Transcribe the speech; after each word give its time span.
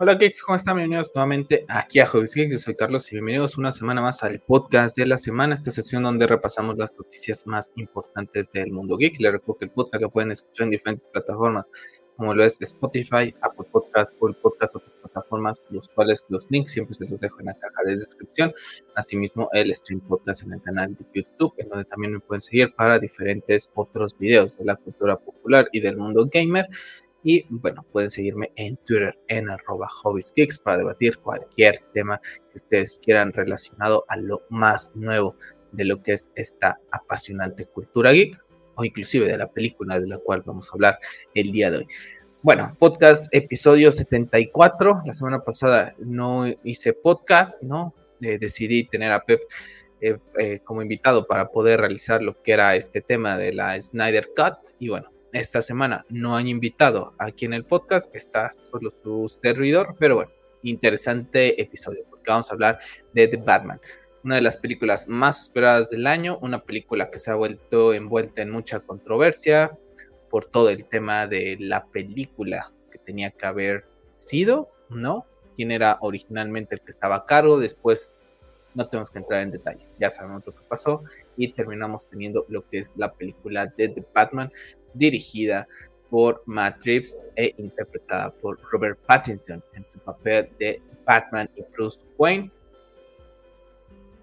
Hola 0.00 0.14
Geeks, 0.14 0.42
¿cómo 0.42 0.54
están? 0.54 0.76
Bienvenidos 0.76 1.10
nuevamente 1.12 1.64
aquí 1.68 1.98
a 1.98 2.06
Hobbies 2.06 2.32
Geeks. 2.32 2.52
Yo 2.52 2.58
soy 2.58 2.76
Carlos 2.76 3.10
y 3.10 3.16
bienvenidos 3.16 3.58
una 3.58 3.72
semana 3.72 4.00
más 4.00 4.22
al 4.22 4.38
podcast 4.38 4.96
de 4.96 5.06
la 5.06 5.18
semana, 5.18 5.54
esta 5.54 5.72
sección 5.72 6.04
donde 6.04 6.24
repasamos 6.28 6.78
las 6.78 6.96
noticias 6.96 7.44
más 7.48 7.72
importantes 7.74 8.52
del 8.52 8.70
mundo 8.70 8.96
geek. 8.96 9.18
Les 9.18 9.32
recuerdo 9.32 9.58
que 9.58 9.64
el 9.64 9.72
podcast 9.72 10.00
lo 10.00 10.10
pueden 10.10 10.30
escuchar 10.30 10.66
en 10.66 10.70
diferentes 10.70 11.08
plataformas, 11.08 11.66
como 12.16 12.32
lo 12.32 12.44
es 12.44 12.62
Spotify, 12.62 13.34
Apple 13.40 13.66
Podcast, 13.72 14.16
Google 14.20 14.36
Podcast, 14.40 14.76
otras 14.76 14.92
plataformas, 15.02 15.60
los 15.70 15.88
cuales 15.88 16.24
los 16.28 16.48
links 16.48 16.70
siempre 16.70 16.94
se 16.94 17.04
los 17.04 17.18
dejo 17.18 17.40
en 17.40 17.46
la 17.46 17.54
caja 17.54 17.82
de 17.84 17.96
descripción. 17.96 18.52
Asimismo, 18.94 19.48
el 19.52 19.74
stream 19.74 20.00
podcast 20.02 20.44
en 20.44 20.52
el 20.52 20.62
canal 20.62 20.94
de 20.94 21.06
YouTube, 21.12 21.54
en 21.58 21.70
donde 21.70 21.84
también 21.86 22.12
me 22.12 22.20
pueden 22.20 22.40
seguir 22.40 22.72
para 22.76 23.00
diferentes 23.00 23.72
otros 23.74 24.16
videos 24.16 24.56
de 24.56 24.64
la 24.64 24.76
cultura 24.76 25.16
popular 25.16 25.68
y 25.72 25.80
del 25.80 25.96
mundo 25.96 26.28
gamer. 26.32 26.68
Y 27.24 27.46
bueno, 27.50 27.84
pueden 27.92 28.10
seguirme 28.10 28.52
en 28.56 28.76
Twitter 28.78 29.18
en 29.28 29.50
arroba 29.50 29.88
hobbiesgeeks 30.02 30.58
para 30.58 30.78
debatir 30.78 31.18
cualquier 31.18 31.82
tema 31.92 32.20
que 32.20 32.56
ustedes 32.56 33.00
quieran 33.02 33.32
relacionado 33.32 34.04
a 34.08 34.16
lo 34.16 34.42
más 34.50 34.92
nuevo 34.94 35.36
de 35.72 35.84
lo 35.84 36.02
que 36.02 36.12
es 36.12 36.30
esta 36.34 36.80
apasionante 36.92 37.66
cultura 37.66 38.12
geek 38.12 38.36
o 38.76 38.84
inclusive 38.84 39.26
de 39.26 39.36
la 39.36 39.50
película 39.50 39.98
de 39.98 40.06
la 40.06 40.18
cual 40.18 40.42
vamos 40.46 40.68
a 40.68 40.72
hablar 40.74 40.98
el 41.34 41.50
día 41.50 41.70
de 41.70 41.78
hoy. 41.78 41.88
Bueno, 42.40 42.76
podcast 42.78 43.34
episodio 43.34 43.90
74. 43.90 45.02
La 45.04 45.12
semana 45.12 45.42
pasada 45.42 45.96
no 45.98 46.46
hice 46.62 46.92
podcast, 46.92 47.60
¿no? 47.62 47.94
Eh, 48.20 48.38
decidí 48.38 48.84
tener 48.84 49.10
a 49.10 49.24
Pep 49.24 49.40
eh, 50.00 50.18
eh, 50.38 50.60
como 50.62 50.80
invitado 50.80 51.26
para 51.26 51.50
poder 51.50 51.80
realizar 51.80 52.22
lo 52.22 52.40
que 52.40 52.52
era 52.52 52.76
este 52.76 53.00
tema 53.00 53.36
de 53.36 53.52
la 53.52 53.78
Snyder 53.80 54.28
Cut. 54.36 54.72
Y 54.78 54.88
bueno, 54.88 55.10
esta 55.32 55.62
semana 55.62 56.04
no 56.08 56.36
han 56.36 56.48
invitado 56.48 57.14
aquí 57.18 57.44
en 57.44 57.52
el 57.52 57.64
podcast, 57.64 58.14
está 58.14 58.50
solo 58.50 58.90
su 58.90 59.28
servidor, 59.28 59.94
pero 59.98 60.16
bueno, 60.16 60.30
interesante 60.62 61.60
episodio 61.60 62.04
porque 62.08 62.30
vamos 62.30 62.50
a 62.50 62.54
hablar 62.54 62.78
de 63.12 63.28
The 63.28 63.36
Batman, 63.38 63.80
una 64.24 64.36
de 64.36 64.42
las 64.42 64.56
películas 64.56 65.08
más 65.08 65.42
esperadas 65.42 65.90
del 65.90 66.06
año, 66.06 66.38
una 66.42 66.64
película 66.64 67.10
que 67.10 67.18
se 67.18 67.30
ha 67.30 67.34
vuelto 67.34 67.94
envuelta 67.94 68.42
en 68.42 68.50
mucha 68.50 68.80
controversia 68.80 69.76
por 70.30 70.44
todo 70.44 70.70
el 70.70 70.84
tema 70.84 71.26
de 71.26 71.56
la 71.60 71.86
película 71.86 72.72
que 72.90 72.98
tenía 72.98 73.30
que 73.30 73.46
haber 73.46 73.86
sido, 74.10 74.70
¿no? 74.90 75.26
Quién 75.56 75.70
era 75.70 75.98
originalmente 76.00 76.74
el 76.74 76.80
que 76.80 76.90
estaba 76.90 77.16
a 77.16 77.26
cargo, 77.26 77.58
después 77.58 78.12
no 78.74 78.88
tenemos 78.88 79.10
que 79.10 79.18
entrar 79.18 79.42
en 79.42 79.50
detalle, 79.50 79.86
ya 79.98 80.10
sabemos 80.10 80.42
lo 80.46 80.54
que 80.54 80.62
pasó 80.68 81.02
y 81.36 81.48
terminamos 81.52 82.08
teniendo 82.08 82.44
lo 82.48 82.68
que 82.68 82.78
es 82.78 82.92
la 82.96 83.12
película 83.12 83.66
de 83.66 83.88
The 83.88 84.04
Batman, 84.14 84.52
dirigida 84.94 85.68
por 86.10 86.42
Matt 86.46 86.84
Reeves 86.84 87.16
e 87.36 87.54
interpretada 87.58 88.30
por 88.30 88.60
Robert 88.70 88.98
Pattinson 89.06 89.62
en 89.74 89.84
su 89.92 89.98
papel 90.00 90.50
de 90.58 90.80
Batman 91.04 91.48
y 91.56 91.62
Bruce 91.72 92.00
Wayne. 92.16 92.50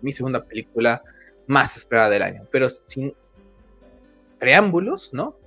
Mi 0.01 0.11
segunda 0.11 0.43
película 0.43 1.03
más 1.47 1.77
esperada 1.77 2.09
del 2.09 2.23
año, 2.23 2.47
pero 2.51 2.69
sin 2.69 3.13
preámbulos, 4.39 5.13
¿no? 5.13 5.37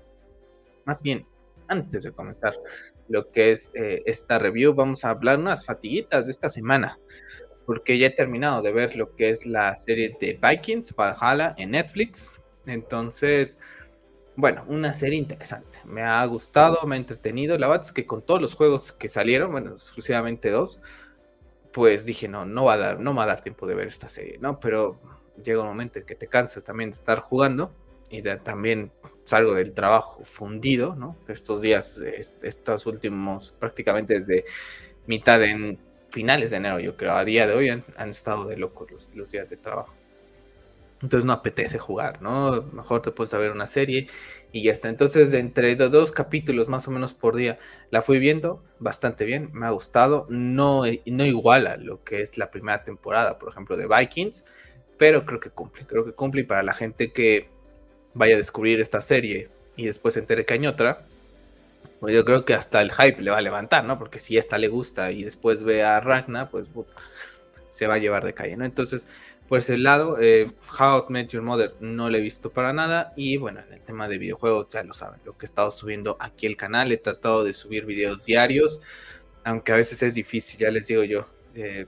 Más 0.85 1.03
bien, 1.03 1.27
antes 1.69 2.05
de 2.05 2.13
comenzar 2.13 2.55
lo 3.09 3.31
que 3.31 3.53
es 3.53 3.71
eh, 3.75 4.03
esta 4.07 4.39
review, 4.39 4.75
vamos 4.75 5.05
a 5.05 5.11
hablar 5.11 5.39
unas 5.39 5.65
fatiguitas 5.65 6.27
de 6.27 6.33
esta 6.33 6.49
semana, 6.49 6.99
porque 7.67 7.99
ya 7.99 8.07
he 8.07 8.11
terminado 8.11 8.63
de 8.63 8.73
ver 8.73 8.97
lo 8.97 9.15
que 9.15 9.31
es 9.31 9.45
la 9.45 9.75
serie 9.77 10.17
de 10.21 10.39
Vikings, 10.43 10.95
Valhalla, 10.95 11.55
en 11.59 11.73
Netflix. 11.73 12.41
Entonces, 12.67 13.59
bueno, 14.39 14.65
una 14.69 14.93
serie 14.93 15.19
interesante. 15.19 15.81
Me 15.85 16.03
ha 16.03 16.25
gustado, 16.27 16.87
me 16.87 16.95
ha 16.95 16.99
entretenido. 16.99 17.59
La 17.59 17.67
verdad 17.67 17.85
es 17.85 17.93
que 17.93 18.07
con 18.07 18.23
todos 18.23 18.41
los 18.41 18.55
juegos 18.55 18.93
que 18.93 19.09
salieron, 19.09 19.51
bueno, 19.51 19.73
exclusivamente 19.73 20.51
dos, 20.53 20.79
pues 21.73 22.07
dije, 22.07 22.29
no, 22.29 22.47
no 22.47 22.63
va 22.63 22.75
a 22.75 22.77
dar, 22.77 23.01
no 23.01 23.13
va 23.17 23.25
a 23.25 23.27
dar 23.27 23.41
tiempo 23.41 23.67
de 23.67 23.75
ver 23.75 23.89
esta 23.89 24.09
serie, 24.09 24.39
¿no? 24.41 24.61
Pero 24.61 25.01
llega 25.43 25.63
un 25.63 25.67
momento 25.67 25.99
en 25.99 26.07
que 26.07 26.15
te 26.15 26.29
cansas 26.29 26.63
también 26.63 26.91
de 26.91 26.97
estar 26.97 27.19
jugando 27.19 27.75
y 28.11 28.23
también 28.23 28.93
salgo 29.25 29.55
del 29.55 29.73
trabajo 29.73 30.25
fundido, 30.25 30.95
¿no? 30.95 31.17
Estos 31.27 31.61
días, 31.61 32.01
estos 32.01 32.87
últimos, 32.87 33.57
prácticamente 33.59 34.21
desde 34.21 34.45
mitad 35.09 35.41
de 35.41 35.79
finales 36.11 36.53
de 36.53 36.59
enero, 36.59 36.79
yo 36.79 36.97
creo, 36.97 37.15
a 37.15 37.25
día 37.25 37.49
de 37.49 37.55
hoy 37.55 37.71
han, 37.71 37.83
estado 38.09 38.47
de 38.47 38.57
locos 38.57 39.11
los 39.15 39.33
días 39.33 39.51
de 39.51 39.57
trabajo. 39.57 39.98
Entonces 41.03 41.25
no 41.25 41.33
apetece 41.33 41.79
jugar, 41.79 42.21
¿no? 42.23 42.63
Mejor 42.73 43.03
te 43.03 43.13
puedes 43.13 43.33
ver 43.33 43.53
una 43.53 43.69
serie 43.69 44.09
y 44.51 44.65
ya 44.65 44.73
está. 44.73 44.89
Entonces, 44.89 45.33
entre 45.33 45.77
dos 45.77 46.11
capítulos 46.11 46.69
más 46.69 46.89
o 46.89 46.91
menos 46.91 47.15
por 47.15 47.37
día, 47.37 47.59
la 47.91 48.03
fui 48.03 48.19
viendo 48.19 48.65
bastante 48.81 49.25
bien, 49.25 49.51
me 49.53 49.67
ha 49.67 49.71
gustado. 49.71 50.27
No, 50.29 50.83
no 51.07 51.25
iguala 51.25 51.77
lo 51.77 52.03
que 52.03 52.21
es 52.21 52.37
la 52.37 52.51
primera 52.51 52.83
temporada, 52.83 53.39
por 53.39 53.51
ejemplo, 53.51 53.77
de 53.77 53.87
Vikings, 53.87 54.45
pero 54.97 55.25
creo 55.25 55.39
que 55.39 55.51
cumple. 55.51 55.87
Creo 55.87 56.05
que 56.05 56.13
cumple 56.13 56.41
y 56.41 56.45
para 56.45 56.65
la 56.65 56.75
gente 56.75 57.13
que 57.13 57.49
vaya 58.15 58.35
a 58.35 58.39
descubrir 58.39 58.81
esta 58.81 59.01
serie 59.01 59.51
y 59.77 59.87
después 59.87 60.15
se 60.15 60.21
entere 60.21 60.45
que 60.45 60.55
hay 60.55 60.67
otra, 60.67 61.07
pues 62.01 62.15
yo 62.15 62.25
creo 62.25 62.45
que 62.45 62.55
hasta 62.55 62.81
el 62.83 62.93
hype 62.93 63.23
le 63.23 63.31
va 63.31 63.39
a 63.39 63.43
levantar, 63.43 63.85
¿no? 63.85 63.99
Porque 63.99 64.19
si 64.19 64.37
esta 64.37 64.59
le 64.59 64.69
gusta 64.69 65.13
y 65.13 65.25
después 65.25 65.63
ve 65.63 65.85
a 65.85 66.01
Ragna, 66.01 66.51
pues 66.51 66.67
se 67.71 67.87
va 67.87 67.95
a 67.95 67.99
llevar 67.99 68.25
de 68.25 68.35
calle, 68.35 68.57
¿no? 68.57 68.65
Entonces 68.65 69.09
por 69.49 69.59
ese 69.59 69.79
lado, 69.79 70.19
eh, 70.21 70.53
How 70.79 71.07
I 71.09 71.13
Met 71.13 71.31
Your 71.31 71.43
Mother 71.43 71.75
no 71.81 72.11
lo 72.11 72.17
he 72.19 72.21
visto 72.21 72.53
para 72.53 72.75
nada. 72.75 73.15
Y 73.17 73.39
bueno, 73.39 73.61
en 73.67 73.73
el 73.73 73.81
tema 73.81 74.07
de 74.07 74.19
videojuegos, 74.19 74.69
ya 74.69 74.85
lo 74.85 74.93
saben, 74.93 75.21
lo 75.25 75.37
que 75.39 75.47
he 75.47 75.49
estado 75.49 75.71
subiendo 75.71 76.19
aquí 76.21 76.47
el 76.47 76.57
canal. 76.57 76.93
He 76.93 76.99
tratado 76.99 77.45
de 77.45 77.55
subir 77.55 77.87
videos 77.87 78.27
diarios, 78.27 78.83
aunque 79.45 79.73
a 79.73 79.77
veces 79.77 80.03
es 80.03 80.15
difícil, 80.15 80.61
ya 80.61 80.71
les 80.71 80.87
digo 80.87 81.03
yo. 81.03 81.27
Eh, 81.55 81.87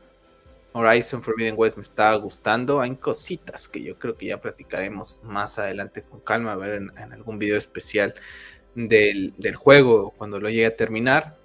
Horizon 0.72 1.22
Forbidden 1.22 1.54
West 1.56 1.76
me 1.76 1.82
está 1.82 2.14
gustando. 2.14 2.80
Hay 2.80 2.96
cositas 2.96 3.68
que 3.68 3.82
yo 3.82 3.98
creo 3.98 4.16
que 4.16 4.26
ya 4.26 4.40
platicaremos 4.40 5.18
más 5.22 5.58
adelante 5.58 6.02
con 6.02 6.20
calma, 6.20 6.52
a 6.52 6.56
ver 6.56 6.74
en, 6.96 7.12
algún 7.12 7.38
video 7.38 7.58
especial 7.58 8.14
del, 8.74 9.34
del 9.36 9.56
juego 9.56 10.14
cuando 10.16 10.40
lo 10.40 10.48
llegue 10.48 10.66
a 10.66 10.76
terminar. 10.76 11.36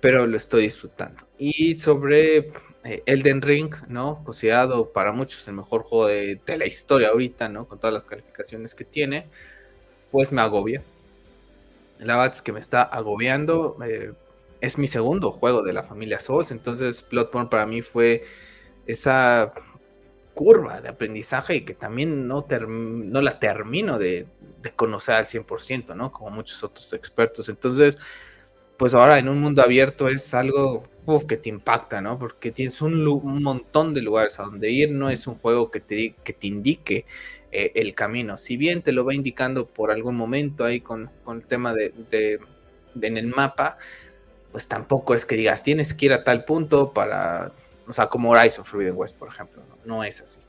Pero 0.00 0.26
lo 0.26 0.36
estoy 0.36 0.64
disfrutando. 0.64 1.26
Y 1.38 1.78
sobre 1.78 2.52
Elden 2.84 3.42
Ring, 3.42 3.74
¿no? 3.88 4.22
Considerado 4.24 4.92
para 4.92 5.12
muchos 5.12 5.46
el 5.48 5.54
mejor 5.54 5.82
juego 5.82 6.06
de, 6.06 6.40
la 6.46 6.66
historia 6.66 7.08
ahorita, 7.08 7.48
¿no? 7.48 7.68
Con 7.68 7.78
todas 7.78 7.94
las 7.94 8.04
calificaciones 8.04 8.74
que 8.74 8.84
tiene, 8.84 9.28
pues 10.10 10.32
me 10.32 10.42
agobia. 10.42 10.82
La 11.98 12.16
verdad 12.16 12.34
es 12.34 12.42
que 12.42 12.52
me 12.52 12.60
está 12.60 12.82
agobiando. 12.82 13.76
Eh, 13.84 14.12
es 14.60 14.78
mi 14.78 14.88
segundo 14.88 15.30
juego 15.32 15.62
de 15.62 15.72
la 15.72 15.84
familia 15.84 16.20
Souls, 16.20 16.50
entonces 16.50 17.04
Bloodborne 17.08 17.50
para 17.50 17.66
mí 17.66 17.82
fue 17.82 18.24
esa 18.86 19.52
curva 20.34 20.80
de 20.80 20.88
aprendizaje 20.88 21.56
y 21.56 21.64
que 21.64 21.74
también 21.74 22.26
no, 22.26 22.46
no 22.48 23.20
la 23.20 23.38
termino 23.38 23.98
de, 23.98 24.26
de 24.62 24.70
conocer 24.72 25.16
al 25.16 25.26
100%, 25.26 25.94
¿no? 25.94 26.12
Como 26.12 26.30
muchos 26.30 26.62
otros 26.62 26.92
expertos. 26.92 27.48
Entonces, 27.48 27.98
pues 28.82 28.94
ahora 28.94 29.20
en 29.20 29.28
un 29.28 29.38
mundo 29.38 29.62
abierto 29.62 30.08
es 30.08 30.34
algo 30.34 30.82
que 31.28 31.36
te 31.36 31.48
impacta, 31.48 32.00
¿no? 32.00 32.18
Porque 32.18 32.50
tienes 32.50 32.82
un, 32.82 33.04
montón 33.40 33.94
de 33.94 34.02
lugares 34.02 34.40
a 34.40 34.42
donde 34.42 34.72
ir, 34.72 34.90
no 34.90 35.08
es 35.08 35.28
un 35.28 35.36
juego 35.36 35.70
que 35.70 35.78
te, 35.78 36.16
que 36.24 36.32
te 36.32 36.48
indique 36.48 37.06
eh, 37.52 37.70
el 37.76 37.94
camino. 37.94 38.36
Si 38.36 38.56
bien 38.56 38.82
te 38.82 38.90
lo 38.90 39.04
va 39.04 39.14
indicando 39.14 39.66
por 39.66 39.92
algún 39.92 40.16
momento 40.16 40.64
ahí 40.64 40.80
con, 40.80 41.12
el 41.28 41.46
tema 41.46 41.72
de, 41.74 42.40
en 43.00 43.16
el 43.16 43.28
mapa, 43.28 43.78
pues 44.50 44.66
tampoco 44.66 45.14
es 45.14 45.24
que 45.26 45.36
digas 45.36 45.62
tienes 45.62 45.94
que 45.94 46.06
ir 46.06 46.12
a 46.12 46.24
tal 46.24 46.44
punto 46.44 46.92
para, 46.92 47.52
o 47.86 47.92
sea, 47.92 48.08
como 48.08 48.30
Horizon 48.30 48.64
Forbidden 48.64 48.96
West, 48.96 49.16
por 49.16 49.28
ejemplo, 49.28 49.62
no 49.84 50.02
es 50.02 50.20
así 50.22 50.40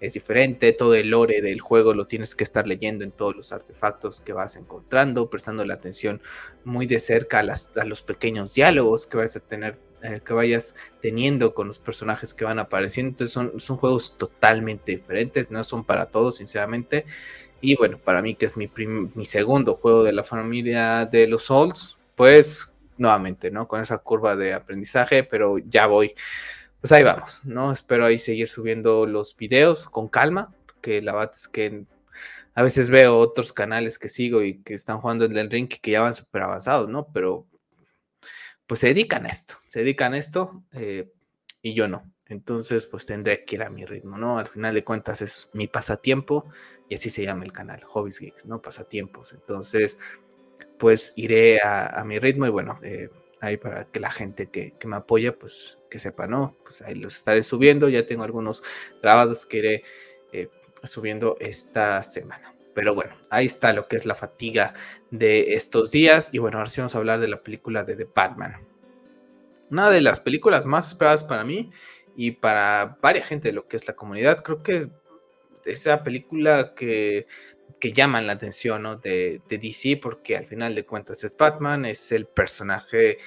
es 0.00 0.14
diferente, 0.14 0.72
todo 0.72 0.94
el 0.94 1.10
lore 1.10 1.42
del 1.42 1.60
juego 1.60 1.92
lo 1.92 2.06
tienes 2.06 2.34
que 2.34 2.42
estar 2.42 2.66
leyendo 2.66 3.04
en 3.04 3.12
todos 3.12 3.36
los 3.36 3.52
artefactos 3.52 4.20
que 4.20 4.32
vas 4.32 4.56
encontrando, 4.56 5.28
prestando 5.28 5.64
la 5.64 5.74
atención 5.74 6.22
muy 6.64 6.86
de 6.86 6.98
cerca 6.98 7.40
a, 7.40 7.84
los 7.84 8.02
pequeños 8.02 8.54
diálogos 8.54 9.06
que 9.06 9.18
vas 9.18 9.36
a 9.36 9.40
tener, 9.40 9.78
eh, 10.02 10.20
que 10.24 10.32
vayas 10.32 10.74
teniendo 11.00 11.52
con 11.54 11.66
los 11.66 11.78
personajes 11.78 12.32
que 12.32 12.46
van 12.46 12.58
apareciendo. 12.58 13.10
Entonces 13.10 13.32
son, 13.32 13.60
son 13.60 13.76
juegos 13.76 14.16
totalmente 14.16 14.92
diferentes, 14.92 15.50
no 15.50 15.62
son 15.64 15.84
para 15.84 16.06
todos, 16.06 16.36
sinceramente. 16.36 17.04
Y 17.60 17.76
bueno, 17.76 17.98
para 17.98 18.22
mí 18.22 18.34
que 18.34 18.46
es 18.46 18.56
mi, 18.56 18.70
mi 19.14 19.26
segundo 19.26 19.74
juego 19.74 20.02
de 20.02 20.12
la 20.12 20.22
familia 20.22 21.04
de 21.04 21.26
los 21.28 21.44
Souls, 21.44 21.98
pues 22.14 22.70
nuevamente, 22.96 23.50
¿no? 23.50 23.68
Con 23.68 23.80
esa 23.80 23.98
curva 23.98 24.34
de 24.34 24.54
aprendizaje, 24.54 25.24
pero 25.24 25.58
ya 25.58 25.86
voy 25.86 26.14
pues 26.80 26.92
ahí 26.92 27.02
vamos, 27.02 27.40
¿no? 27.44 27.72
Espero 27.72 28.06
ahí 28.06 28.18
seguir 28.18 28.48
subiendo 28.48 29.06
los 29.06 29.36
videos 29.36 29.88
con 29.88 30.08
calma, 30.08 30.54
que 30.80 31.02
la 31.02 31.12
verdad 31.12 31.32
es 31.34 31.48
que 31.48 31.84
a 32.54 32.62
veces 32.62 32.90
veo 32.90 33.16
otros 33.18 33.52
canales 33.52 33.98
que 33.98 34.08
sigo 34.08 34.42
y 34.42 34.62
que 34.62 34.74
están 34.74 35.00
jugando 35.00 35.24
en 35.24 35.36
el 35.36 35.50
ring 35.50 35.68
que 35.68 35.90
ya 35.90 36.00
van 36.00 36.14
súper 36.14 36.42
avanzados, 36.42 36.88
¿no? 36.88 37.08
Pero 37.12 37.46
pues 38.66 38.80
se 38.80 38.88
dedican 38.88 39.26
a 39.26 39.28
esto, 39.28 39.54
se 39.66 39.80
dedican 39.80 40.14
a 40.14 40.18
esto 40.18 40.62
eh, 40.72 41.10
y 41.62 41.74
yo 41.74 41.88
no. 41.88 42.10
Entonces, 42.26 42.86
pues 42.86 43.06
tendré 43.06 43.44
que 43.44 43.56
ir 43.56 43.62
a 43.64 43.70
mi 43.70 43.84
ritmo, 43.84 44.16
¿no? 44.16 44.38
Al 44.38 44.46
final 44.46 44.72
de 44.72 44.84
cuentas 44.84 45.20
es 45.20 45.50
mi 45.52 45.66
pasatiempo 45.66 46.46
y 46.88 46.94
así 46.94 47.10
se 47.10 47.24
llama 47.24 47.44
el 47.44 47.52
canal, 47.52 47.82
Hobbies 47.82 48.20
Geeks, 48.20 48.46
¿no? 48.46 48.62
Pasatiempos. 48.62 49.32
Entonces, 49.32 49.98
pues 50.78 51.12
iré 51.16 51.60
a, 51.60 52.02
mi 52.06 52.18
ritmo 52.20 52.46
y 52.46 52.50
bueno, 52.50 52.78
eh, 52.82 53.10
ahí 53.40 53.56
para 53.56 53.86
que 53.86 54.00
la 54.00 54.10
gente 54.10 54.48
que, 54.48 54.74
me 54.84 54.96
apoya, 54.96 55.36
pues 55.38 55.78
que 55.90 55.98
sepa, 55.98 56.26
¿no? 56.26 56.56
Pues 56.62 56.82
ahí 56.82 56.94
los 56.94 57.16
estaré 57.16 57.42
subiendo, 57.42 57.88
ya 57.88 58.06
tengo 58.06 58.24
algunos 58.24 58.62
grabados 59.02 59.46
que 59.46 59.56
iré 59.58 59.84
eh, 60.32 60.48
subiendo 60.84 61.36
esta 61.40 62.02
semana. 62.02 62.54
Pero 62.74 62.94
bueno, 62.94 63.14
ahí 63.30 63.46
está 63.46 63.72
lo 63.72 63.88
que 63.88 63.96
es 63.96 64.06
la 64.06 64.14
fatiga 64.14 64.74
de 65.10 65.54
estos 65.54 65.90
días. 65.90 66.30
Y 66.32 66.38
bueno, 66.38 66.58
ahora 66.58 66.70
sí 66.70 66.80
vamos 66.80 66.94
a 66.94 66.98
hablar 66.98 67.20
de 67.20 67.28
la 67.28 67.42
película 67.42 67.84
de 67.84 67.96
The 67.96 68.08
Batman. 68.14 68.66
Una 69.70 69.90
de 69.90 70.00
las 70.00 70.20
películas 70.20 70.66
más 70.66 70.88
esperadas 70.88 71.24
para 71.24 71.44
mí 71.44 71.70
y 72.16 72.32
para 72.32 72.98
varias 73.02 73.26
gente 73.26 73.48
de 73.48 73.54
lo 73.54 73.66
que 73.66 73.76
es 73.76 73.86
la 73.88 73.94
comunidad. 73.94 74.42
Creo 74.42 74.62
que 74.62 74.76
es 74.76 74.88
esa 75.64 76.02
película 76.04 76.74
que, 76.74 77.26
que 77.78 77.92
llaman 77.92 78.26
la 78.26 78.34
atención 78.34 78.82
¿no? 78.82 78.96
de, 78.96 79.40
de, 79.48 79.58
DC 79.58 79.98
porque 80.02 80.36
al 80.36 80.46
final 80.46 80.74
de 80.74 80.84
cuentas 80.84 81.24
es 81.24 81.36
Batman, 81.36 81.84
es 81.84 82.12
el 82.12 82.26
personaje 82.26 83.18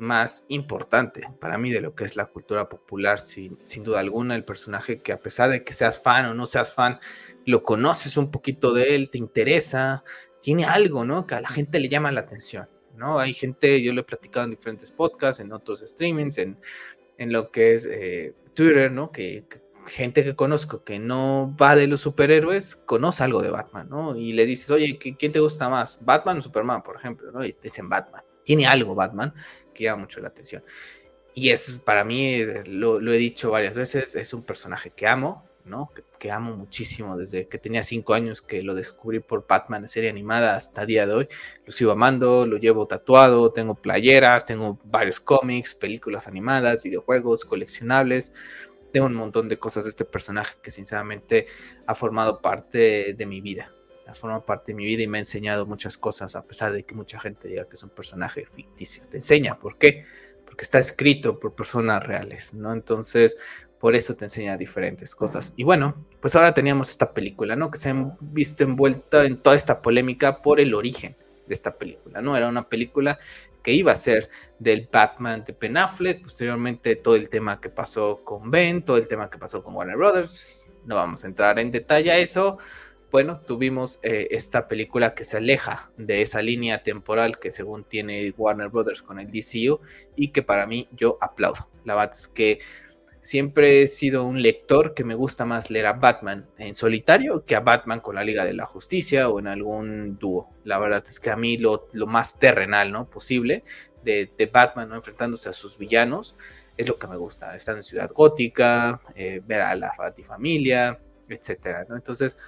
más 0.00 0.44
importante 0.48 1.28
para 1.40 1.58
mí 1.58 1.70
de 1.70 1.82
lo 1.82 1.94
que 1.94 2.04
es 2.04 2.16
la 2.16 2.24
cultura 2.24 2.68
popular, 2.70 3.20
sin, 3.20 3.58
sin 3.64 3.84
duda 3.84 4.00
alguna, 4.00 4.34
el 4.34 4.44
personaje 4.44 5.02
que 5.02 5.12
a 5.12 5.20
pesar 5.20 5.50
de 5.50 5.62
que 5.62 5.74
seas 5.74 6.00
fan 6.00 6.24
o 6.24 6.34
no 6.34 6.46
seas 6.46 6.72
fan, 6.72 6.98
lo 7.44 7.62
conoces 7.62 8.16
un 8.16 8.30
poquito 8.30 8.72
de 8.72 8.94
él, 8.94 9.10
te 9.10 9.18
interesa, 9.18 10.02
tiene 10.40 10.64
algo, 10.64 11.04
¿no? 11.04 11.26
Que 11.26 11.34
a 11.34 11.42
la 11.42 11.48
gente 11.48 11.78
le 11.78 11.90
llama 11.90 12.10
la 12.12 12.22
atención, 12.22 12.66
¿no? 12.96 13.18
Hay 13.18 13.34
gente, 13.34 13.82
yo 13.82 13.92
lo 13.92 14.00
he 14.00 14.04
platicado 14.04 14.44
en 14.44 14.52
diferentes 14.52 14.90
podcasts, 14.90 15.40
en 15.40 15.52
otros 15.52 15.80
streamings, 15.80 16.38
en, 16.38 16.56
en 17.18 17.30
lo 17.30 17.50
que 17.50 17.74
es 17.74 17.84
eh, 17.84 18.34
Twitter, 18.54 18.90
¿no? 18.90 19.12
Que, 19.12 19.44
gente 19.86 20.24
que 20.24 20.36
conozco 20.36 20.84
que 20.84 20.98
no 20.98 21.54
va 21.60 21.76
de 21.76 21.86
los 21.86 22.00
superhéroes, 22.00 22.76
conoce 22.76 23.24
algo 23.24 23.42
de 23.42 23.50
Batman, 23.50 23.88
¿no? 23.88 24.16
Y 24.16 24.32
le 24.32 24.46
dices, 24.46 24.70
oye, 24.70 24.98
¿quién 24.98 25.32
te 25.32 25.40
gusta 25.40 25.68
más? 25.68 25.98
¿Batman 26.00 26.38
o 26.38 26.42
Superman, 26.42 26.82
por 26.82 26.96
ejemplo? 26.96 27.30
¿no? 27.32 27.44
Y 27.44 27.56
dicen 27.62 27.88
Batman. 27.88 28.22
Tiene 28.44 28.66
algo 28.66 28.94
Batman 28.94 29.34
que 29.74 29.84
llama 29.84 30.02
mucho 30.02 30.20
la 30.20 30.28
atención. 30.28 30.62
Y 31.34 31.50
eso 31.50 31.80
para 31.84 32.04
mí, 32.04 32.40
lo, 32.66 32.98
he 33.12 33.16
dicho 33.16 33.50
varias 33.50 33.74
veces, 33.74 34.14
es 34.16 34.34
un 34.34 34.42
personaje 34.42 34.90
que 34.90 35.06
amo, 35.06 35.44
¿no? 35.64 35.90
Que, 36.18 36.30
amo 36.30 36.54
muchísimo 36.54 37.16
desde 37.16 37.48
que 37.48 37.56
tenía 37.56 37.82
cinco 37.82 38.12
años 38.12 38.42
que 38.42 38.62
lo 38.62 38.74
descubrí 38.74 39.20
por 39.20 39.46
Batman, 39.46 39.88
serie 39.88 40.10
animada, 40.10 40.54
hasta 40.54 40.84
día 40.84 41.06
de 41.06 41.14
hoy. 41.14 41.28
Lo 41.64 41.72
sigo 41.72 41.92
amando, 41.92 42.44
lo 42.46 42.58
llevo 42.58 42.86
tatuado, 42.86 43.52
tengo 43.52 43.74
playeras, 43.74 44.44
tengo 44.44 44.78
varios 44.84 45.18
cómics, 45.20 45.74
películas 45.74 46.26
animadas, 46.26 46.82
videojuegos, 46.82 47.44
coleccionables. 47.44 48.32
Tengo 48.92 49.06
un 49.06 49.14
montón 49.14 49.48
de 49.48 49.58
cosas 49.58 49.84
de 49.84 49.90
este 49.90 50.04
personaje 50.04 50.56
que 50.62 50.70
sinceramente 50.70 51.46
ha 51.86 51.94
formado 51.94 52.40
parte 52.40 53.14
de 53.14 53.26
mi 53.26 53.40
vida. 53.40 53.72
Ha 54.06 54.14
formado 54.14 54.44
parte 54.44 54.72
de 54.72 54.76
mi 54.76 54.84
vida 54.84 55.02
y 55.02 55.06
me 55.06 55.18
ha 55.18 55.20
enseñado 55.20 55.66
muchas 55.66 55.96
cosas, 55.96 56.34
a 56.34 56.44
pesar 56.44 56.72
de 56.72 56.84
que 56.84 56.94
mucha 56.94 57.20
gente 57.20 57.48
diga 57.48 57.68
que 57.68 57.76
es 57.76 57.82
un 57.82 57.90
personaje 57.90 58.44
ficticio. 58.44 59.04
Te 59.08 59.18
enseña, 59.18 59.58
¿por 59.58 59.78
qué? 59.78 60.04
Porque 60.44 60.64
está 60.64 60.80
escrito 60.80 61.38
por 61.38 61.54
personas 61.54 62.04
reales, 62.04 62.52
¿no? 62.52 62.72
Entonces, 62.72 63.38
por 63.80 63.94
eso 63.94 64.14
te 64.14 64.26
enseña 64.26 64.56
diferentes 64.56 65.14
cosas. 65.14 65.54
Y 65.56 65.64
bueno, 65.64 66.06
pues 66.20 66.36
ahora 66.36 66.52
teníamos 66.54 66.90
esta 66.90 67.14
película, 67.14 67.56
¿no? 67.56 67.70
Que 67.70 67.78
se 67.78 67.90
han 67.90 68.16
visto 68.20 68.62
envuelta 68.62 69.24
en 69.24 69.38
toda 69.38 69.56
esta 69.56 69.80
polémica 69.80 70.42
por 70.42 70.60
el 70.60 70.74
origen 70.74 71.16
de 71.46 71.54
esta 71.54 71.78
película, 71.78 72.20
¿no? 72.20 72.36
Era 72.36 72.48
una 72.48 72.68
película 72.68 73.18
que 73.62 73.72
iba 73.72 73.92
a 73.92 73.96
ser 73.96 74.30
del 74.58 74.88
Batman 74.90 75.44
de 75.44 75.56
Ben 75.58 75.76
Affleck, 75.76 76.22
posteriormente 76.22 76.96
todo 76.96 77.16
el 77.16 77.28
tema 77.28 77.60
que 77.60 77.68
pasó 77.68 78.22
con 78.24 78.50
Ben, 78.50 78.82
todo 78.82 78.96
el 78.96 79.08
tema 79.08 79.30
que 79.30 79.38
pasó 79.38 79.62
con 79.62 79.74
Warner 79.74 79.96
Brothers, 79.96 80.68
no 80.86 80.96
vamos 80.96 81.24
a 81.24 81.28
entrar 81.28 81.58
en 81.58 81.70
detalle 81.70 82.10
a 82.10 82.18
eso. 82.18 82.58
Bueno, 83.10 83.40
tuvimos 83.40 83.98
eh, 84.02 84.28
esta 84.30 84.68
película 84.68 85.14
que 85.14 85.24
se 85.24 85.38
aleja 85.38 85.90
de 85.96 86.22
esa 86.22 86.42
línea 86.42 86.84
temporal 86.84 87.38
que 87.38 87.50
según 87.50 87.82
tiene 87.82 88.32
Warner 88.36 88.68
Brothers 88.68 89.02
con 89.02 89.18
el 89.18 89.26
DCU 89.26 89.80
y 90.14 90.28
que 90.28 90.42
para 90.42 90.66
mí 90.66 90.88
yo 90.92 91.18
aplaudo. 91.20 91.68
La 91.84 91.96
verdad 91.96 92.14
es 92.16 92.28
que 92.28 92.60
siempre 93.20 93.82
he 93.82 93.86
sido 93.86 94.24
un 94.24 94.42
lector 94.42 94.94
que 94.94 95.04
me 95.04 95.14
gusta 95.14 95.44
más 95.44 95.70
leer 95.70 95.86
a 95.86 95.94
Batman 95.94 96.48
en 96.58 96.74
solitario 96.74 97.44
que 97.44 97.56
a 97.56 97.60
Batman 97.60 98.00
con 98.00 98.14
la 98.14 98.24
Liga 98.24 98.44
de 98.44 98.54
la 98.54 98.66
Justicia 98.66 99.28
o 99.28 99.38
en 99.38 99.46
algún 99.46 100.18
dúo. 100.18 100.50
La 100.64 100.78
verdad 100.78 101.04
es 101.06 101.20
que 101.20 101.30
a 101.30 101.36
mí 101.36 101.58
lo, 101.58 101.88
más 102.06 102.38
terrenal 102.38 102.92
¿no? 102.92 103.08
posible 103.08 103.64
de, 104.02 104.50
Batman 104.52 104.88
¿no? 104.88 104.96
enfrentándose 104.96 105.48
a 105.48 105.52
sus 105.52 105.76
villanos 105.76 106.36
es 106.76 106.88
lo 106.88 106.98
que 106.98 107.06
me 107.06 107.16
gusta. 107.16 107.54
Estar 107.54 107.76
en 107.76 107.82
Ciudad 107.82 108.10
Gótica, 108.12 109.00
eh, 109.14 109.42
ver 109.44 109.60
a 109.60 109.74
la 109.74 109.92
Familia, 110.24 110.98
etcétera. 111.28 111.84
¿no? 111.88 111.96
Entonces, 111.96 112.38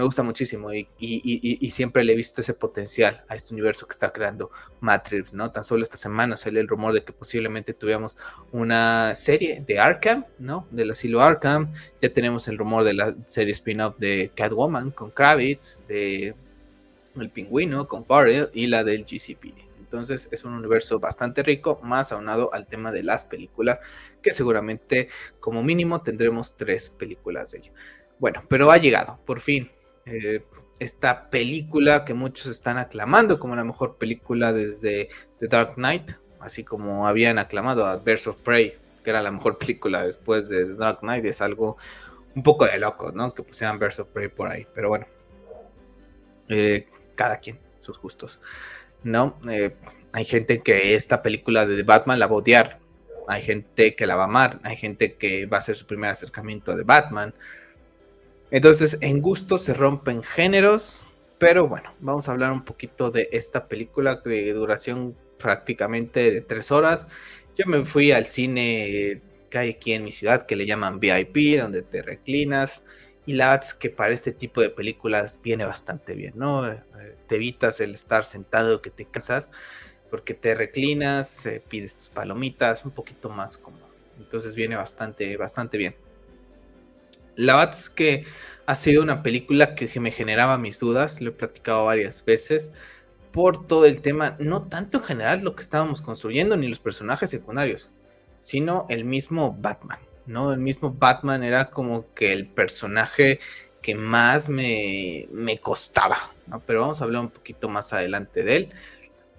me 0.00 0.06
gusta 0.06 0.22
muchísimo 0.22 0.72
y, 0.72 1.70
siempre 1.70 2.02
le 2.04 2.14
he 2.14 2.16
visto 2.16 2.40
ese 2.40 2.54
potencial 2.54 3.22
a 3.28 3.34
este 3.34 3.52
universo 3.52 3.86
que 3.86 3.92
está 3.92 4.10
creando 4.10 4.50
Matrix, 4.80 5.34
¿no? 5.34 5.52
Tan 5.52 5.62
solo 5.62 5.82
esta 5.82 5.98
semana 5.98 6.36
sale 6.36 6.58
el 6.58 6.68
rumor 6.68 6.94
de 6.94 7.04
que 7.04 7.12
posiblemente 7.12 7.74
tuviéramos 7.74 8.16
una 8.50 9.14
serie 9.14 9.62
de 9.66 9.78
Arkham, 9.78 10.24
¿no? 10.38 10.66
Del 10.70 10.92
asilo 10.92 11.20
Arkham, 11.20 11.70
ya 12.00 12.10
tenemos 12.10 12.48
el 12.48 12.56
rumor 12.56 12.84
de 12.84 12.94
la 12.94 13.14
serie 13.26 13.52
spin-off 13.52 13.98
de 13.98 14.32
Catwoman 14.34 14.90
con 14.90 15.10
Kravitz, 15.10 15.82
de 15.86 16.34
El 17.14 17.28
Pingüino 17.28 17.86
con 17.86 18.06
Farrell 18.06 18.48
y 18.54 18.68
la 18.68 18.84
del 18.84 19.04
GCP. 19.04 19.52
Entonces 19.80 20.30
es 20.32 20.44
un 20.44 20.54
universo 20.54 20.98
bastante 20.98 21.42
rico, 21.42 21.78
más 21.82 22.10
aunado 22.10 22.48
al 22.54 22.66
tema 22.66 22.90
de 22.90 23.02
las 23.02 23.26
películas, 23.26 23.80
que 24.22 24.30
seguramente 24.30 25.10
como 25.40 25.62
mínimo 25.62 26.00
tendremos 26.00 26.56
tres 26.56 26.88
películas 26.88 27.50
de 27.50 27.58
ello. 27.58 27.72
Bueno, 28.18 28.42
pero 28.48 28.70
ha 28.70 28.78
llegado, 28.78 29.18
por 29.26 29.40
fin, 29.40 29.70
eh, 30.06 30.42
esta 30.78 31.28
película 31.28 32.04
que 32.04 32.14
muchos 32.14 32.46
están 32.46 32.78
aclamando 32.78 33.38
como 33.38 33.54
la 33.54 33.64
mejor 33.64 33.96
película 33.96 34.52
desde 34.52 35.10
The 35.38 35.48
Dark 35.48 35.74
Knight, 35.74 36.12
así 36.40 36.64
como 36.64 37.06
habían 37.06 37.38
aclamado 37.38 37.86
a 37.86 37.96
Birds 37.96 38.26
of 38.26 38.36
Prey, 38.42 38.74
que 39.04 39.10
era 39.10 39.22
la 39.22 39.30
mejor 39.30 39.58
película 39.58 40.04
después 40.04 40.48
de 40.48 40.64
The 40.64 40.74
Dark 40.74 41.00
Knight, 41.00 41.24
es 41.26 41.40
algo 41.40 41.76
un 42.34 42.42
poco 42.42 42.64
de 42.64 42.78
loco, 42.78 43.12
¿no? 43.12 43.34
Que 43.34 43.42
pusieran 43.42 43.78
Birds 43.78 44.00
of 44.00 44.08
Prey 44.08 44.28
por 44.28 44.50
ahí, 44.50 44.66
pero 44.74 44.88
bueno, 44.88 45.06
eh, 46.48 46.88
cada 47.14 47.36
quien, 47.38 47.58
sus 47.80 48.00
gustos, 48.00 48.40
¿no? 49.02 49.38
Eh, 49.50 49.76
hay 50.12 50.24
gente 50.24 50.62
que 50.62 50.94
esta 50.94 51.22
película 51.22 51.66
de 51.66 51.82
Batman 51.82 52.18
la 52.18 52.26
va 52.26 52.34
a 52.34 52.38
odiar, 52.38 52.78
hay 53.28 53.42
gente 53.42 53.94
que 53.94 54.06
la 54.06 54.16
va 54.16 54.22
a 54.22 54.26
amar, 54.26 54.60
hay 54.64 54.76
gente 54.76 55.14
que 55.14 55.46
va 55.46 55.58
a 55.58 55.62
ser 55.62 55.76
su 55.76 55.86
primer 55.86 56.10
acercamiento 56.10 56.74
de 56.74 56.84
Batman, 56.84 57.34
entonces, 58.50 58.98
en 59.00 59.20
gusto 59.20 59.58
se 59.58 59.74
rompen 59.74 60.22
géneros, 60.22 61.06
pero 61.38 61.68
bueno, 61.68 61.94
vamos 62.00 62.28
a 62.28 62.32
hablar 62.32 62.52
un 62.52 62.64
poquito 62.64 63.10
de 63.10 63.28
esta 63.32 63.68
película 63.68 64.16
de 64.24 64.52
duración 64.52 65.16
prácticamente 65.38 66.30
de 66.30 66.40
tres 66.40 66.70
horas. 66.70 67.06
Yo 67.56 67.66
me 67.66 67.84
fui 67.84 68.12
al 68.12 68.26
cine 68.26 69.22
que 69.50 69.58
hay 69.58 69.70
aquí 69.70 69.92
en 69.92 70.04
mi 70.04 70.12
ciudad 70.12 70.46
que 70.46 70.56
le 70.56 70.66
llaman 70.66 71.00
VIP, 71.00 71.60
donde 71.60 71.82
te 71.82 72.02
reclinas. 72.02 72.84
Y 73.26 73.34
la 73.34 73.60
que 73.78 73.90
para 73.90 74.12
este 74.12 74.32
tipo 74.32 74.60
de 74.60 74.70
películas 74.70 75.40
viene 75.42 75.64
bastante 75.64 76.14
bien, 76.14 76.32
¿no? 76.36 76.70
Eh, 76.70 76.82
te 77.28 77.36
evitas 77.36 77.80
el 77.80 77.92
estar 77.92 78.24
sentado 78.24 78.82
que 78.82 78.90
te 78.90 79.04
casas, 79.04 79.50
porque 80.10 80.34
te 80.34 80.54
reclinas, 80.54 81.46
eh, 81.46 81.62
pides 81.68 81.96
tus 81.96 82.10
palomitas, 82.10 82.84
un 82.84 82.90
poquito 82.90 83.28
más 83.28 83.58
cómodo. 83.58 83.86
Entonces 84.18 84.54
viene 84.54 84.76
bastante, 84.76 85.36
bastante 85.36 85.78
bien. 85.78 85.94
La 87.40 87.56
verdad 87.56 87.74
es 87.74 87.88
que 87.88 88.24
ha 88.66 88.74
sido 88.74 89.02
una 89.02 89.22
película 89.22 89.74
que 89.74 89.98
me 89.98 90.12
generaba 90.12 90.58
mis 90.58 90.78
dudas, 90.78 91.22
lo 91.22 91.30
he 91.30 91.32
platicado 91.32 91.86
varias 91.86 92.22
veces, 92.22 92.70
por 93.32 93.66
todo 93.66 93.86
el 93.86 94.02
tema, 94.02 94.36
no 94.38 94.64
tanto 94.64 94.98
en 94.98 95.04
general 95.04 95.40
lo 95.40 95.54
que 95.54 95.62
estábamos 95.62 96.02
construyendo 96.02 96.54
ni 96.56 96.68
los 96.68 96.80
personajes 96.80 97.30
secundarios, 97.30 97.92
sino 98.38 98.84
el 98.90 99.06
mismo 99.06 99.56
Batman, 99.58 100.00
¿no? 100.26 100.52
El 100.52 100.60
mismo 100.60 100.92
Batman 100.92 101.42
era 101.42 101.70
como 101.70 102.12
que 102.12 102.34
el 102.34 102.46
personaje 102.46 103.40
que 103.80 103.94
más 103.94 104.50
me, 104.50 105.26
me 105.32 105.58
costaba. 105.58 106.18
Pero 106.66 106.82
vamos 106.82 107.00
a 107.00 107.04
hablar 107.04 107.22
un 107.22 107.30
poquito 107.30 107.70
más 107.70 107.94
adelante 107.94 108.42
de 108.42 108.56
él, 108.56 108.70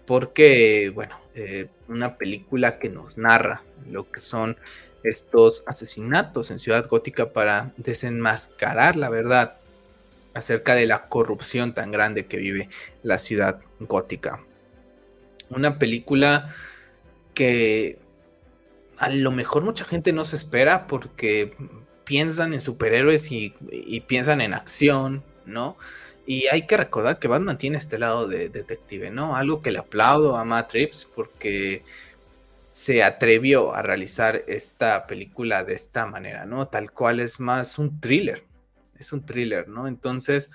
porque, 0.08 0.92
bueno, 0.96 1.20
eh, 1.36 1.68
una 1.88 2.18
película 2.18 2.80
que 2.80 2.90
nos 2.90 3.20
narra 3.20 3.62
lo 3.88 4.12
que 4.12 4.22
son 4.22 4.58
estos 5.04 5.64
asesinatos 5.68 6.52
en 6.52 6.60
Ciudad 6.60 6.88
Gótica 6.88 7.32
para 7.32 7.74
desenmascarar 7.78 8.96
la 8.96 9.10
verdad 9.10 9.58
acerca 10.34 10.76
de 10.76 10.86
la 10.86 11.08
corrupción 11.08 11.74
tan 11.74 11.92
grande 11.92 12.26
que 12.26 12.38
vive 12.38 12.70
la 13.04 13.20
ciudad 13.20 13.60
gótica. 13.80 14.44
Una 15.50 15.78
película 15.78 16.54
que 17.34 18.00
a 18.98 19.10
lo 19.10 19.32
mejor 19.32 19.64
mucha 19.64 19.84
gente 19.84 20.14
no 20.14 20.26
se 20.26 20.36
espera 20.36 20.88
porque 20.88 21.54
piensan 22.06 22.54
en 22.54 22.62
superhéroes 22.62 23.32
y, 23.32 23.54
piensan 24.08 24.42
en 24.42 24.54
acción, 24.54 25.24
¿no? 25.46 25.78
Y 26.26 26.48
hay 26.48 26.68
que 26.68 26.78
recordar 26.78 27.20
que 27.20 27.28
Batman 27.28 27.58
tiene 27.58 27.78
este 27.78 27.98
lado 27.98 28.28
de 28.28 28.50
detective, 28.50 29.10
¿no? 29.10 29.36
Algo 29.36 29.62
que 29.62 29.72
le 29.72 29.80
aplaudo 29.80 30.38
a 30.38 30.46
Matt 30.46 30.74
porque 31.16 31.84
se 32.72 33.04
atrevió 33.04 33.76
a 33.76 33.82
realizar 33.82 34.44
esta 34.48 35.06
película 35.06 35.64
de 35.64 35.74
esta 35.74 36.06
manera, 36.06 36.46
¿no? 36.46 36.68
Tal 36.70 36.92
cual 36.92 37.20
es 37.20 37.40
más 37.40 37.78
un 37.78 38.00
thriller, 38.00 38.46
es 38.98 39.12
un 39.14 39.26
thriller, 39.26 39.68
¿no? 39.68 39.88
Entonces, 39.88 40.50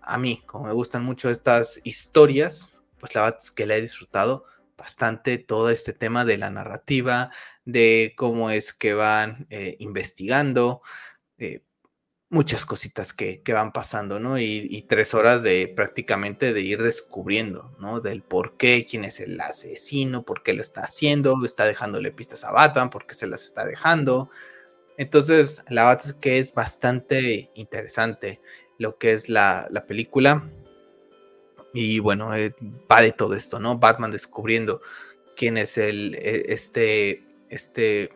a 0.00 0.18
mí, 0.18 0.42
como 0.46 0.66
me 0.66 0.72
gustan 0.72 1.04
mucho 1.04 1.30
estas 1.30 1.80
historias, 1.84 2.80
pues 2.98 3.14
la 3.14 3.22
verdad 3.22 3.38
es 3.42 3.50
que 3.50 3.66
la 3.66 3.76
he 3.76 3.82
disfrutado 3.82 4.44
bastante 4.76 5.36
todo 5.36 5.68
este 5.68 5.92
tema 5.92 6.24
de 6.24 6.38
la 6.38 6.50
narrativa, 6.50 7.30
de 7.66 8.14
cómo 8.16 8.50
es 8.50 8.72
que 8.72 8.94
van 8.94 9.46
eh, 9.50 9.76
investigando, 9.78 10.80
eh, 11.36 11.62
muchas 12.30 12.64
cositas 12.64 13.12
que, 13.12 13.42
van 13.52 13.72
pasando, 13.72 14.20
¿no? 14.20 14.38
Y, 14.38 14.86
tres 14.88 15.14
horas 15.14 15.42
de 15.42 15.68
prácticamente 15.68 16.52
de 16.52 16.60
ir 16.62 16.80
descubriendo, 16.82 17.74
¿no? 17.78 18.00
Del 18.00 18.22
por 18.22 18.56
qué, 18.56 18.86
quién 18.88 19.04
es 19.04 19.18
el 19.20 19.38
asesino, 19.40 20.22
por 20.22 20.42
qué 20.42 20.54
lo 20.54 20.62
está 20.62 20.82
haciendo, 20.82 21.44
está 21.44 21.64
dejándole 21.66 22.12
pistas 22.12 22.44
a 22.44 22.52
Batman, 22.52 22.88
por 22.88 23.06
qué 23.06 23.14
se 23.14 23.26
las 23.26 23.44
está 23.44 23.66
dejando. 23.66 24.30
Entonces, 24.96 25.64
la 25.68 25.84
verdad 25.84 26.06
es 26.06 26.14
que 26.14 26.38
es 26.38 26.54
bastante 26.54 27.50
interesante 27.54 28.40
lo 28.78 28.96
que 28.96 29.12
es 29.12 29.28
la, 29.28 29.68
película. 29.88 30.48
Y 31.74 31.98
bueno, 31.98 32.34
eh, 32.36 32.54
va 32.90 33.00
de 33.00 33.12
todo 33.12 33.34
esto, 33.34 33.58
¿no? 33.58 33.78
Batman 33.78 34.12
descubriendo 34.12 34.80
quién 35.36 35.56
es 35.56 35.78
el, 35.78 36.14
e, 36.14 36.44
este, 36.52 37.24
este 37.48 38.12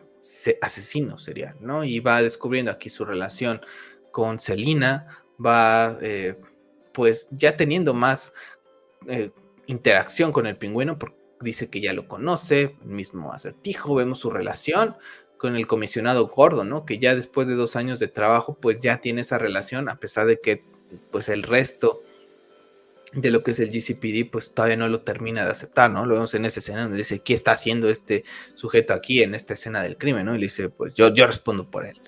asesino 0.61 1.17
serial, 1.17 1.55
¿no? 1.59 1.83
Y 1.83 1.99
va 1.99 2.21
descubriendo 2.21 2.71
aquí 2.71 2.89
su 2.89 3.03
relación 3.03 3.61
con 4.15 4.39
Selina, 4.39 5.07
va 5.45 5.97
eh, 6.01 6.39
pues 6.93 7.27
ya 7.31 7.57
teniendo 7.57 7.93
más 7.93 8.33
eh, 9.09 9.31
interacción 9.65 10.31
con 10.31 10.47
el 10.47 10.55
pingüino, 10.55 10.97
porque 10.97 11.17
dice 11.41 11.69
que 11.69 11.81
ya 11.81 11.91
lo 11.91 12.07
conoce, 12.07 12.77
el 12.81 12.87
mismo 12.87 13.33
acertijo, 13.33 13.93
vemos 13.93 14.19
su 14.19 14.29
relación 14.29 14.95
con 15.37 15.57
el 15.57 15.67
comisionado 15.67 16.27
gordo, 16.27 16.63
¿no? 16.63 16.85
Que 16.85 16.97
ya 16.97 17.13
después 17.13 17.45
de 17.49 17.55
dos 17.55 17.75
años 17.75 17.99
de 17.99 18.07
trabajo, 18.07 18.53
pues 18.53 18.79
ya 18.79 19.01
tiene 19.01 19.19
esa 19.19 19.37
relación, 19.37 19.89
a 19.89 19.99
pesar 19.99 20.27
de 20.27 20.39
que 20.39 20.63
pues 21.11 21.27
el 21.27 21.43
resto 21.43 22.01
de 23.11 23.31
lo 23.31 23.43
que 23.43 23.51
es 23.51 23.59
el 23.59 23.69
GCPD, 23.69 24.31
pues 24.31 24.53
todavía 24.53 24.77
no 24.77 24.87
lo 24.87 25.01
termina 25.01 25.43
de 25.43 25.51
aceptar, 25.51 25.91
¿no? 25.91 26.05
Lo 26.05 26.13
vemos 26.13 26.33
en 26.35 26.45
esa 26.45 26.61
escena 26.61 26.83
donde 26.83 26.99
dice, 26.99 27.19
¿qué 27.19 27.33
está 27.33 27.51
haciendo 27.51 27.89
este 27.89 28.23
sujeto 28.53 28.93
aquí 28.93 29.23
en 29.23 29.35
esta 29.35 29.55
escena 29.55 29.83
del 29.83 29.97
crimen, 29.97 30.25
¿no? 30.25 30.35
Y 30.35 30.37
le 30.37 30.45
dice, 30.45 30.69
pues 30.69 30.93
yo, 30.93 31.13
yo 31.13 31.27
respondo 31.27 31.69
por 31.69 31.85
él. 31.85 31.99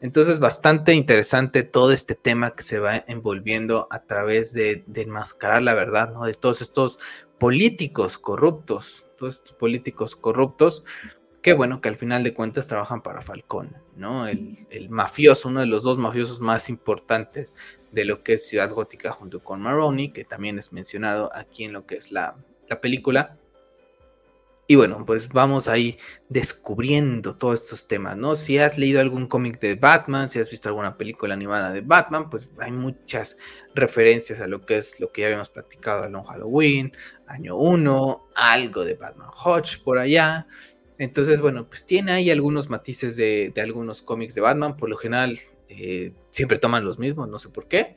Entonces, 0.00 0.38
bastante 0.38 0.94
interesante 0.94 1.62
todo 1.62 1.92
este 1.92 2.14
tema 2.14 2.54
que 2.54 2.62
se 2.62 2.78
va 2.78 3.04
envolviendo 3.06 3.86
a 3.90 4.02
través 4.04 4.54
de, 4.54 4.84
enmascarar 4.94 5.62
la 5.62 5.74
verdad, 5.74 6.12
¿no? 6.12 6.24
De 6.24 6.32
todos 6.32 6.62
estos 6.62 6.98
políticos 7.38 8.18
corruptos, 8.18 9.08
todos 9.18 9.36
estos 9.36 9.52
políticos 9.52 10.16
corruptos, 10.16 10.84
que 11.42 11.52
bueno, 11.52 11.80
que 11.80 11.88
al 11.88 11.96
final 11.96 12.22
de 12.22 12.34
cuentas 12.34 12.66
trabajan 12.66 13.02
para 13.02 13.20
Falcón, 13.20 13.76
¿no? 13.94 14.26
El, 14.26 14.56
el, 14.70 14.88
mafioso, 14.88 15.48
uno 15.48 15.60
de 15.60 15.66
los 15.66 15.82
dos 15.82 15.98
mafiosos 15.98 16.40
más 16.40 16.70
importantes 16.70 17.54
de 17.92 18.04
lo 18.06 18.22
que 18.22 18.34
es 18.34 18.46
Ciudad 18.46 18.70
Gótica 18.70 19.12
junto 19.12 19.42
con 19.42 19.60
Maroni, 19.60 20.12
que 20.12 20.24
también 20.24 20.58
es 20.58 20.72
mencionado 20.72 21.30
aquí 21.34 21.64
en 21.64 21.72
lo 21.72 21.86
que 21.86 21.96
es 21.96 22.10
la, 22.10 22.36
la 22.68 22.80
película. 22.80 23.36
Y 24.70 24.76
bueno, 24.76 25.04
pues 25.04 25.28
vamos 25.30 25.66
ahí 25.66 25.98
descubriendo 26.28 27.36
todos 27.36 27.64
estos 27.64 27.88
temas, 27.88 28.16
¿no? 28.16 28.36
Si 28.36 28.56
has 28.58 28.78
leído 28.78 29.00
algún 29.00 29.26
cómic 29.26 29.58
de 29.58 29.74
Batman, 29.74 30.28
si 30.28 30.38
has 30.38 30.48
visto 30.48 30.68
alguna 30.68 30.96
película 30.96 31.34
animada 31.34 31.72
de 31.72 31.80
Batman, 31.80 32.30
pues 32.30 32.48
hay 32.60 32.70
muchas 32.70 33.36
referencias 33.74 34.40
a 34.40 34.46
lo 34.46 34.64
que 34.64 34.78
es 34.78 35.00
lo 35.00 35.10
que 35.10 35.22
ya 35.22 35.26
habíamos 35.26 35.48
practicado 35.48 36.08
Long 36.08 36.24
Halloween, 36.24 36.92
año 37.26 37.56
1, 37.56 38.28
algo 38.36 38.84
de 38.84 38.94
Batman 38.94 39.30
Hodge 39.42 39.82
por 39.82 39.98
allá. 39.98 40.46
Entonces, 40.98 41.40
bueno, 41.40 41.66
pues 41.66 41.84
tiene 41.84 42.12
ahí 42.12 42.30
algunos 42.30 42.70
matices 42.70 43.16
de, 43.16 43.52
algunos 43.60 44.02
cómics 44.02 44.36
de 44.36 44.40
Batman, 44.40 44.76
por 44.76 44.88
lo 44.88 44.96
general 44.96 45.36
eh, 45.68 46.14
siempre 46.30 46.60
toman 46.60 46.84
los 46.84 47.00
mismos, 47.00 47.28
no 47.28 47.40
sé 47.40 47.48
por 47.48 47.66
qué, 47.66 47.96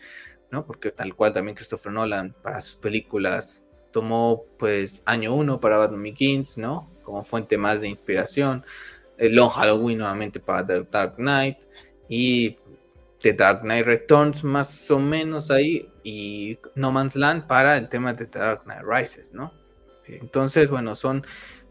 ¿no? 0.49 0.65
Porque 0.65 0.89
tal 0.89 1.15
cual 1.15 1.33
también 1.33 1.53
Christopher 1.53 1.91
Nolan 1.91 2.35
para 2.41 2.61
sus 2.61 2.77
películas 2.77 3.62
tomó 3.93 4.43
pues 4.57 5.03
año 5.05 5.33
1 5.33 5.61
para 5.61 5.77
Batman 5.77 6.03
Begins, 6.03 6.57
¿no? 6.57 6.89
Como 7.03 7.23
fuente 7.23 7.57
más 7.57 7.79
de 7.79 7.87
inspiración. 7.87 8.65
El 9.17 9.35
Long 9.35 9.51
Halloween 9.51 9.99
nuevamente 9.99 10.41
para 10.41 10.65
The 10.65 10.85
Dark 10.91 11.15
Knight 11.15 11.59
y 12.09 12.57
The 13.21 13.33
Dark 13.33 13.61
Knight 13.61 13.85
Returns 13.85 14.43
más 14.43 14.91
o 14.91 14.99
menos 14.99 15.49
ahí 15.51 15.89
y 16.03 16.57
No 16.75 16.91
Man's 16.91 17.15
Land 17.15 17.47
para 17.47 17.77
el 17.77 17.87
tema 17.87 18.13
de 18.13 18.25
The 18.25 18.39
Dark 18.39 18.63
Knight 18.63 18.81
Rises, 18.85 19.33
¿no? 19.33 19.53
Entonces, 20.05 20.69
bueno, 20.69 20.95
son 20.95 21.25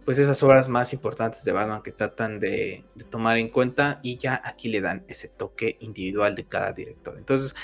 pues 0.05 0.19
esas 0.19 0.43
obras 0.43 0.69
más 0.69 0.93
importantes 0.93 1.45
de 1.45 1.53
Batman 1.53 1.83
que 1.83 1.93
tratan 1.93 2.41
de, 2.41 2.85
de 2.95 3.05
tomar 3.05 3.37
en 3.37 3.49
cuenta 3.49 4.01
y 4.03 4.17
ya 4.17 4.41
aquí 4.45 4.69
le 4.69 4.81
dan 4.81 5.05
ese 5.09 5.29
toque 5.29 5.77
individual 5.81 6.35
de 6.35 6.45
cada 6.45 6.73
director. 6.73 7.17
Entonces, 7.19 7.55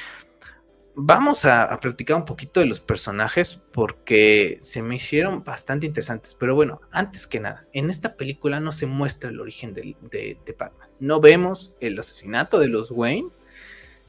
vamos 1.00 1.44
a, 1.44 1.78
platicar 1.80 2.16
un 2.16 2.24
poquito 2.24 2.58
de 2.58 2.66
los 2.66 2.80
personajes 2.80 3.60
porque 3.72 4.58
se 4.62 4.82
me 4.82 4.96
hicieron 4.96 5.44
bastante 5.44 5.86
interesantes. 5.86 6.34
Pero 6.34 6.56
bueno, 6.56 6.80
antes 6.90 7.26
que 7.28 7.38
nada, 7.38 7.64
en 7.72 7.88
esta 7.88 8.16
película 8.16 8.58
no 8.58 8.72
se 8.72 8.86
muestra 8.86 9.30
el 9.30 9.40
origen 9.40 9.74
de, 9.74 10.36
Batman. 10.58 10.90
No 10.98 11.20
vemos 11.20 11.72
el 11.80 11.98
asesinato 11.98 12.58
de 12.58 12.66
los 12.66 12.90
Wayne, 12.90 13.28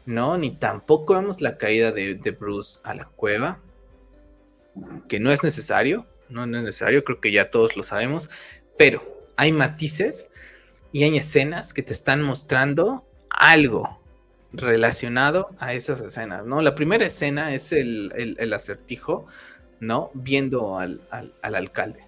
no, 0.07 0.37
ni 0.39 0.55
tampoco 0.55 1.13
vemos 1.13 1.41
la 1.41 1.57
caída 1.59 1.91
de, 1.91 2.37
Bruce 2.37 2.79
a 2.83 2.95
la 2.95 3.05
cueva, 3.05 3.61
que 5.07 5.19
no 5.19 5.31
es 5.31 5.43
necesario, 5.43 6.07
no 6.27 6.43
es 6.43 6.49
necesario, 6.49 7.03
creo 7.03 7.21
que 7.21 7.31
ya 7.31 7.51
todos 7.51 7.77
lo 7.77 7.83
sabemos, 7.83 8.31
pero 8.77 9.27
hay 9.37 9.51
matices 9.51 10.31
y 10.91 11.03
hay 11.03 11.17
escenas 11.17 11.71
que 11.71 11.83
te 11.83 11.93
están 11.93 12.23
mostrando 12.23 13.07
algo, 13.29 13.98
relacionado 14.53 15.49
a 15.59 15.73
esas 15.73 16.01
escenas, 16.01 16.45
¿no? 16.45 16.61
La 16.61 16.75
primera 16.75 17.05
escena 17.05 17.53
es 17.53 17.71
el, 17.71 18.51
acertijo, 18.53 19.25
¿no? 19.79 20.11
Viendo 20.13 20.77
al, 20.77 21.01
alcalde, 21.41 22.05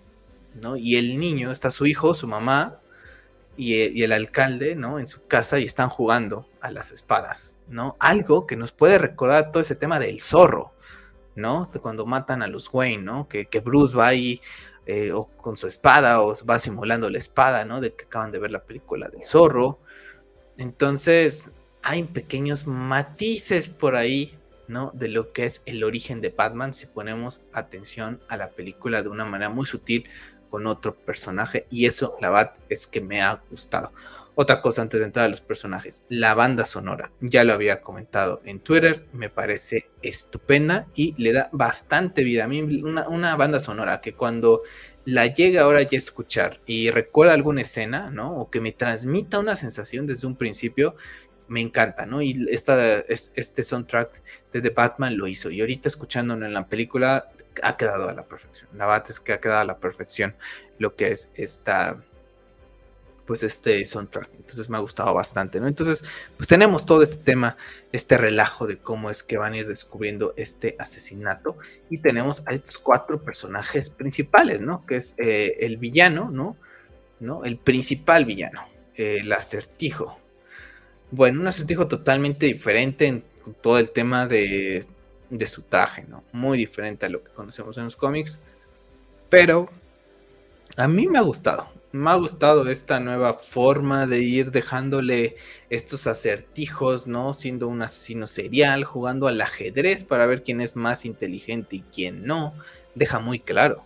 ¿no? 0.59 0.75
Y 0.75 0.95
el 0.95 1.19
niño, 1.19 1.51
está 1.51 1.71
su 1.71 1.85
hijo, 1.85 2.13
su 2.13 2.27
mamá 2.27 2.79
y, 3.57 4.01
el 4.01 4.11
alcalde, 4.11 4.75
¿no? 4.75 4.99
En 4.99 5.07
su 5.07 5.25
casa 5.27 5.59
y 5.59 5.65
están 5.65 5.89
jugando 5.89 6.47
a 6.61 6.71
las 6.71 6.91
espadas, 6.91 7.59
¿no? 7.67 7.95
Algo 7.99 8.47
que 8.47 8.55
nos 8.55 8.71
puede 8.71 8.97
recordar 8.97 9.51
todo 9.51 9.61
ese 9.61 9.75
tema 9.75 9.99
del 9.99 10.19
zorro, 10.19 10.73
¿no? 11.35 11.69
Cuando 11.81 12.05
matan 12.05 12.41
a 12.41 12.47
los 12.47 12.73
Wayne, 12.73 13.03
¿no? 13.03 13.27
Que, 13.27 13.47
Bruce 13.63 13.95
va 13.95 14.07
ahí 14.07 14.41
eh, 14.87 15.11
o 15.11 15.25
con 15.25 15.55
su 15.57 15.67
espada 15.67 16.21
o 16.23 16.33
va 16.43 16.57
simulando 16.57 17.07
la 17.09 17.19
espada, 17.19 17.65
¿no? 17.65 17.81
De 17.81 17.93
que 17.93 18.05
acaban 18.05 18.31
de 18.31 18.39
ver 18.39 18.51
la 18.51 18.63
película 18.63 19.09
del 19.09 19.21
zorro. 19.21 19.79
Entonces, 20.57 21.51
hay 21.83 22.03
pequeños 22.03 22.67
matices 22.67 23.67
por 23.67 23.95
ahí, 23.95 24.37
¿no? 24.67 24.91
De 24.93 25.07
lo 25.07 25.33
que 25.33 25.45
es 25.45 25.61
el 25.65 25.83
origen 25.83 26.21
de 26.21 26.29
Batman 26.29 26.73
si 26.73 26.85
ponemos 26.85 27.43
atención 27.53 28.21
a 28.29 28.37
la 28.37 28.49
película 28.49 29.01
de 29.01 29.09
una 29.09 29.25
manera 29.25 29.49
muy 29.49 29.65
sutil 29.65 30.09
con 30.49 30.67
otro 30.67 30.95
personaje 30.95 31.65
y 31.69 31.85
eso 31.85 32.15
la 32.21 32.29
verdad 32.29 32.53
es 32.69 32.87
que 32.87 33.01
me 33.01 33.21
ha 33.21 33.41
gustado. 33.49 33.91
Otra 34.33 34.61
cosa 34.61 34.81
antes 34.81 34.99
de 34.99 35.05
entrar 35.05 35.25
a 35.25 35.29
los 35.29 35.41
personajes, 35.41 36.05
la 36.07 36.33
banda 36.33 36.65
sonora, 36.65 37.11
ya 37.19 37.43
lo 37.43 37.53
había 37.53 37.81
comentado 37.81 38.41
en 38.45 38.59
Twitter, 38.59 39.05
me 39.11 39.29
parece 39.29 39.89
estupenda 40.01 40.87
y 40.95 41.13
le 41.21 41.33
da 41.33 41.49
bastante 41.51 42.23
vida 42.23 42.45
a 42.45 42.47
mí, 42.47 42.61
una, 42.61 43.09
una 43.09 43.35
banda 43.35 43.59
sonora 43.59 43.99
que 43.99 44.13
cuando 44.13 44.61
la 45.03 45.27
llega 45.27 45.63
ahora 45.63 45.81
ya 45.81 45.97
a 45.97 45.97
escuchar 45.97 46.61
y 46.65 46.91
recuerda 46.91 47.33
alguna 47.33 47.61
escena, 47.61 48.09
¿no? 48.09 48.37
O 48.37 48.49
que 48.49 48.61
me 48.61 48.71
transmita 48.71 49.37
una 49.37 49.57
sensación 49.57 50.07
desde 50.07 50.27
un 50.27 50.37
principio, 50.37 50.95
me 51.51 51.59
encanta, 51.59 52.05
¿no? 52.05 52.21
Y 52.21 52.47
esta, 52.49 52.99
este 53.01 53.63
soundtrack 53.63 54.21
de 54.53 54.61
The 54.61 54.69
Batman 54.69 55.17
lo 55.17 55.27
hizo. 55.27 55.51
Y 55.51 55.59
ahorita 55.59 55.89
escuchándolo 55.89 56.45
en 56.45 56.53
la 56.53 56.65
película 56.65 57.29
ha 57.61 57.75
quedado 57.75 58.07
a 58.07 58.13
la 58.13 58.23
perfección. 58.23 58.69
La 58.73 58.87
verdad 58.87 59.05
es 59.09 59.19
que 59.19 59.33
ha 59.33 59.41
quedado 59.41 59.59
a 59.59 59.65
la 59.65 59.77
perfección 59.77 60.33
lo 60.79 60.95
que 60.95 61.07
es 61.07 61.29
esta, 61.35 62.01
pues 63.25 63.43
este 63.43 63.83
soundtrack. 63.83 64.29
Entonces 64.37 64.69
me 64.69 64.77
ha 64.77 64.79
gustado 64.79 65.13
bastante, 65.13 65.59
¿no? 65.59 65.67
Entonces, 65.67 66.05
pues 66.37 66.47
tenemos 66.47 66.85
todo 66.85 67.03
este 67.03 67.21
tema, 67.21 67.57
este 67.91 68.17
relajo 68.17 68.65
de 68.65 68.77
cómo 68.77 69.09
es 69.09 69.21
que 69.21 69.35
van 69.35 69.51
a 69.51 69.57
ir 69.57 69.67
descubriendo 69.67 70.33
este 70.37 70.77
asesinato. 70.79 71.57
Y 71.89 71.97
tenemos 71.97 72.43
a 72.45 72.53
estos 72.53 72.77
cuatro 72.77 73.21
personajes 73.21 73.89
principales, 73.89 74.61
¿no? 74.61 74.85
Que 74.85 74.95
es 74.95 75.15
eh, 75.17 75.57
el 75.59 75.75
villano, 75.75 76.31
¿no? 76.31 76.55
¿no? 77.19 77.43
El 77.43 77.57
principal 77.57 78.23
villano, 78.23 78.65
el 78.95 79.29
acertijo, 79.33 80.20
bueno, 81.11 81.41
un 81.41 81.47
acertijo 81.47 81.87
totalmente 81.87 82.45
diferente 82.45 83.07
en 83.07 83.23
todo 83.61 83.77
el 83.77 83.89
tema 83.91 84.27
de, 84.27 84.85
su 85.45 85.63
traje, 85.63 86.05
¿no? 86.07 86.23
Muy 86.31 86.57
diferente 86.57 87.05
a 87.05 87.09
lo 87.09 87.23
que 87.23 87.31
conocemos 87.31 87.77
en 87.77 87.85
los 87.85 87.95
cómics. 87.95 88.39
Pero 89.29 89.69
a 90.77 90.87
mí 90.87 91.07
me 91.07 91.19
ha 91.19 91.21
gustado. 91.21 91.67
Me 91.91 92.09
ha 92.09 92.15
gustado 92.15 92.69
esta 92.69 93.01
nueva 93.01 93.33
forma 93.33 94.07
de 94.07 94.21
ir 94.21 94.51
dejándole 94.51 95.35
estos 95.69 96.07
acertijos, 96.07 97.07
¿no? 97.07 97.33
Siendo 97.33 97.67
un 97.67 97.81
asesino 97.81 98.27
serial, 98.27 98.85
jugando 98.85 99.27
al 99.27 99.41
ajedrez 99.41 100.05
para 100.05 100.25
ver 100.25 100.43
quién 100.43 100.61
es 100.61 100.77
más 100.77 101.05
inteligente 101.05 101.77
y 101.77 101.81
quién 101.81 102.25
no. 102.25 102.53
Deja 102.95 103.19
muy 103.19 103.39
claro 103.39 103.85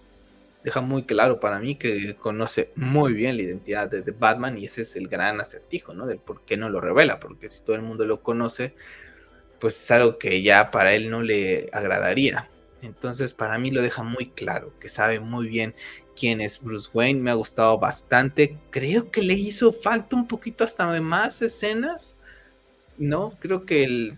deja 0.65 0.81
muy 0.81 1.03
claro 1.03 1.39
para 1.39 1.59
mí 1.59 1.75
que 1.75 2.15
conoce 2.15 2.71
muy 2.75 3.13
bien 3.13 3.37
la 3.37 3.43
identidad 3.43 3.87
de, 3.87 4.11
Batman 4.11 4.57
y 4.57 4.65
ese 4.65 4.81
es 4.81 4.95
el 4.95 5.07
gran 5.07 5.39
acertijo, 5.39 5.93
¿no? 5.93 6.07
Del 6.07 6.17
por 6.17 6.43
qué 6.43 6.57
no 6.57 6.69
lo 6.69 6.81
revela, 6.81 7.19
porque 7.19 7.49
si 7.49 7.61
todo 7.61 7.75
el 7.75 7.83
mundo 7.83 8.03
lo 8.03 8.23
conoce, 8.23 8.73
pues 9.59 9.79
es 9.79 9.91
algo 9.91 10.17
que 10.17 10.41
ya 10.41 10.71
para 10.71 10.95
él 10.95 11.11
no 11.11 11.21
le 11.21 11.69
agradaría. 11.71 12.49
Entonces 12.81 13.35
para 13.35 13.59
mí 13.59 13.69
lo 13.69 13.83
deja 13.83 14.01
muy 14.01 14.31
claro, 14.31 14.73
que 14.79 14.89
sabe 14.89 15.19
muy 15.19 15.47
bien 15.47 15.75
quién 16.19 16.41
es 16.41 16.59
Bruce 16.59 16.89
Wayne, 16.91 17.21
me 17.21 17.29
ha 17.29 17.35
gustado 17.35 17.77
bastante. 17.77 18.57
Creo 18.71 19.11
que 19.11 19.21
le 19.21 19.35
hizo 19.35 19.71
falta 19.71 20.15
un 20.15 20.27
poquito 20.27 20.63
hasta 20.63 20.91
de 20.91 20.99
más 20.99 21.43
escenas, 21.43 22.15
¿no? 22.97 23.37
Creo 23.39 23.67
que 23.67 23.83
el, 23.83 24.17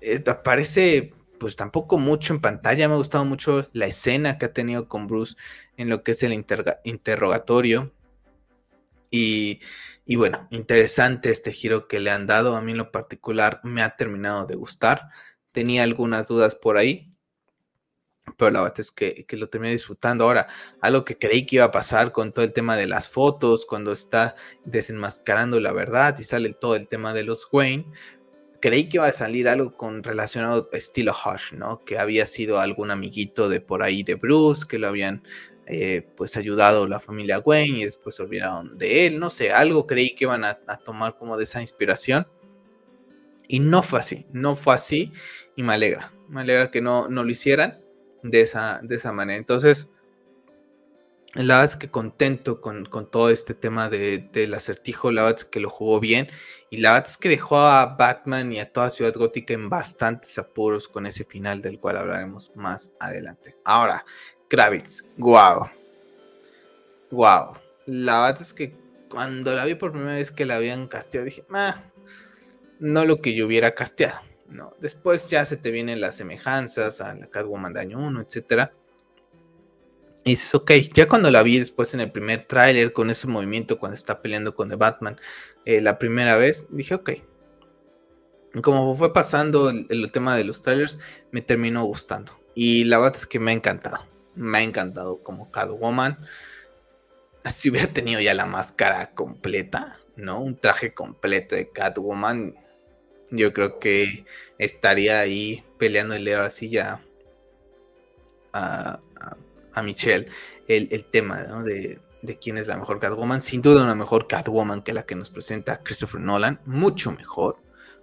eh, 0.00 0.24
aparece 0.26 1.12
pues 1.44 1.56
tampoco 1.56 1.98
mucho 1.98 2.32
en 2.32 2.40
pantalla, 2.40 2.88
me 2.88 2.94
ha 2.94 2.96
gustado 2.96 3.26
mucho 3.26 3.68
la 3.74 3.84
escena 3.84 4.38
que 4.38 4.46
ha 4.46 4.54
tenido 4.54 4.88
con 4.88 5.08
Bruce 5.08 5.36
en 5.76 5.90
lo 5.90 6.02
que 6.02 6.12
es 6.12 6.22
el 6.22 6.32
interrogatorio. 6.32 7.92
Y, 9.10 9.60
y, 10.06 10.16
bueno, 10.16 10.48
interesante 10.50 11.28
este 11.28 11.52
giro 11.52 11.86
que 11.86 12.00
le 12.00 12.10
han 12.10 12.26
dado. 12.26 12.56
A 12.56 12.62
mí 12.62 12.72
en 12.72 12.78
lo 12.78 12.90
particular 12.90 13.60
me 13.62 13.82
ha 13.82 13.94
terminado 13.94 14.46
de 14.46 14.54
gustar. 14.54 15.10
Tenía 15.52 15.82
algunas 15.82 16.28
dudas 16.28 16.54
por 16.54 16.78
ahí, 16.78 17.12
pero 18.38 18.50
la 18.50 18.62
verdad 18.62 18.80
es 18.80 18.90
que, 18.90 19.26
lo 19.32 19.50
terminé 19.50 19.72
disfrutando. 19.72 20.24
Ahora, 20.24 20.48
algo 20.80 21.04
que 21.04 21.18
creí 21.18 21.44
que 21.44 21.56
iba 21.56 21.66
a 21.66 21.70
pasar 21.70 22.10
con 22.12 22.32
todo 22.32 22.46
el 22.46 22.54
tema 22.54 22.74
de 22.74 22.86
las 22.86 23.06
fotos, 23.06 23.66
cuando 23.66 23.92
está 23.92 24.34
desenmascarando 24.64 25.60
la 25.60 25.72
verdad 25.72 26.18
y 26.18 26.24
sale 26.24 26.54
todo 26.54 26.74
el 26.74 26.88
tema 26.88 27.12
de 27.12 27.24
los 27.24 27.46
Wayne, 27.52 27.84
creí 28.64 28.88
que 28.88 28.96
iba 28.96 29.06
a 29.06 29.12
salir 29.12 29.46
algo 29.46 29.76
con 29.76 30.02
relacionado 30.02 30.70
estilo 30.72 31.12
Hush, 31.12 31.52
¿no? 31.52 31.84
Que 31.84 31.98
había 31.98 32.24
sido 32.24 32.60
algún 32.60 32.90
amiguito 32.90 33.50
de 33.50 33.60
por 33.60 33.82
ahí 33.82 34.02
de 34.02 34.14
Bruce, 34.14 34.64
que 34.66 34.78
lo 34.78 34.88
habían 34.88 35.22
eh, 35.66 36.08
pues 36.16 36.38
ayudado 36.38 36.88
la 36.88 36.98
familia 36.98 37.40
Wayne 37.40 37.80
y 37.80 37.84
después 37.84 38.14
se 38.14 38.22
olvidaron 38.22 38.78
de 38.78 39.06
él, 39.06 39.18
no 39.18 39.28
sé, 39.28 39.52
algo 39.52 39.86
creí 39.86 40.14
que 40.14 40.24
iban 40.24 40.44
a, 40.44 40.60
a 40.66 40.78
tomar 40.78 41.18
como 41.18 41.36
de 41.36 41.44
esa 41.44 41.60
inspiración. 41.60 42.26
Y 43.48 43.60
no 43.60 43.82
fue 43.82 44.00
así, 44.00 44.24
no 44.32 44.54
fue 44.56 44.74
así 44.74 45.12
y 45.56 45.62
me 45.62 45.74
alegra, 45.74 46.14
me 46.30 46.40
alegra 46.40 46.70
que 46.70 46.80
no, 46.80 47.06
no 47.10 47.22
lo 47.22 47.30
hicieran 47.30 47.82
de 48.22 48.40
esa, 48.40 48.80
de 48.82 48.94
esa 48.94 49.12
manera. 49.12 49.36
Entonces, 49.36 49.90
la 51.34 51.54
verdad 51.54 51.64
es 51.64 51.76
que 51.76 51.90
contento 51.90 52.60
con, 52.60 52.86
todo 53.10 53.28
este 53.28 53.54
tema 53.54 53.88
de, 53.88 54.28
del 54.32 54.54
acertijo, 54.54 55.10
la 55.10 55.22
verdad 55.22 55.40
es 55.40 55.44
que 55.44 55.58
lo 55.58 55.68
jugó 55.68 55.98
bien 55.98 56.28
y 56.70 56.78
la 56.78 56.92
verdad 56.92 57.10
es 57.10 57.18
que 57.18 57.28
dejó 57.28 57.58
a 57.58 57.96
Batman 57.96 58.52
y 58.52 58.60
a 58.60 58.72
toda 58.72 58.90
Ciudad 58.90 59.12
Gótica 59.14 59.52
en 59.52 59.68
bastantes 59.68 60.38
apuros 60.38 60.86
con 60.86 61.06
ese 61.06 61.24
final 61.24 61.60
del 61.60 61.80
cual 61.80 61.96
hablaremos 61.96 62.52
más 62.54 62.92
adelante. 63.00 63.56
Ahora, 63.64 64.04
Kravitz, 64.48 65.04
wow, 65.16 65.68
wow. 67.10 67.56
La 67.86 68.22
verdad 68.22 68.40
es 68.40 68.52
que 68.54 68.76
cuando 69.08 69.52
la 69.54 69.64
vi 69.64 69.74
por 69.74 69.92
primera 69.92 70.14
vez 70.14 70.30
que 70.30 70.46
la 70.46 70.56
habían 70.56 70.86
casteado 70.86 71.24
dije, 71.24 71.44
no 72.78 73.04
lo 73.04 73.20
que 73.20 73.34
yo 73.34 73.46
hubiera 73.46 73.74
casteado. 73.74 74.20
¿no? 74.48 74.74
Después 74.80 75.28
ya 75.28 75.44
se 75.44 75.56
te 75.56 75.70
vienen 75.70 76.00
las 76.00 76.16
semejanzas 76.16 77.00
a 77.00 77.14
la 77.14 77.26
Catwoman 77.26 77.72
de 77.72 77.80
año 77.80 77.98
1, 77.98 78.20
etc. 78.20 78.70
Y 80.24 80.30
dices, 80.30 80.54
ok, 80.54 80.72
ya 80.94 81.06
cuando 81.06 81.30
la 81.30 81.42
vi 81.42 81.58
después 81.58 81.92
en 81.92 82.00
el 82.00 82.10
primer 82.10 82.46
tráiler 82.46 82.94
con 82.94 83.10
ese 83.10 83.26
movimiento 83.26 83.78
cuando 83.78 83.94
está 83.94 84.22
peleando 84.22 84.54
con 84.54 84.70
The 84.70 84.76
Batman 84.76 85.20
eh, 85.66 85.82
la 85.82 85.98
primera 85.98 86.36
vez, 86.36 86.66
dije, 86.70 86.94
ok. 86.94 87.10
Como 88.62 88.96
fue 88.96 89.12
pasando 89.12 89.68
el, 89.68 90.12
tema 90.12 90.36
de 90.36 90.44
los 90.44 90.62
trailers, 90.62 90.98
me 91.30 91.42
terminó 91.42 91.84
gustando. 91.84 92.32
Y 92.54 92.84
la 92.84 92.98
verdad 92.98 93.16
es 93.20 93.26
que 93.26 93.38
me 93.38 93.50
ha 93.50 93.54
encantado. 93.54 94.06
Me 94.34 94.58
ha 94.58 94.62
encantado 94.62 95.22
como 95.22 95.50
Catwoman. 95.50 96.18
Si 97.50 97.68
hubiera 97.68 97.92
tenido 97.92 98.22
ya 98.22 98.32
la 98.32 98.46
máscara 98.46 99.10
completa, 99.10 100.00
¿no? 100.16 100.40
Un 100.40 100.56
traje 100.56 100.94
completo 100.94 101.54
de 101.54 101.68
Catwoman, 101.68 102.54
yo 103.30 103.52
creo 103.52 103.78
que 103.78 104.24
estaría 104.56 105.20
ahí 105.20 105.62
peleando 105.76 106.14
el 106.14 106.26
así 106.40 106.70
ya 106.70 107.02
a, 109.74 109.82
Michelle 109.82 110.28
el, 110.68 111.04
tema 111.04 111.42
de, 111.42 111.98
quién 112.40 112.58
es 112.58 112.66
la 112.66 112.76
mejor 112.76 113.00
Catwoman. 113.00 113.40
Sin 113.40 113.62
duda 113.62 113.82
una 113.82 113.94
mejor 113.94 114.26
Catwoman 114.26 114.82
que 114.82 114.92
la 114.92 115.04
que 115.04 115.14
nos 115.14 115.30
presenta 115.30 115.82
Christopher 115.82 116.20
Nolan. 116.20 116.60
Mucho 116.64 117.12
mejor, 117.12 117.56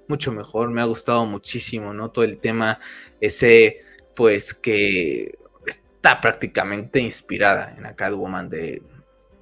mucho 0.08 0.32
mejor. 0.32 0.70
Me 0.70 0.82
ha 0.82 0.86
gustado 0.86 1.26
muchísimo, 1.26 1.94
¿no? 1.94 2.12
Todo 2.12 2.26
el 2.26 2.38
tema 2.38 2.80
ese, 3.20 3.78
pues 4.16 4.54
que 4.54 5.38
está 5.66 6.22
prácticamente 6.22 7.00
inspirada 7.00 7.74
en 7.76 7.84
la 7.84 7.96
Catwoman 7.96 8.50
de, 8.50 8.82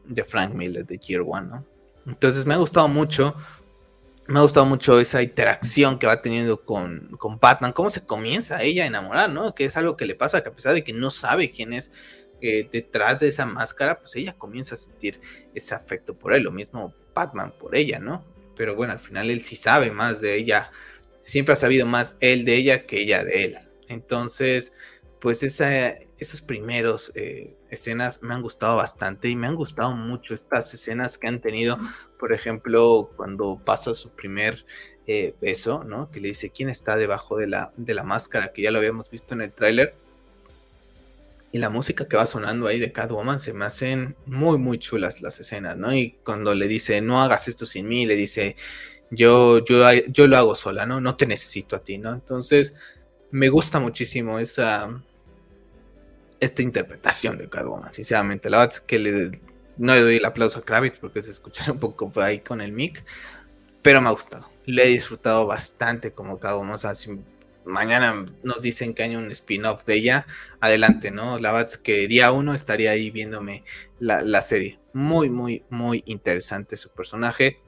de 0.06 0.24
Frank 0.24 0.54
Miller 0.54 0.86
de 0.86 0.98
Year 0.98 1.24
One, 1.26 1.48
¿no? 1.48 1.66
Entonces 2.06 2.46
me 2.46 2.54
ha 2.54 2.58
gustado 2.58 2.88
mucho 2.88 3.36
me 4.30 4.38
ha 4.38 4.44
gustado 4.44 4.68
mucho 4.68 5.00
esa 5.00 5.24
interacción 5.24 5.98
que 5.98 6.06
va 6.06 6.22
teniendo 6.22 6.64
con, 6.64 7.16
con, 7.18 7.40
Batman, 7.40 7.74
cómo 7.74 7.90
se 7.90 8.06
comienza 8.06 8.62
ella 8.62 8.84
a 8.84 8.88
enamorar, 8.88 9.32
¿no? 9.32 9.56
Que 9.56 9.66
es 9.66 9.76
algo 9.76 9.98
que 9.98 10.06
le 10.06 10.14
pasa, 10.14 10.44
que 10.44 10.50
a 10.50 10.54
pesar 10.54 10.76
de 10.76 10.84
que 10.84 10.94
no 10.94 11.10
sabe 11.10 11.50
quién 11.50 11.74
es 11.74 11.92
eh, 12.42 12.68
detrás 12.72 13.20
de 13.20 13.28
esa 13.28 13.46
máscara, 13.46 14.00
pues 14.00 14.16
ella 14.16 14.36
comienza 14.38 14.76
a 14.76 14.78
sentir 14.78 15.20
ese 15.54 15.76
afecto 15.76 16.18
por 16.18 16.34
él, 16.34 16.44
lo 16.44 16.52
mismo 16.52 16.94
Batman 17.14 17.54
por 17.58 17.76
ella, 17.76 18.00
¿no? 18.00 18.24
Pero 18.56 18.76
bueno, 18.76 18.94
al 18.94 19.00
final 19.00 19.30
él 19.30 19.42
sí 19.42 19.56
sabe 19.56 19.92
más 19.92 20.22
de 20.22 20.36
ella, 20.36 20.72
siempre 21.24 21.54
ha 21.54 21.58
sabido 21.58 21.86
más 21.86 22.18
él 22.20 22.46
de 22.46 22.56
ella 22.56 22.86
que 22.86 23.02
ella 23.02 23.24
de 23.24 23.46
él. 23.46 23.60
Entonces, 23.88 24.74
pues 25.20 25.44
esa, 25.44 25.90
esos 26.18 26.42
primeros 26.42 27.12
eh, 27.16 27.56
escenas 27.70 28.22
me 28.24 28.34
han 28.34 28.42
gustado 28.42 28.76
bastante 28.76 29.30
y 29.30 29.36
me 29.36 29.48
han 29.48 29.56
gustado 29.56 29.92
mucho 29.92 30.34
estas 30.34 30.74
escenas 30.74 31.18
que 31.18 31.28
han 31.28 31.42
tenido, 31.42 31.78
por 32.18 32.34
ejemplo, 32.34 33.12
cuando 33.16 33.62
pasa 33.64 33.94
su 33.94 34.12
primer 34.12 34.66
eh, 35.08 35.36
beso, 35.42 35.84
¿no? 35.84 36.10
Que 36.12 36.20
le 36.20 36.30
dice 36.30 36.52
quién 36.52 36.70
está 36.70 36.96
debajo 36.96 37.38
de 37.38 37.48
la, 37.48 37.74
de 37.78 37.94
la 37.94 38.04
máscara, 38.04 38.54
que 38.54 38.62
ya 38.62 38.72
lo 38.72 38.80
habíamos 38.80 39.10
visto 39.10 39.34
en 39.34 39.42
el 39.42 39.52
tráiler. 39.52 39.96
Y 41.52 41.60
la 41.60 41.70
música 41.70 42.08
que 42.08 42.16
va 42.16 42.28
sonando 42.28 42.68
ahí 42.68 42.80
de 42.80 42.92
Catwoman 42.92 43.40
se 43.40 43.54
me 43.54 43.66
hacen 43.66 44.16
muy, 44.26 44.58
muy 44.58 44.78
chulas 44.78 45.22
las 45.22 45.40
escenas, 45.40 45.78
¿no? 45.78 45.94
Y 45.94 46.12
cuando 46.24 46.54
le 46.54 46.68
dice, 46.68 47.02
no 47.02 47.22
hagas 47.22 47.48
esto 47.48 47.66
sin 47.66 47.88
mí, 47.88 48.06
le 48.06 48.16
dice, 48.16 48.56
yo, 49.10 49.64
yo, 49.66 49.92
yo 50.08 50.28
lo 50.28 50.38
hago 50.38 50.56
sola, 50.56 50.86
¿no? 50.86 51.02
No 51.02 51.16
te 51.16 51.26
necesito 51.26 51.76
a 51.76 51.84
ti, 51.84 51.98
¿no? 51.98 52.14
Entonces, 52.14 52.76
me 53.32 53.50
gusta 53.50 53.80
muchísimo 53.80 54.40
esa, 54.40 55.02
esta 56.40 56.62
interpretación 56.62 57.38
de 57.38 57.50
Catwoman, 57.50 57.94
sinceramente. 57.94 58.50
La 58.50 58.60
verdad 58.60 58.76
es 58.76 58.82
que 58.82 59.00
le, 59.00 59.32
no 59.78 59.94
le 59.94 60.02
doy 60.02 60.18
el 60.18 60.26
aplauso 60.26 60.60
a 60.60 60.66
Kravitz 60.66 60.98
porque 61.00 61.22
se 61.22 61.32
escucha 61.32 61.72
un 61.72 61.80
poco 61.80 62.12
ahí 62.22 62.40
con 62.40 62.62
el 62.62 62.72
mic, 62.72 63.04
pero 63.82 64.02
me 64.02 64.10
ha 64.10 64.12
gustado. 64.12 64.50
Le 64.66 64.84
he 64.84 64.88
disfrutado 64.88 65.46
bastante 65.46 66.12
como 66.12 66.40
Catwoman. 66.40 66.76
O 66.76 66.78
sea, 66.78 66.94
mañana 67.70 68.26
nos 68.44 68.62
dicen 68.62 68.94
que 68.94 69.04
hay 69.04 69.16
un 69.16 69.32
spin-off 69.32 69.86
de 69.86 69.96
ella, 69.96 70.28
adelante, 70.60 71.12
¿no? 71.12 71.40
La 71.40 71.52
verdad 71.52 71.72
que 71.82 72.08
día 72.08 72.32
uno 72.32 72.54
estaría 72.54 72.92
ahí 72.92 73.12
viéndome 73.12 73.64
la, 74.00 74.22
la 74.22 74.42
serie. 74.42 74.80
Muy, 74.94 75.30
muy, 75.30 75.64
muy 75.70 76.04
interesante 76.06 76.76
su 76.76 76.90
personaje. 76.90 77.62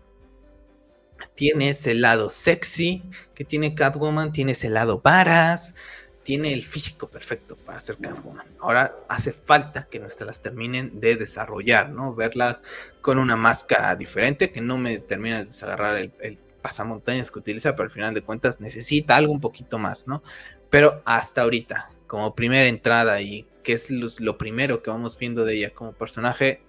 Tiene 1.35 1.69
ese 1.69 1.93
lado 1.93 2.29
sexy 2.29 3.03
que 3.35 3.45
tiene 3.45 3.75
Catwoman, 3.75 4.31
tiene 4.31 4.53
ese 4.53 4.69
lado 4.69 5.01
varas, 5.01 5.75
tiene 6.23 6.53
el 6.53 6.63
físico 6.63 7.09
perfecto 7.09 7.55
para 7.55 7.79
ser 7.79 7.97
Catwoman. 7.97 8.47
Ahora 8.59 8.95
hace 9.09 9.31
falta 9.31 9.87
que 9.89 9.99
nuestras 9.99 10.41
terminen 10.41 10.99
de 10.99 11.15
desarrollar, 11.15 11.89
¿no? 11.89 12.13
Verla 12.13 12.61
con 13.01 13.17
una 13.17 13.35
máscara 13.35 13.95
diferente 13.95 14.51
que 14.51 14.61
no 14.61 14.77
me 14.77 14.99
termina 14.99 15.39
de 15.39 15.45
desagarrar 15.45 15.97
el, 15.97 16.37
pasamontañas 16.61 17.31
que 17.31 17.39
utiliza, 17.39 17.75
pero 17.75 17.85
al 17.85 17.91
final 17.91 18.13
de 18.13 18.21
cuentas 18.21 18.59
necesita 18.59 19.15
algo 19.15 19.33
un 19.33 19.41
poquito 19.41 19.77
más, 19.77 20.07
¿no? 20.07 20.23
Pero 20.69 21.01
hasta 21.05 21.41
ahorita, 21.41 21.91
como 22.07 22.35
primera 22.35 22.67
entrada 22.67 23.21
y 23.21 23.47
que 23.63 23.73
es 23.73 23.89
lo, 23.91 24.37
primero 24.37 24.81
que 24.81 24.89
vamos 24.89 25.17
viendo 25.17 25.45
de 25.45 25.55
ella 25.55 25.73
como 25.73 25.93
personaje, 25.93 26.61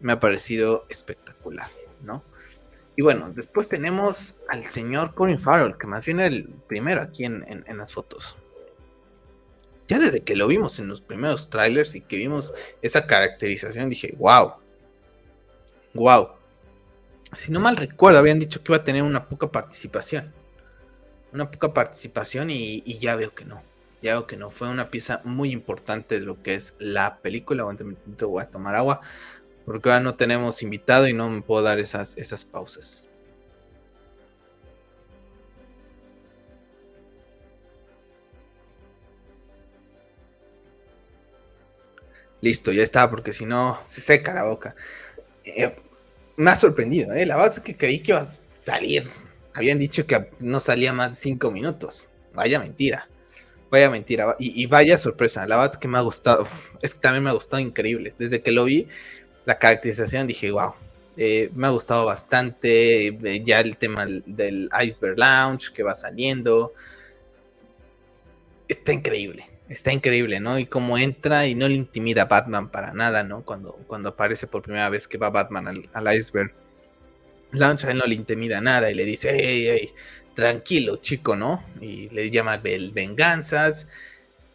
me 0.00 0.12
ha 0.12 0.20
parecido 0.20 0.86
espectacular, 0.88 1.70
¿no? 2.02 2.22
Y 2.96 3.02
bueno, 3.02 3.30
después 3.34 3.68
tenemos 3.68 4.36
al 4.48 4.64
señor 4.64 5.14
Corin 5.14 5.38
Farrell, 5.38 5.78
que 5.78 5.86
más 5.86 6.04
bien 6.04 6.20
el 6.20 6.48
primero 6.66 7.00
aquí 7.00 7.24
en 7.24 7.64
las 7.76 7.92
fotos 7.92 8.36
ya 9.90 9.98
desde 9.98 10.22
que 10.22 10.36
lo 10.36 10.46
vimos 10.46 10.78
en 10.78 10.86
los 10.86 11.00
primeros 11.00 11.50
trailers 11.50 11.96
y 11.96 12.00
que 12.00 12.14
vimos 12.14 12.54
esa 12.80 13.08
caracterización, 13.08 13.90
dije, 13.90 14.14
wow, 14.18 14.52
wow. 15.94 16.28
Si 17.36 17.50
no 17.52 17.60
mal 17.60 17.76
recuerdo, 17.76 18.18
habían 18.18 18.38
dicho 18.38 18.62
que 18.62 18.72
iba 18.72 18.78
a 18.78 18.84
tener 18.84 19.02
una 19.02 19.28
poca 19.28 19.50
participación. 19.50 20.32
Una 21.32 21.50
poca 21.50 21.72
participación 21.72 22.50
y, 22.50 22.82
ya 22.98 23.16
veo 23.16 23.34
que 23.34 23.44
no. 23.44 23.62
Ya 24.02 24.14
veo 24.14 24.26
que 24.26 24.36
no. 24.36 24.50
Fue 24.50 24.68
una 24.68 24.90
pieza 24.90 25.20
muy 25.24 25.52
importante 25.52 26.18
de 26.18 26.26
lo 26.26 26.42
que 26.42 26.54
es 26.54 26.74
la 26.78 27.18
película. 27.18 27.64
voy 27.64 28.42
a 28.42 28.50
tomar 28.50 28.74
agua. 28.74 29.00
Porque 29.64 29.88
ahora 29.90 30.00
no 30.00 30.16
tenemos 30.16 30.62
invitado 30.62 31.06
y 31.08 31.12
no 31.12 31.30
me 31.30 31.42
puedo 31.42 31.62
dar 31.62 31.78
esas, 31.78 32.16
esas 32.16 32.44
pausas. 32.44 33.06
Listo, 42.40 42.72
ya 42.72 42.82
está, 42.82 43.10
porque 43.10 43.32
si 43.32 43.44
no 43.44 43.78
se 43.84 44.00
seca 44.00 44.34
la 44.34 44.44
boca. 44.44 44.74
Eh, 45.44 45.76
me 46.40 46.50
ha 46.50 46.56
sorprendido, 46.56 47.12
¿eh? 47.12 47.26
La 47.26 47.36
verdad 47.36 47.52
es 47.54 47.60
que 47.60 47.76
creí 47.76 48.00
que 48.00 48.12
iba 48.12 48.20
a 48.20 48.24
salir. 48.24 49.04
Habían 49.52 49.78
dicho 49.78 50.06
que 50.06 50.30
no 50.38 50.58
salía 50.58 50.92
más 50.92 51.10
de 51.10 51.16
cinco 51.16 51.50
minutos. 51.50 52.08
Vaya 52.32 52.58
mentira. 52.58 53.08
vaya 53.70 53.90
mentira, 53.90 54.36
y, 54.40 54.66
vaya 54.66 54.98
sorpresa, 54.98 55.46
la 55.46 55.56
verdad 55.56 55.74
es 55.74 55.78
que 55.78 55.86
me 55.86 55.98
ha 55.98 56.00
gustado, 56.00 56.44
es 56.82 56.94
que 56.94 57.00
también 57.00 57.22
me 57.22 57.30
ha 57.30 57.34
gustado 57.34 57.60
increíble, 57.60 58.12
desde 58.18 58.42
que 58.42 58.50
lo 58.50 58.64
vi, 58.64 58.88
la 59.44 59.58
caracterización 59.60 60.26
dije, 60.26 60.50
wow, 60.50 60.74
eh, 61.16 61.50
me 61.54 61.68
ha 61.68 61.70
gustado 61.70 62.04
bastante, 62.04 63.06
eh, 63.08 63.42
ya 63.44 63.60
el 63.60 63.76
tema 63.76 64.06
del 64.06 64.68
Iceberg 64.84 65.16
Lounge 65.16 65.72
que 65.72 65.84
va 65.84 65.94
saliendo, 65.94 66.72
está 68.66 68.92
increíble, 68.92 69.46
está 69.70 69.92
increíble, 69.92 70.40
¿no? 70.40 70.58
Y 70.58 70.66
cómo 70.66 70.98
entra 70.98 71.46
y 71.46 71.54
no 71.54 71.68
le 71.68 71.74
intimida 71.74 72.22
a 72.22 72.26
Batman 72.26 72.70
para 72.70 72.92
nada, 72.92 73.22
¿no? 73.22 73.44
Cuando, 73.44 73.72
cuando 73.86 74.10
aparece 74.10 74.48
por 74.48 74.62
primera 74.62 74.90
vez 74.90 75.06
que 75.06 75.16
va 75.16 75.30
Batman 75.30 75.68
al, 75.92 76.16
Iceberg 76.18 76.52
Lounge, 77.52 77.86
a 77.86 77.92
él 77.92 77.98
no 77.98 78.04
le 78.04 78.16
intimida 78.16 78.60
nada 78.60 78.90
y 78.90 78.94
le 78.94 79.04
dice, 79.04 79.30
hey, 79.32 79.68
hey, 79.70 79.94
tranquilo, 80.34 80.96
chico, 80.96 81.36
¿no? 81.36 81.64
Y 81.80 82.10
le 82.10 82.30
llama 82.30 82.56
venganzas. 82.58 83.86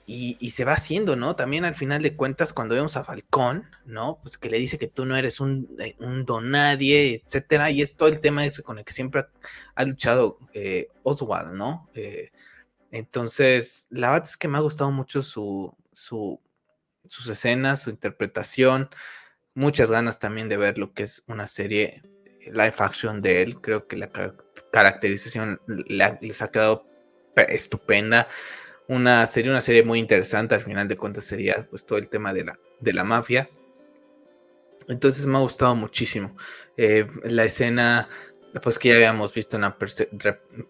Y, 0.08 0.52
se 0.52 0.66
va 0.66 0.74
haciendo, 0.74 1.16
¿no? 1.16 1.36
También 1.36 1.66
al 1.66 1.74
final 1.74 2.04
de 2.04 2.16
cuentas, 2.16 2.54
cuando 2.54 2.76
vemos 2.76 2.96
a 2.96 3.04
Falcón, 3.04 3.66
¿no? 3.86 4.20
Pues 4.22 4.38
que 4.38 4.52
le 4.52 4.60
dice 4.60 4.78
que 4.78 4.88
tú 4.88 5.04
no 5.04 5.18
eres 5.18 5.40
un, 5.40 5.68
eh, 5.80 5.96
un 5.98 6.26
donadie, 6.26 7.24
etcétera. 7.26 7.72
Y 7.72 7.82
es 7.82 7.96
todo 7.96 8.10
el 8.10 8.22
tema 8.22 8.46
ese 8.46 8.62
con 8.62 8.78
el 8.78 8.86
que 8.86 8.94
siempre 8.94 9.26
ha, 9.74 9.84
luchado 9.84 10.38
eh, 10.54 10.90
Oswald, 11.02 11.54
¿no? 11.54 11.90
Eh, 11.96 12.30
entonces, 12.96 13.88
la 13.90 14.12
verdad 14.12 14.30
es 14.30 14.38
que 14.38 14.48
me 14.48 14.58
ha 14.58 14.62
gustado 14.62 14.90
mucho 14.90 15.22
su, 15.22 15.76
su, 15.92 16.40
sus 17.08 17.28
escenas, 17.28 17.82
su 17.82 17.90
interpretación. 17.90 18.90
Muchas 19.54 19.92
ganas 19.92 20.20
también 20.20 20.48
de 20.48 20.56
ver 20.56 20.78
lo 20.78 20.94
que 20.94 21.04
es 21.04 21.24
una 21.28 21.46
serie 21.46 22.04
live 22.46 22.74
action 22.78 23.22
de 23.22 23.42
él. 23.42 23.60
Creo 23.60 23.88
que 23.88 23.98
la 23.98 24.10
caracterización 24.72 25.60
les 25.68 26.42
ha 26.42 26.52
quedado 26.52 26.88
estupenda. 27.36 28.30
Una 28.88 29.28
serie, 29.28 29.52
una 29.52 29.62
serie 29.62 29.84
muy 29.84 30.00
interesante. 30.00 30.56
Al 30.56 30.62
final 30.62 30.88
de 30.88 30.96
cuentas 30.96 31.26
sería 31.26 31.68
pues 31.70 31.86
todo 31.86 32.00
el 32.00 32.08
tema 32.08 32.34
de 32.34 32.46
la, 32.46 32.60
de 32.80 32.94
la 32.94 33.04
mafia. 33.04 33.50
Entonces 34.88 35.26
me 35.26 35.36
ha 35.36 35.42
gustado 35.42 35.76
muchísimo. 35.76 36.38
Eh, 36.78 37.08
la 37.24 37.44
escena 37.44 38.08
pues 38.62 38.80
que 38.80 38.90
ya 38.90 38.96
habíamos 38.96 39.34
visto 39.34 39.58
una 39.58 39.78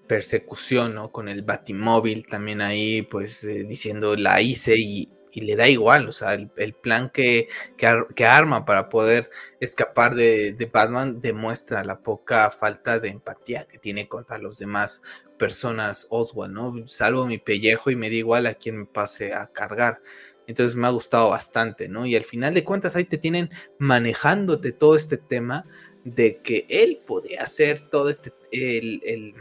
persecución, 0.08 0.96
¿no? 0.96 1.12
Con 1.12 1.30
el 1.30 1.44
Batimóvil 1.44 2.26
también 2.26 2.62
ahí, 2.62 3.04
pues 3.04 3.44
eh, 3.44 3.64
diciendo 3.64 4.16
la 4.16 4.42
hice 4.42 4.76
y, 4.78 5.12
le 5.34 5.58
da 5.58 5.68
igual, 5.68 6.08
o 6.08 6.14
sea, 6.14 6.34
el, 6.34 6.74
plan 6.74 7.10
que, 7.10 7.50
que, 7.76 8.26
arma 8.26 8.64
para 8.64 8.88
poder 8.88 9.30
escapar 9.60 10.16
de, 10.16 10.70
Batman 10.72 11.20
demuestra 11.20 11.84
la 11.84 12.00
poca 12.00 12.50
falta 12.52 13.02
de 13.02 13.10
empatía 13.10 13.66
que 13.66 13.78
tiene 13.78 14.08
contra 14.08 14.38
los 14.38 14.60
demás 14.60 15.02
personas 15.38 16.08
Oswald, 16.10 16.54
¿no? 16.54 16.88
Salvo 16.88 17.26
mi 17.26 17.38
pellejo 17.38 17.92
y 17.92 17.98
me 17.98 18.10
da 18.10 18.16
igual 18.16 18.48
a 18.48 18.54
quien 18.54 18.78
me 18.78 18.86
pase 18.86 19.34
a 19.34 19.48
cargar. 19.48 20.02
Entonces 20.48 20.78
me 20.78 20.88
ha 20.88 20.92
gustado 20.92 21.30
bastante, 21.30 21.90
¿no? 21.90 22.06
Y 22.06 22.16
al 22.16 22.24
final 22.24 22.54
de 22.54 22.64
cuentas 22.64 22.96
ahí 22.96 23.04
te 23.04 23.18
tienen 23.18 23.50
manejándote 23.78 24.72
todo 24.72 24.96
este 24.96 25.18
tema 25.18 25.66
de 26.06 26.38
que 26.38 26.66
él 26.70 27.02
podía 27.06 27.42
hacer 27.42 27.82
todo 27.82 28.10
este, 28.10 28.32
el, 28.52 29.34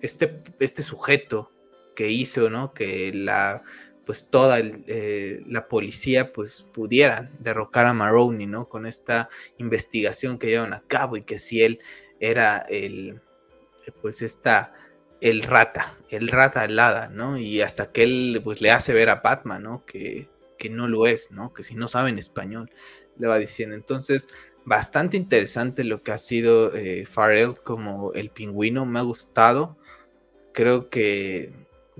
este, 0.00 0.40
este 0.60 0.82
sujeto 0.82 1.50
que 1.94 2.08
hizo, 2.08 2.48
¿no? 2.48 2.72
Que 2.72 3.12
la, 3.12 3.62
pues 4.06 4.30
toda 4.30 4.60
eh, 4.60 5.42
la 5.46 5.68
policía 5.68 6.32
pues 6.32 6.62
pudiera 6.62 7.30
derrocar 7.40 7.86
a 7.86 7.92
Maroney, 7.92 8.46
¿no? 8.46 8.68
Con 8.68 8.86
esta 8.86 9.28
investigación 9.58 10.38
que 10.38 10.46
llevan 10.46 10.72
a 10.72 10.82
cabo 10.86 11.16
y 11.16 11.22
que 11.22 11.40
si 11.40 11.62
él 11.62 11.80
era 12.20 12.58
el, 12.68 13.20
pues 14.00 14.22
esta, 14.22 14.72
el 15.20 15.42
rata, 15.42 15.92
el 16.08 16.28
rata 16.28 16.62
alada, 16.62 17.08
¿no? 17.08 17.36
Y 17.36 17.62
hasta 17.62 17.90
que 17.90 18.04
él 18.04 18.40
pues 18.44 18.60
le 18.60 18.70
hace 18.70 18.92
ver 18.92 19.10
a 19.10 19.16
Batman, 19.16 19.64
¿no? 19.64 19.84
Que, 19.86 20.28
que 20.56 20.70
no 20.70 20.86
lo 20.86 21.08
es, 21.08 21.32
¿no? 21.32 21.52
Que 21.52 21.64
si 21.64 21.74
no 21.74 21.88
sabe 21.88 22.10
en 22.10 22.18
español, 22.18 22.70
le 23.18 23.26
va 23.26 23.38
diciendo. 23.38 23.74
Entonces, 23.74 24.28
bastante 24.70 25.16
interesante 25.16 25.82
lo 25.82 26.04
que 26.04 26.12
ha 26.12 26.18
sido 26.18 26.72
eh, 26.76 27.04
Farrell 27.04 27.58
como 27.58 28.12
el 28.12 28.30
pingüino, 28.30 28.86
me 28.86 29.00
ha 29.00 29.02
gustado, 29.02 29.76
creo 30.52 30.88
que 30.88 31.52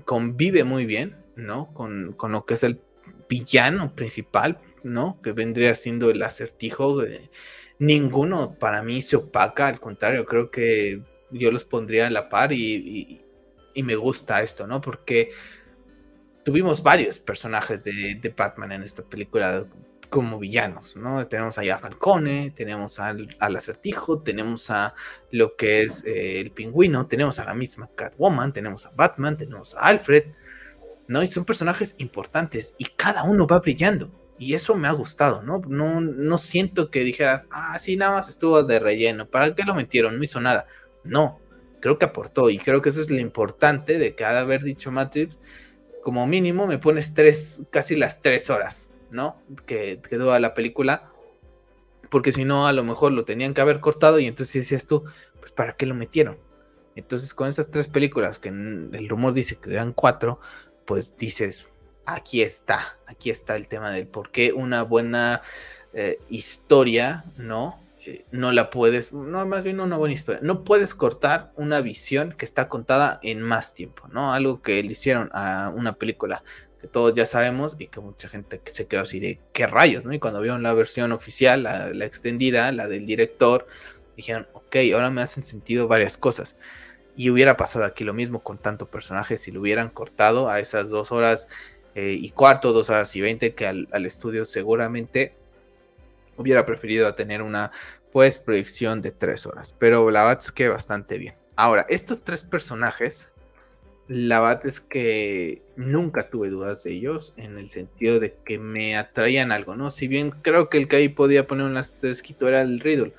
convive 0.05 0.63
muy 0.63 0.85
bien, 0.85 1.17
¿no? 1.35 1.73
Con, 1.73 2.15
lo 2.17 2.45
que 2.45 2.53
es 2.53 2.63
el 2.63 2.79
villano 3.27 3.93
principal, 3.93 4.61
¿no? 4.83 5.19
Que 5.21 5.33
vendría 5.33 5.75
siendo 5.75 6.09
el 6.09 6.23
acertijo. 6.23 7.03
ninguno 7.77 8.57
para 8.57 8.83
mí 8.83 9.01
se 9.01 9.17
opaca, 9.17 9.67
al 9.67 9.81
contrario, 9.81 10.25
creo 10.25 10.49
que 10.49 11.01
yo 11.29 11.51
los 11.51 11.65
pondría 11.65 12.07
a 12.07 12.09
la 12.09 12.29
par 12.29 12.53
y, 12.53 13.21
me 13.75 13.95
gusta 13.97 14.41
esto, 14.41 14.65
¿no? 14.65 14.79
Porque 14.79 15.31
tuvimos 16.45 16.81
varios 16.81 17.19
personajes 17.19 17.83
de, 17.83 18.15
de 18.15 18.29
Batman 18.29 18.71
en 18.71 18.83
esta 18.83 19.03
película 19.03 19.67
como 20.11 20.39
villanos, 20.39 20.97
¿no? 20.97 21.25
Tenemos 21.25 21.57
allá 21.57 21.75
a 21.75 21.79
Falcone, 21.79 22.51
tenemos 22.53 22.99
al, 22.99 23.29
acertijo, 23.39 24.19
tenemos 24.19 24.69
a 24.69 24.93
lo 25.31 25.55
que 25.55 25.83
es 25.83 26.03
eh, 26.03 26.41
el 26.41 26.51
pingüino, 26.51 27.07
tenemos 27.07 27.39
a 27.39 27.45
la 27.45 27.53
misma 27.53 27.89
Catwoman, 27.95 28.51
tenemos 28.51 28.85
a 28.85 28.91
Batman, 28.91 29.37
tenemos 29.37 29.73
a 29.73 29.79
Alfred, 29.83 30.25
¿no? 31.07 31.23
Y 31.23 31.31
son 31.31 31.45
personajes 31.45 31.95
importantes 31.97 32.75
y 32.77 32.87
cada 32.87 33.23
uno 33.23 33.47
va 33.47 33.59
brillando. 33.59 34.11
Y 34.37 34.53
eso 34.53 34.75
me 34.75 34.89
ha 34.89 34.91
gustado, 34.91 35.43
¿no? 35.43 35.61
No, 35.65 36.01
no 36.01 36.37
siento 36.37 36.91
que 36.91 37.05
dijeras, 37.05 37.47
ah, 37.49 37.79
sí, 37.79 37.95
nada 37.95 38.17
más 38.17 38.27
estuvo 38.27 38.63
de 38.63 38.79
relleno, 38.79 39.29
¿para 39.29 39.55
qué 39.55 39.63
lo 39.63 39.73
metieron? 39.73 40.17
No 40.17 40.23
hizo 40.25 40.41
nada. 40.41 40.67
No, 41.05 41.39
creo 41.79 41.97
que 41.97 42.05
aportó 42.05 42.49
y 42.49 42.57
creo 42.57 42.81
que 42.81 42.89
eso 42.89 42.99
es 42.99 43.09
lo 43.09 43.19
importante 43.19 43.97
de 43.97 44.13
cada 44.13 44.41
haber 44.41 44.61
dicho 44.61 44.91
Matrix. 44.91 45.39
Como 46.03 46.27
mínimo 46.27 46.67
me 46.67 46.79
pones 46.79 47.13
tres, 47.13 47.61
casi 47.71 47.95
las 47.95 48.21
tres 48.21 48.49
horas, 48.49 48.90
¿no? 49.11 49.41
Que, 49.65 50.01
quedó 50.01 50.33
a 50.33 50.39
la 50.39 50.53
película. 50.53 51.09
Porque 52.09 52.31
si 52.31 52.43
no, 52.43 52.67
a 52.67 52.73
lo 52.73 52.83
mejor 52.83 53.11
lo 53.11 53.23
tenían 53.23 53.53
que 53.53 53.61
haber 53.61 53.79
cortado 53.79 54.19
y 54.19 54.27
entonces 54.27 54.63
decías 54.63 54.87
tú, 54.87 55.03
pues 55.39 55.51
¿para 55.51 55.75
qué 55.77 55.85
lo 55.85 55.95
metieron? 55.95 56.37
Entonces 56.95 57.33
con 57.33 57.47
estas 57.47 57.71
tres 57.71 57.87
películas, 57.87 58.39
que 58.39 58.49
el 58.49 59.07
rumor 59.07 59.33
dice 59.33 59.55
que 59.57 59.71
eran 59.71 59.93
cuatro, 59.93 60.39
pues 60.85 61.15
dices, 61.15 61.69
aquí 62.05 62.41
está, 62.41 62.97
aquí 63.07 63.29
está 63.29 63.55
el 63.55 63.67
tema 63.67 63.91
del 63.91 64.07
por 64.07 64.31
qué 64.31 64.51
una 64.51 64.83
buena 64.83 65.41
eh, 65.93 66.19
historia, 66.29 67.23
¿no? 67.37 67.79
Eh, 68.05 68.25
no 68.31 68.51
la 68.51 68.69
puedes, 68.71 69.13
no, 69.13 69.45
más 69.45 69.63
bien 69.63 69.79
una 69.79 69.95
buena 69.95 70.13
historia, 70.13 70.41
no 70.43 70.63
puedes 70.63 70.95
cortar 70.95 71.51
una 71.55 71.81
visión 71.81 72.33
que 72.33 72.45
está 72.45 72.67
contada 72.67 73.19
en 73.21 73.41
más 73.41 73.73
tiempo, 73.73 74.07
¿no? 74.07 74.33
Algo 74.33 74.61
que 74.61 74.81
le 74.83 74.91
hicieron 74.91 75.29
a 75.33 75.71
una 75.73 75.93
película 75.93 76.43
que 76.81 76.87
todos 76.87 77.13
ya 77.13 77.27
sabemos 77.27 77.75
y 77.77 77.87
que 77.87 77.99
mucha 77.99 78.27
gente 78.27 78.59
se 78.65 78.87
quedó 78.87 79.01
así 79.01 79.19
de 79.19 79.39
qué 79.53 79.67
rayos, 79.67 80.03
¿no? 80.03 80.13
Y 80.13 80.19
cuando 80.19 80.41
vieron 80.41 80.63
la 80.63 80.73
versión 80.73 81.11
oficial, 81.11 81.61
la, 81.61 82.05
extendida, 82.05 82.71
la 82.71 82.87
del 82.87 83.05
director, 83.05 83.67
dijeron, 84.17 84.47
ok, 84.53 84.77
ahora 84.91 85.11
me 85.11 85.21
hacen 85.21 85.43
sentido 85.43 85.87
varias 85.87 86.17
cosas. 86.17 86.57
Y 87.15 87.29
hubiera 87.29 87.55
pasado 87.55 87.85
aquí 87.85 88.03
lo 88.03 88.15
mismo 88.15 88.41
con 88.41 88.57
tanto 88.57 88.89
personaje 88.89 89.37
si 89.37 89.51
lo 89.51 89.61
hubieran 89.61 89.89
cortado 89.89 90.49
a 90.49 90.59
esas 90.59 90.89
dos 90.89 91.11
horas 91.11 91.47
eh, 91.93 92.15
y 92.19 92.31
cuarto, 92.31 92.73
dos 92.73 92.89
horas 92.89 93.15
y 93.15 93.21
veinte, 93.21 93.53
que 93.53 93.67
al, 93.67 93.87
al, 93.91 94.07
estudio 94.07 94.43
seguramente 94.43 95.35
hubiera 96.35 96.65
preferido 96.65 97.13
tener 97.13 97.43
una 97.43 97.71
pues 98.11 98.39
proyección 98.39 99.01
de 99.01 99.11
tres 99.11 99.45
horas. 99.45 99.75
Pero 99.77 100.09
la 100.09 100.23
verdad 100.23 100.39
es 100.41 100.51
que 100.51 100.67
bastante 100.67 101.19
bien. 101.19 101.35
Ahora, 101.55 101.85
estos 101.89 102.23
tres 102.23 102.43
personajes 102.43 103.30
la 104.07 104.41
verdad 104.41 104.65
es 104.65 104.81
que 104.81 105.61
nunca 105.75 106.29
tuve 106.29 106.49
dudas 106.49 106.83
de 106.83 106.91
ellos 106.91 107.33
en 107.37 107.57
el 107.57 107.69
sentido 107.69 108.19
de 108.19 108.35
que 108.43 108.59
me 108.59 108.97
atraían 108.97 109.51
algo, 109.51 109.75
¿no? 109.75 109.91
Si 109.91 110.07
bien 110.07 110.31
creo 110.31 110.69
que 110.69 110.77
el 110.77 110.87
que 110.87 110.97
ahí 110.97 111.09
podía 111.09 111.47
poner 111.47 111.65
un 111.65 111.77
asterisco 111.77 112.47
era 112.47 112.61
el 112.61 112.79
Riddle, 112.79 113.13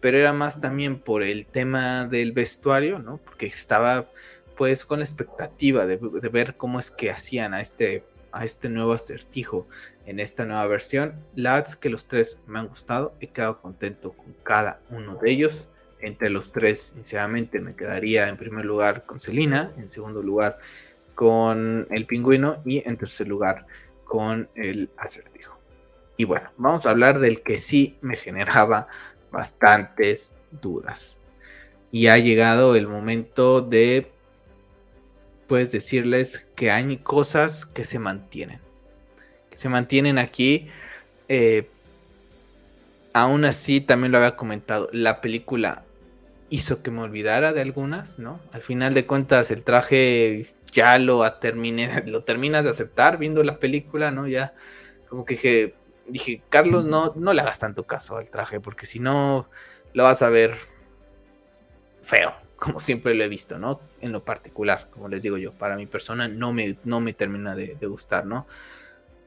pero 0.00 0.18
era 0.18 0.32
más 0.32 0.60
también 0.60 0.98
por 0.98 1.22
el 1.22 1.46
tema 1.46 2.06
del 2.06 2.32
vestuario, 2.32 2.98
¿no? 2.98 3.18
Porque 3.18 3.46
estaba 3.46 4.10
pues 4.56 4.84
con 4.84 5.00
expectativa 5.00 5.86
de, 5.86 5.96
ver 5.96 6.56
cómo 6.56 6.78
es 6.78 6.90
que 6.90 7.10
hacían 7.10 7.54
a 7.54 7.60
este, 7.60 8.04
a 8.30 8.44
este 8.44 8.68
nuevo 8.68 8.92
acertijo 8.92 9.66
en 10.06 10.20
esta 10.20 10.44
nueva 10.44 10.66
versión. 10.66 11.14
La 11.34 11.54
verdad 11.54 11.70
es 11.70 11.76
que 11.76 11.88
los 11.88 12.06
tres 12.06 12.40
me 12.46 12.58
han 12.58 12.68
gustado, 12.68 13.14
he 13.20 13.28
quedado 13.28 13.60
contento 13.60 14.12
con 14.12 14.34
cada 14.42 14.80
uno 14.90 15.16
de 15.16 15.30
ellos 15.30 15.68
entre 16.06 16.30
los 16.30 16.52
tres, 16.52 16.92
sinceramente, 16.94 17.60
me 17.60 17.74
quedaría 17.74 18.28
en 18.28 18.36
primer 18.36 18.64
lugar 18.64 19.04
con 19.06 19.20
Selina, 19.20 19.72
en 19.76 19.88
segundo 19.88 20.22
lugar 20.22 20.58
con 21.14 21.86
el 21.90 22.06
pingüino 22.06 22.62
y 22.64 22.86
en 22.86 22.96
tercer 22.96 23.28
lugar 23.28 23.66
con 24.04 24.48
el 24.54 24.90
acertijo. 24.96 25.58
Y 26.16 26.24
bueno, 26.24 26.50
vamos 26.56 26.86
a 26.86 26.90
hablar 26.90 27.18
del 27.18 27.42
que 27.42 27.58
sí 27.58 27.96
me 28.00 28.16
generaba 28.16 28.88
bastantes 29.30 30.36
dudas. 30.50 31.18
Y 31.90 32.08
ha 32.08 32.18
llegado 32.18 32.76
el 32.76 32.86
momento 32.86 33.60
de, 33.60 34.10
pues, 35.46 35.72
decirles 35.72 36.46
que 36.54 36.70
hay 36.70 36.96
cosas 36.98 37.66
que 37.66 37.84
se 37.84 37.98
mantienen. 37.98 38.60
Que 39.50 39.58
se 39.58 39.68
mantienen 39.68 40.18
aquí. 40.18 40.68
Eh, 41.28 41.68
aún 43.12 43.44
así, 43.44 43.80
también 43.80 44.12
lo 44.12 44.18
había 44.18 44.36
comentado, 44.36 44.88
la 44.92 45.20
película 45.20 45.84
hizo 46.50 46.82
que 46.82 46.90
me 46.90 47.00
olvidara 47.00 47.52
de 47.52 47.60
algunas, 47.60 48.18
¿no? 48.18 48.40
Al 48.52 48.62
final 48.62 48.94
de 48.94 49.06
cuentas 49.06 49.50
el 49.50 49.64
traje 49.64 50.46
ya 50.72 50.98
lo 50.98 51.30
terminé, 51.34 52.02
lo 52.06 52.24
terminas 52.24 52.64
de 52.64 52.70
aceptar 52.70 53.18
viendo 53.18 53.42
la 53.42 53.58
película, 53.58 54.10
¿no? 54.10 54.26
Ya 54.26 54.54
como 55.08 55.24
que 55.24 55.34
dije, 55.34 55.74
dije, 56.06 56.42
Carlos, 56.48 56.84
no, 56.84 57.12
no 57.16 57.32
le 57.32 57.40
hagas 57.40 57.60
tanto 57.60 57.84
caso 57.84 58.16
al 58.16 58.30
traje, 58.30 58.60
porque 58.60 58.86
si 58.86 59.00
no 59.00 59.48
lo 59.92 60.04
vas 60.04 60.22
a 60.22 60.28
ver 60.28 60.54
feo, 62.02 62.34
como 62.56 62.80
siempre 62.80 63.14
lo 63.14 63.24
he 63.24 63.28
visto, 63.28 63.58
¿no? 63.58 63.80
En 64.00 64.12
lo 64.12 64.24
particular, 64.24 64.88
como 64.90 65.08
les 65.08 65.22
digo 65.22 65.36
yo, 65.36 65.52
para 65.52 65.76
mi 65.76 65.86
persona 65.86 66.28
no 66.28 66.52
me, 66.52 66.76
no 66.84 67.00
me 67.00 67.12
termina 67.12 67.54
de, 67.54 67.76
gustar, 67.86 68.26
¿no? 68.26 68.46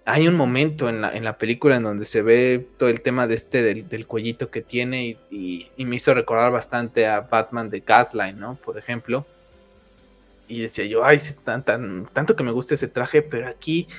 Hay 0.09 0.25
un 0.25 0.35
momento 0.35 0.87
en 0.87 1.01
la, 1.01 1.11
en 1.11 1.25
la, 1.25 1.37
película 1.37 1.75
en 1.75 1.83
donde 1.83 2.05
se 2.05 2.21
ve 2.21 2.65
todo 2.77 2.87
el 2.87 3.01
tema 3.01 3.27
de 3.27 3.35
este 3.35 3.61
del, 3.61 4.07
cuellito 4.07 4.49
que 4.49 4.61
tiene 4.61 5.17
y, 5.29 5.69
me 5.77 5.97
hizo 5.97 6.13
recordar 6.13 6.49
bastante 6.49 7.05
a 7.05 7.19
Batman 7.19 7.69
de 7.69 7.81
Gasline, 7.81 8.39
¿no? 8.39 8.55
Por 8.55 8.77
ejemplo. 8.77 9.25
Y 10.47 10.61
decía 10.61 10.85
yo, 10.85 11.03
ay, 11.03 11.19
tan, 11.43 11.65
tan, 11.65 12.05
tanto 12.13 12.37
que 12.37 12.43
me 12.43 12.51
gusta 12.51 12.75
ese 12.75 12.87
traje, 12.87 13.21
pero 13.21 13.49
aquí 13.49 13.89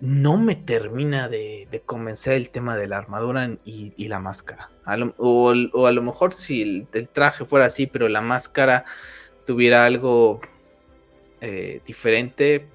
no 0.00 0.38
me 0.38 0.56
termina 0.56 1.28
de, 1.28 1.82
convencer 1.84 2.32
el 2.32 2.48
tema 2.48 2.78
de 2.78 2.86
la 2.86 2.96
armadura 2.96 3.50
y, 3.66 4.08
la 4.08 4.20
máscara. 4.20 4.70
o, 5.18 5.50
a 5.50 5.92
lo 5.92 6.02
mejor 6.02 6.32
si 6.32 6.86
el, 6.92 7.08
traje 7.08 7.44
fuera 7.44 7.66
así, 7.66 7.86
pero 7.86 8.08
la 8.08 8.22
máscara 8.22 8.86
tuviera 9.44 9.84
algo 9.84 10.40
eh, 11.42 11.82
diferente, 11.84 12.66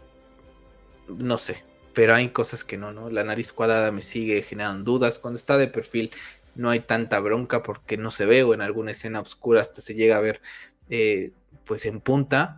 no 1.08 1.40
sé. 1.40 1.73
Pero 1.94 2.16
hay 2.16 2.30
cosas 2.30 2.64
que 2.64 2.78
no, 2.78 2.92
¿no? 2.92 3.10
La 3.10 3.24
nariz 3.24 3.54
cuadrada 3.54 3.92
me 3.92 4.02
sigue 4.02 4.42
generando 4.42 4.92
dudas. 4.92 5.20
Cuando 5.20 5.38
está 5.38 5.58
de 5.58 5.68
perfil 5.68 6.12
no 6.56 6.70
hay 6.70 6.82
tanta 6.82 7.20
bronca 7.20 7.64
porque 7.64 7.98
no 7.98 8.12
se 8.12 8.26
ve 8.26 8.44
o 8.44 8.54
en 8.54 8.62
alguna 8.62 8.92
escena 8.92 9.22
oscura 9.22 9.62
hasta 9.62 9.82
se 9.82 9.96
llega 9.96 10.18
a 10.18 10.22
ver 10.22 10.42
eh, 10.90 11.32
pues 11.66 11.86
en 11.86 12.02
punta. 12.02 12.58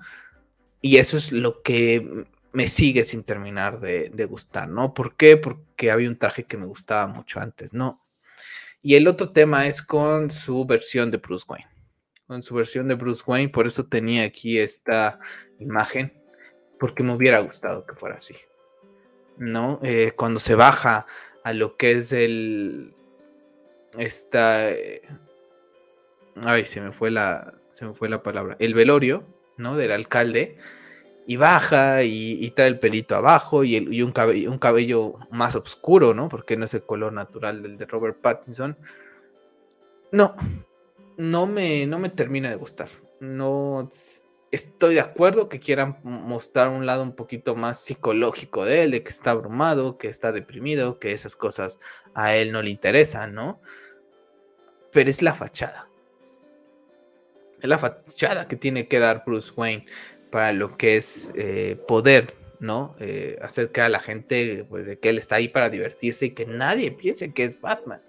Y 0.82 0.98
eso 0.98 1.18
es 1.18 1.32
lo 1.32 1.62
que 1.62 2.26
me 2.56 2.68
sigue 2.68 3.04
sin 3.04 3.24
terminar 3.24 3.80
de, 3.80 4.26
gustar, 4.30 4.70
¿no? 4.70 4.94
¿Por 4.94 5.16
qué? 5.16 5.36
Porque 5.36 5.92
había 5.92 6.10
un 6.10 6.18
traje 6.18 6.46
que 6.46 6.58
me 6.58 6.66
gustaba 6.66 7.08
mucho 7.08 7.40
antes, 7.40 7.74
¿no? 7.74 8.02
Y 8.82 8.96
el 8.96 9.08
otro 9.08 9.32
tema 9.32 9.68
es 9.68 9.82
con 9.82 10.32
su 10.32 10.66
versión 10.66 11.12
de 11.12 11.18
Bruce 11.18 11.46
Wayne. 11.48 11.68
Con 12.28 12.42
su 12.42 12.56
versión 12.56 12.88
de 12.88 12.96
Bruce 12.96 13.24
Wayne, 13.26 13.50
por 13.50 13.68
eso 13.68 13.88
tenía 13.88 14.24
aquí 14.24 14.58
esta 14.58 15.20
imagen, 15.60 16.14
porque 16.80 17.04
me 17.04 17.14
hubiera 17.14 17.40
gustado 17.40 17.86
que 17.86 17.96
fuera 17.96 18.16
así, 18.16 18.36
¿no? 19.38 19.80
Eh, 19.84 20.14
cuando 20.16 20.40
se 20.40 20.56
baja 20.56 21.06
a 21.44 21.54
lo 21.54 21.78
que 21.78 21.92
es 21.92 22.12
el... 22.12 22.94
Esta... 23.98 24.72
Eh, 24.72 25.02
ay, 26.44 26.66
se 26.66 26.82
me 26.82 26.92
fue 26.92 27.12
la... 27.12 27.54
Se 27.72 27.86
me 27.86 27.94
fue 27.94 28.10
la 28.10 28.24
palabra. 28.24 28.56
El 28.60 28.74
velorio, 28.74 29.26
¿no? 29.58 29.76
Del 29.76 29.92
alcalde 29.92 30.58
y 31.28 31.38
baja 31.38 32.04
y, 32.04 32.50
trae 32.52 32.68
el 32.68 32.80
pelito 32.80 33.16
abajo 33.16 33.64
y, 33.64 34.02
un, 34.02 34.12
cabello, 34.12 34.52
un 34.52 34.60
cabello 34.60 35.16
más 35.32 35.56
oscuro, 35.56 36.14
¿no? 36.14 36.30
Porque 36.30 36.56
no 36.56 36.66
es 36.66 36.74
el 36.76 36.84
color 36.84 37.14
natural 37.14 37.64
del 37.64 37.78
de 37.78 37.86
Robert 37.86 38.18
Pattinson. 38.22 38.78
No, 40.12 40.36
no 41.18 41.48
me, 41.48 41.88
no 41.88 41.98
me 41.98 42.10
termina 42.10 42.50
de 42.50 42.56
gustar. 42.56 42.90
No 43.20 43.90
estoy 44.56 44.96
de 44.96 45.02
acuerdo 45.02 45.50
que 45.50 45.60
quieran 45.60 46.00
mostrar 46.04 46.70
un 46.70 46.86
lado 46.86 47.04
un 47.04 47.16
poquito 47.16 47.56
más 47.56 47.80
psicológico 47.80 48.66
de 48.66 48.84
él, 48.84 48.92
de 48.92 49.04
que 49.04 49.10
está 49.10 49.32
abrumado, 49.32 49.98
que 49.98 50.08
está 50.08 50.32
deprimido, 50.32 51.00
que 51.00 51.12
esas 51.12 51.36
cosas 51.36 51.80
a 52.14 52.36
él 52.36 52.52
no 52.52 52.62
le 52.62 52.72
interesan, 52.72 53.34
¿no? 53.34 53.62
Pero 54.92 55.10
es 55.10 55.22
la 55.22 55.36
fachada. 55.36 55.88
Es 57.62 57.70
la 57.70 57.78
fachada 57.78 58.48
que 58.48 58.56
tiene 58.56 58.88
que 58.88 59.00
dar 59.00 59.24
Bruce 59.26 59.52
Wayne 59.56 59.86
para 60.32 60.52
lo 60.52 60.78
que 60.78 60.98
es 60.98 61.32
eh, 61.36 61.78
poder, 61.88 62.36
¿no? 62.60 62.96
Eh, 63.00 63.38
hacer 63.42 63.72
que 63.72 63.82
a 63.82 63.90
la 63.90 64.00
gente, 64.00 64.66
pues, 64.70 64.88
de 64.88 65.00
que 65.00 65.10
él 65.10 65.18
está 65.18 65.36
ahí 65.36 65.48
para 65.48 65.70
divertirse 65.70 66.28
y 66.28 66.32
que 66.32 66.46
nadie 66.46 66.92
piense 66.92 67.34
que 67.34 67.44
es 67.44 67.60
Batman. 67.60 68.02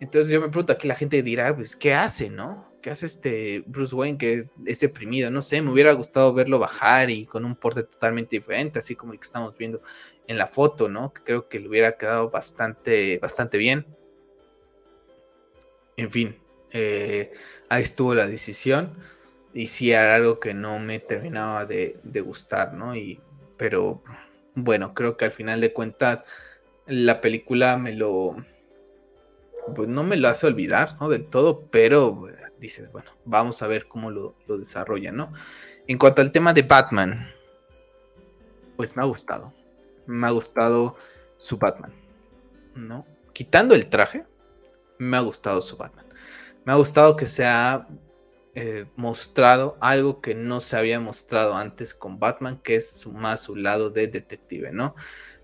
Entonces 0.00 0.32
yo 0.32 0.40
me 0.40 0.48
pregunto, 0.48 0.72
aquí 0.72 0.86
la 0.86 0.94
gente 0.94 1.22
dirá, 1.22 1.54
pues, 1.54 1.76
¿qué 1.76 1.94
hace, 1.94 2.30
no? 2.30 2.67
¿Qué 2.88 2.92
hace 2.92 3.04
este 3.04 3.62
Bruce 3.66 3.94
Wayne 3.94 4.16
que 4.16 4.48
es 4.64 4.80
deprimido? 4.80 5.30
No 5.30 5.42
sé, 5.42 5.60
me 5.60 5.70
hubiera 5.70 5.92
gustado 5.92 6.32
verlo 6.32 6.58
bajar 6.58 7.10
y 7.10 7.26
con 7.26 7.44
un 7.44 7.54
porte 7.54 7.82
totalmente 7.82 8.36
diferente, 8.36 8.78
así 8.78 8.96
como 8.96 9.12
el 9.12 9.18
que 9.18 9.26
estamos 9.26 9.58
viendo 9.58 9.82
en 10.26 10.38
la 10.38 10.46
foto, 10.46 10.88
¿no? 10.88 11.12
Que 11.12 11.22
creo 11.22 11.48
que 11.50 11.60
le 11.60 11.68
hubiera 11.68 11.98
quedado 11.98 12.30
bastante, 12.30 13.18
bastante 13.18 13.58
bien. 13.58 13.84
En 15.98 16.10
fin, 16.10 16.38
eh, 16.72 17.30
ahí 17.68 17.82
estuvo 17.82 18.14
la 18.14 18.26
decisión 18.26 18.94
y 19.52 19.66
sí 19.66 19.92
era 19.92 20.14
algo 20.14 20.40
que 20.40 20.54
no 20.54 20.78
me 20.78 20.98
terminaba 20.98 21.66
de, 21.66 22.00
gustar, 22.24 22.72
¿no? 22.72 22.96
Y, 22.96 23.20
pero 23.58 24.02
bueno, 24.54 24.94
creo 24.94 25.18
que 25.18 25.26
al 25.26 25.32
final 25.32 25.60
de 25.60 25.74
cuentas 25.74 26.24
la 26.86 27.20
película 27.20 27.76
me 27.76 27.92
lo, 27.92 28.34
pues 29.76 29.90
no 29.90 30.04
me 30.04 30.16
lo 30.16 30.28
hace 30.28 30.46
olvidar, 30.46 30.96
¿no? 30.98 31.10
Del 31.10 31.26
todo, 31.26 31.66
pero 31.70 32.30
dices, 32.60 32.90
bueno, 32.92 33.10
vamos 33.24 33.62
a 33.62 33.66
ver 33.66 33.88
cómo 33.88 34.10
lo, 34.10 34.34
lo 34.46 34.58
desarrolla, 34.58 35.12
¿no? 35.12 35.32
En 35.86 35.98
cuanto 35.98 36.22
al 36.22 36.32
tema 36.32 36.52
de 36.52 36.62
Batman, 36.62 37.30
pues 38.76 38.96
me 38.96 39.02
ha 39.02 39.06
gustado, 39.06 39.52
me 40.06 40.26
ha 40.26 40.30
gustado 40.30 40.96
su 41.36 41.58
Batman, 41.58 41.92
¿no? 42.74 43.06
Quitando 43.32 43.74
el 43.74 43.88
traje, 43.88 44.24
me 44.98 45.16
ha 45.16 45.20
gustado 45.20 45.60
su 45.60 45.76
Batman. 45.76 46.06
Me 46.64 46.72
ha 46.72 46.76
gustado 46.76 47.16
que 47.16 47.26
sea 47.26 47.88
eh, 48.54 48.86
mostrado 48.96 49.76
algo 49.80 50.20
que 50.20 50.34
no 50.34 50.60
se 50.60 50.76
había 50.76 51.00
mostrado 51.00 51.56
antes 51.56 51.94
con 51.94 52.18
Batman, 52.18 52.58
que 52.58 52.76
es 52.76 52.90
su, 52.90 53.12
más 53.12 53.40
su 53.40 53.56
lado 53.56 53.90
de 53.90 54.08
detective, 54.08 54.72
¿no? 54.72 54.94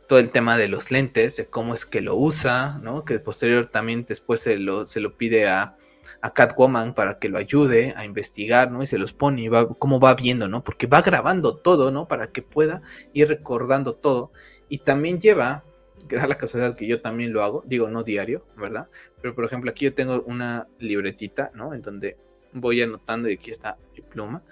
Todo 0.09 0.19
el 0.19 0.31
tema 0.31 0.59
de 0.59 0.69
los 0.69 0.91
lentes, 0.91 1.37
de 1.37 1.47
cómo 1.47 1.75
es 1.75 1.87
que 1.87 2.01
lo 2.01 2.17
usa, 2.17 2.79
¿no? 2.83 3.05
Que 3.05 3.19
posterior 3.21 3.67
también 3.67 4.05
después 4.05 4.41
se 4.41 4.59
lo, 4.59 4.85
se 4.85 5.01
lo 5.01 5.17
pide 5.17 5.49
a, 5.49 5.77
a 6.21 6.33
Catwoman 6.33 6.95
para 6.95 7.19
que 7.19 7.29
lo 7.29 7.39
ayude 7.39 7.95
a 7.97 8.05
investigar, 8.05 8.71
¿no? 8.71 8.83
Y 8.83 8.87
se 8.87 8.99
los 8.99 9.13
pone 9.13 9.43
y 9.43 9.49
va, 9.49 9.69
cómo 9.69 10.01
va 10.01 10.15
viendo, 10.15 10.49
¿no? 10.49 10.65
Porque 10.65 10.87
va 10.87 11.03
grabando 11.03 11.57
todo, 11.57 11.91
¿no? 11.91 12.09
Para 12.09 12.31
que 12.33 12.43
pueda 12.43 12.83
ir 13.13 13.29
recordando 13.29 13.95
todo. 13.95 14.33
Y 14.69 14.79
también 14.79 15.21
lleva, 15.21 15.65
que 16.09 16.17
da 16.17 16.27
la 16.27 16.39
casualidad 16.39 16.77
que 16.77 16.87
yo 16.87 17.01
también 17.01 17.33
lo 17.33 17.43
hago, 17.43 17.63
digo, 17.67 17.89
no 17.89 18.03
diario, 18.03 18.47
¿verdad? 18.57 18.89
Pero 19.21 19.35
por 19.35 19.45
ejemplo, 19.45 19.71
aquí 19.71 19.87
yo 19.87 19.95
tengo 19.95 20.23
una 20.27 20.69
libretita, 20.79 21.51
¿no? 21.55 21.75
En 21.75 21.83
donde 21.83 22.17
voy 22.53 22.83
anotando, 22.83 23.29
y 23.29 23.35
aquí 23.35 23.51
está 23.51 23.77
mi 23.95 24.03
pluma, 24.03 24.43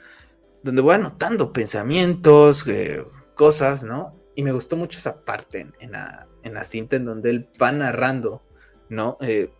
donde 0.62 0.82
voy 0.82 0.94
anotando 0.94 1.52
pensamientos, 1.52 2.66
eh, 2.66 3.04
cosas, 3.34 3.82
¿no? 3.82 4.14
Y 4.34 4.42
me 4.42 4.52
gustó 4.52 4.76
mucho 4.76 4.98
esa 4.98 5.24
parte 5.24 5.66
en, 5.80 5.92
la, 5.92 6.64
cinta 6.64 6.96
en 6.96 7.04
donde 7.04 7.30
él 7.30 7.48
va 7.60 7.72
narrando, 7.72 8.42
¿no? 8.88 9.18
Eh, 9.20 9.50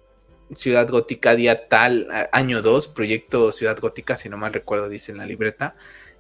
Ciudad 0.55 0.89
Gótica, 0.89 1.35
día 1.35 1.69
tal, 1.69 2.09
año 2.33 2.63
2, 2.63 2.89
proyecto 2.89 3.53
Ciudad 3.53 3.79
Gótica, 3.79 4.17
si 4.17 4.29
no 4.29 4.37
mal 4.37 4.53
recuerdo, 4.53 4.89
dice 4.89 5.13
en 5.13 5.19
la 5.19 5.27
libreta, 5.27 5.77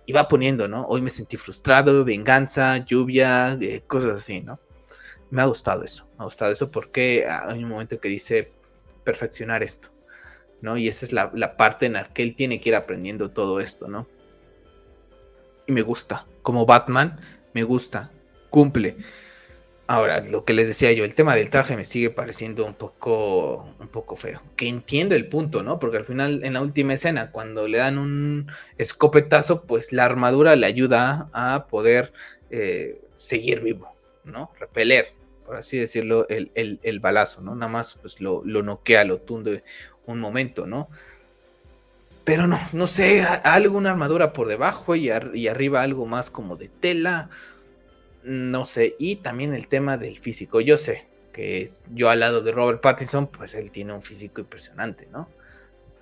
y 0.06 0.12
va 0.12 0.28
poniendo, 0.28 0.68
¿no? 0.68 0.86
Hoy 0.86 1.00
me 1.00 1.10
sentí 1.10 1.36
frustrado, 1.36 2.04
venganza, 2.04 2.78
lluvia, 2.78 3.56
eh, 3.60 3.82
cosas 3.86 4.16
así, 4.16 4.40
¿no? 4.40 4.58
Me 5.30 5.42
ha 5.42 5.46
gustado 5.46 5.84
eso, 5.84 6.06
me 6.16 6.22
ha 6.22 6.24
gustado 6.24 6.52
eso 6.52 6.70
porque 6.70 7.26
hay 7.26 7.62
un 7.62 7.70
momento 7.70 7.98
que 8.00 8.08
dice 8.08 8.52
perfeccionar 9.04 9.62
esto, 9.62 9.90
¿no? 10.60 10.76
Y 10.76 10.88
esa 10.88 11.06
es 11.06 11.12
la, 11.12 11.56
parte 11.56 11.86
en 11.86 11.94
la 11.94 12.04
que 12.04 12.22
él 12.22 12.34
tiene 12.34 12.60
que 12.60 12.70
ir 12.70 12.74
aprendiendo 12.74 13.30
todo 13.30 13.60
esto, 13.60 13.88
¿no? 13.88 14.06
Y 15.66 15.72
me 15.72 15.82
gusta, 15.82 16.26
como 16.42 16.66
Batman, 16.66 17.20
me 17.54 17.62
gusta, 17.62 18.10
cumple. 18.50 18.96
Ahora, 19.92 20.22
lo 20.22 20.46
que 20.46 20.54
les 20.54 20.66
decía 20.66 20.90
yo, 20.92 21.04
el 21.04 21.14
tema 21.14 21.34
del 21.34 21.50
traje 21.50 21.76
me 21.76 21.84
sigue 21.84 22.08
pareciendo 22.08 22.64
un 22.64 22.72
poco, 22.72 23.74
un 23.78 23.88
poco 23.88 24.16
feo. 24.16 24.40
Que 24.56 24.66
entiendo 24.66 25.14
el 25.14 25.28
punto, 25.28 25.62
¿no? 25.62 25.78
Porque 25.78 25.98
al 25.98 26.06
final, 26.06 26.42
en 26.44 26.54
la 26.54 26.62
última 26.62 26.94
escena, 26.94 27.30
cuando 27.30 27.68
le 27.68 27.76
dan 27.76 27.98
un 27.98 28.50
escopetazo, 28.78 29.64
pues 29.64 29.92
la 29.92 30.06
armadura 30.06 30.56
le 30.56 30.64
ayuda 30.64 31.28
a 31.34 31.66
poder 31.68 32.14
eh, 32.48 33.02
seguir 33.18 33.60
vivo, 33.60 33.94
¿no? 34.24 34.50
Repeler, 34.58 35.12
por 35.44 35.56
así 35.56 35.76
decirlo, 35.76 36.26
el, 36.30 37.00
balazo, 37.00 37.42
¿no? 37.42 37.54
Nada 37.54 37.70
más 37.70 37.96
pues 38.00 38.18
lo, 38.18 38.42
lo 38.46 38.62
noquea, 38.62 39.04
lo 39.04 39.18
tunde 39.18 39.62
un 40.06 40.20
momento, 40.20 40.66
¿no? 40.66 40.88
Pero 42.24 42.46
no, 42.46 42.58
no 42.72 42.86
sé, 42.86 43.22
algo, 43.22 43.76
una 43.76 43.90
armadura 43.90 44.32
por 44.32 44.46
debajo 44.46 44.94
y, 44.94 45.10
arriba 45.10 45.82
algo 45.82 46.06
más 46.06 46.30
como 46.30 46.56
de 46.56 46.68
tela, 46.68 47.30
no 48.24 48.66
sé, 48.66 48.96
y 48.98 49.16
también 49.16 49.54
el 49.54 49.68
tema 49.68 49.98
del 49.98 50.18
físico, 50.18 50.60
yo 50.60 50.78
sé 50.78 51.06
que 51.32 51.62
es, 51.62 51.82
yo 51.92 52.10
al 52.10 52.20
lado 52.20 52.42
de 52.42 52.52
Robert 52.52 52.80
Pattinson, 52.80 53.26
pues 53.26 53.54
él 53.54 53.70
tiene 53.70 53.92
un 53.92 54.02
físico 54.02 54.40
impresionante, 54.40 55.08
¿no? 55.10 55.28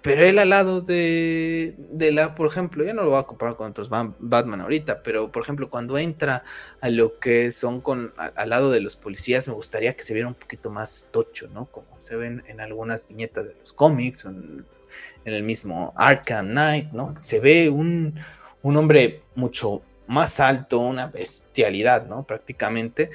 Pero 0.02 0.24
él 0.24 0.38
al 0.38 0.48
lado 0.48 0.80
de, 0.80 1.74
de 1.76 2.10
la, 2.10 2.34
por 2.34 2.46
ejemplo, 2.46 2.84
yo 2.84 2.94
no 2.94 3.02
lo 3.02 3.10
voy 3.10 3.20
a 3.20 3.24
comparar 3.24 3.56
con 3.56 3.70
otros 3.70 3.90
Batman 3.90 4.62
ahorita, 4.62 5.02
pero 5.02 5.30
por 5.30 5.42
ejemplo, 5.42 5.68
cuando 5.68 5.98
entra 5.98 6.42
a 6.80 6.88
lo 6.88 7.18
que 7.18 7.52
son 7.52 7.82
con 7.82 8.14
al 8.16 8.48
lado 8.48 8.70
de 8.70 8.80
los 8.80 8.96
policías, 8.96 9.46
me 9.46 9.52
gustaría 9.52 9.94
que 9.94 10.02
se 10.02 10.14
viera 10.14 10.26
un 10.26 10.34
poquito 10.34 10.70
más 10.70 11.08
tocho, 11.10 11.48
¿no? 11.48 11.66
Como 11.66 12.00
se 12.00 12.16
ven 12.16 12.42
en 12.48 12.62
algunas 12.62 13.06
viñetas 13.06 13.46
de 13.46 13.54
los 13.60 13.74
cómics, 13.74 14.24
en 14.24 14.64
el 15.24 15.42
mismo 15.42 15.92
Arkham 15.96 16.48
Knight, 16.48 16.92
¿no? 16.92 17.14
Se 17.16 17.38
ve 17.38 17.68
un, 17.68 18.18
un 18.62 18.76
hombre 18.78 19.22
mucho 19.34 19.82
más 20.10 20.40
alto, 20.40 20.80
una 20.80 21.06
bestialidad, 21.06 22.06
¿no? 22.06 22.24
Prácticamente. 22.24 23.10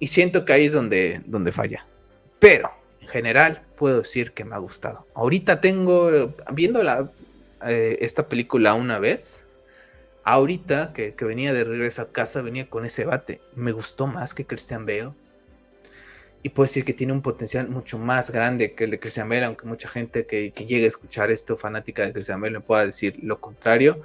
Y 0.00 0.08
siento 0.08 0.44
que 0.44 0.52
ahí 0.52 0.64
es 0.64 0.72
donde, 0.72 1.22
donde 1.24 1.52
falla. 1.52 1.86
Pero, 2.40 2.72
en 3.00 3.06
general, 3.06 3.62
puedo 3.76 3.98
decir 3.98 4.32
que 4.32 4.44
me 4.44 4.56
ha 4.56 4.58
gustado. 4.58 5.06
Ahorita 5.14 5.60
tengo, 5.60 6.34
viendo 6.52 6.82
la, 6.82 7.08
eh, 7.64 7.96
esta 8.00 8.28
película 8.28 8.74
una 8.74 8.98
vez, 8.98 9.46
ahorita 10.24 10.92
que, 10.92 11.14
que, 11.14 11.24
venía 11.24 11.52
de 11.52 11.62
regreso 11.62 12.02
a 12.02 12.10
casa, 12.10 12.42
venía 12.42 12.68
con 12.68 12.84
ese 12.84 13.04
bate. 13.04 13.40
Me 13.54 13.70
gustó 13.70 14.08
más 14.08 14.34
que 14.34 14.44
Christian 14.44 14.84
Bale. 14.84 15.12
Y 16.42 16.48
puedo 16.48 16.66
decir 16.66 16.84
que 16.84 16.92
tiene 16.92 17.12
un 17.12 17.22
potencial 17.22 17.68
mucho 17.68 18.00
más 18.00 18.32
grande 18.32 18.74
que 18.74 18.82
el 18.82 18.90
de 18.90 18.98
Christian 18.98 19.28
Bale, 19.28 19.44
aunque 19.44 19.64
mucha 19.66 19.88
gente 19.88 20.26
que, 20.26 20.50
que 20.50 20.66
llegue 20.66 20.86
a 20.86 20.88
escuchar 20.88 21.30
esto, 21.30 21.56
fanática 21.56 22.04
de 22.04 22.12
Christian 22.12 22.40
Bale, 22.40 22.54
me 22.54 22.60
pueda 22.60 22.84
decir 22.84 23.16
lo 23.22 23.40
contrario. 23.40 24.02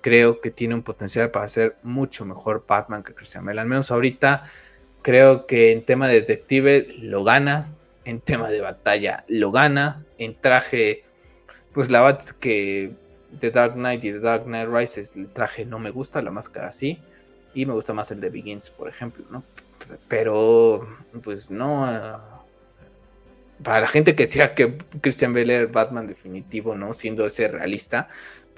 Creo 0.00 0.40
que 0.40 0.50
tiene 0.50 0.74
un 0.74 0.82
potencial 0.82 1.30
para 1.30 1.48
ser 1.48 1.76
mucho 1.82 2.24
mejor 2.24 2.64
Batman 2.66 3.02
que 3.02 3.14
Christian 3.14 3.44
Bale. 3.44 3.60
Al 3.60 3.66
menos 3.66 3.90
ahorita 3.90 4.44
creo 5.02 5.46
que 5.46 5.72
en 5.72 5.84
tema 5.84 6.08
de 6.08 6.14
detective 6.14 6.94
lo 6.98 7.24
gana. 7.24 7.68
En 8.04 8.20
tema 8.20 8.48
de 8.48 8.60
batalla 8.60 9.24
lo 9.28 9.50
gana. 9.50 10.04
En 10.18 10.34
traje, 10.34 11.04
pues 11.72 11.90
la 11.90 12.08
es 12.10 12.32
que 12.32 12.92
The 13.40 13.50
Dark 13.50 13.74
Knight 13.74 14.04
y 14.04 14.12
The 14.12 14.20
Dark 14.20 14.44
Knight 14.44 14.68
Rises, 14.68 15.16
el 15.16 15.28
traje 15.28 15.64
no 15.64 15.78
me 15.78 15.90
gusta, 15.90 16.22
la 16.22 16.30
máscara 16.30 16.72
sí. 16.72 16.98
Y 17.54 17.66
me 17.66 17.72
gusta 17.72 17.92
más 17.92 18.10
el 18.10 18.20
de 18.20 18.30
Begins, 18.30 18.70
por 18.70 18.88
ejemplo, 18.88 19.24
¿no? 19.30 19.42
Pero, 20.08 20.86
pues 21.22 21.50
no. 21.50 21.86
para 23.62 23.80
la 23.80 23.86
gente 23.88 24.14
que 24.14 24.24
decía 24.24 24.54
que 24.54 24.78
Christian 25.00 25.32
Bale 25.32 25.54
era 25.54 25.62
el 25.62 25.68
Batman 25.68 26.06
definitivo, 26.06 26.74
¿no? 26.74 26.94
Siendo 26.94 27.26
ese 27.26 27.48
realista, 27.48 28.08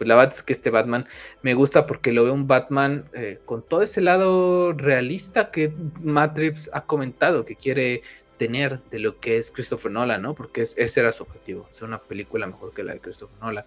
pues 0.01 0.09
la 0.09 0.17
verdad 0.17 0.33
es 0.35 0.43
que 0.43 0.55
este 0.55 0.71
Batman 0.71 1.07
me 1.43 1.53
gusta 1.53 1.87
porque 1.87 2.11
lo 2.11 2.25
veo 2.25 2.33
un 2.33 2.47
Batman 2.47 3.05
eh, 3.13 3.39
con 3.45 3.63
todo 3.63 3.83
ese 3.83 4.01
lado 4.01 4.73
realista 4.73 5.51
que 5.51 5.75
Matrix 6.01 6.71
ha 6.73 6.87
comentado 6.87 7.45
que 7.45 7.55
quiere 7.55 8.01
tener 8.39 8.83
de 8.85 8.99
lo 8.99 9.21
que 9.21 9.37
es 9.37 9.51
Christopher 9.51 9.93
Nolan, 9.93 10.23
¿no? 10.23 10.35
Porque 10.35 10.63
ese 10.63 11.01
era 11.01 11.13
su 11.13 11.25
objetivo, 11.25 11.67
hacer 11.69 11.85
una 11.85 12.01
película 12.01 12.47
mejor 12.47 12.73
que 12.73 12.83
la 12.83 12.95
de 12.95 13.01
Christopher 13.01 13.39
Nolan. 13.43 13.67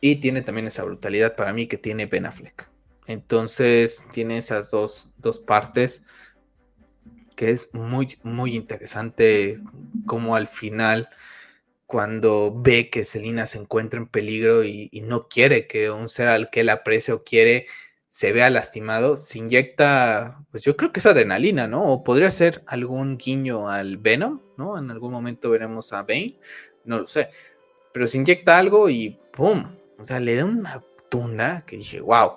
Y 0.00 0.16
tiene 0.16 0.42
también 0.42 0.66
esa 0.66 0.82
brutalidad 0.82 1.36
para 1.36 1.52
mí 1.52 1.68
que 1.68 1.78
tiene 1.78 2.06
Ben 2.06 2.26
Affleck. 2.26 2.66
Entonces 3.06 4.04
tiene 4.12 4.38
esas 4.38 4.72
dos, 4.72 5.12
dos 5.18 5.38
partes 5.38 6.02
que 7.36 7.50
es 7.50 7.72
muy, 7.74 8.18
muy 8.24 8.56
interesante 8.56 9.60
como 10.04 10.34
al 10.34 10.48
final 10.48 11.08
cuando 11.92 12.54
ve 12.56 12.88
que 12.88 13.04
Selina 13.04 13.46
se 13.46 13.58
encuentra 13.58 14.00
en 14.00 14.06
peligro 14.06 14.64
y, 14.64 14.88
no 15.04 15.28
quiere 15.28 15.66
que 15.66 15.90
un 15.90 16.08
ser 16.08 16.28
al 16.28 16.48
que 16.48 16.60
él 16.60 16.70
aprecia 16.70 17.12
o 17.12 17.22
quiere 17.22 17.66
se 18.08 18.32
vea 18.32 18.48
lastimado, 18.48 19.18
se 19.18 19.38
inyecta, 19.38 20.42
pues 20.50 20.62
yo 20.62 20.74
creo 20.74 20.90
que 20.90 21.00
es 21.00 21.06
adrenalina, 21.06 21.68
¿no? 21.68 21.84
O 21.84 22.02
podría 22.02 22.30
ser 22.30 22.62
algún 22.66 23.18
guiño 23.18 23.68
al 23.68 23.98
Venom, 23.98 24.40
¿no? 24.56 24.78
En 24.78 24.90
algún 24.90 25.12
momento 25.12 25.50
veremos 25.50 25.92
a 25.92 26.02
Bane, 26.02 26.38
no 26.86 26.98
lo 27.00 27.06
sé. 27.06 27.28
Pero 27.92 28.06
se 28.06 28.16
inyecta 28.16 28.56
algo 28.56 28.88
y 28.88 29.18
¡pum! 29.30 29.76
O 29.98 30.04
sea, 30.06 30.18
le 30.18 30.36
da 30.36 30.46
una 30.46 30.82
tunda 31.10 31.62
que 31.66 31.76
dije, 31.76 32.00
wow. 32.00 32.36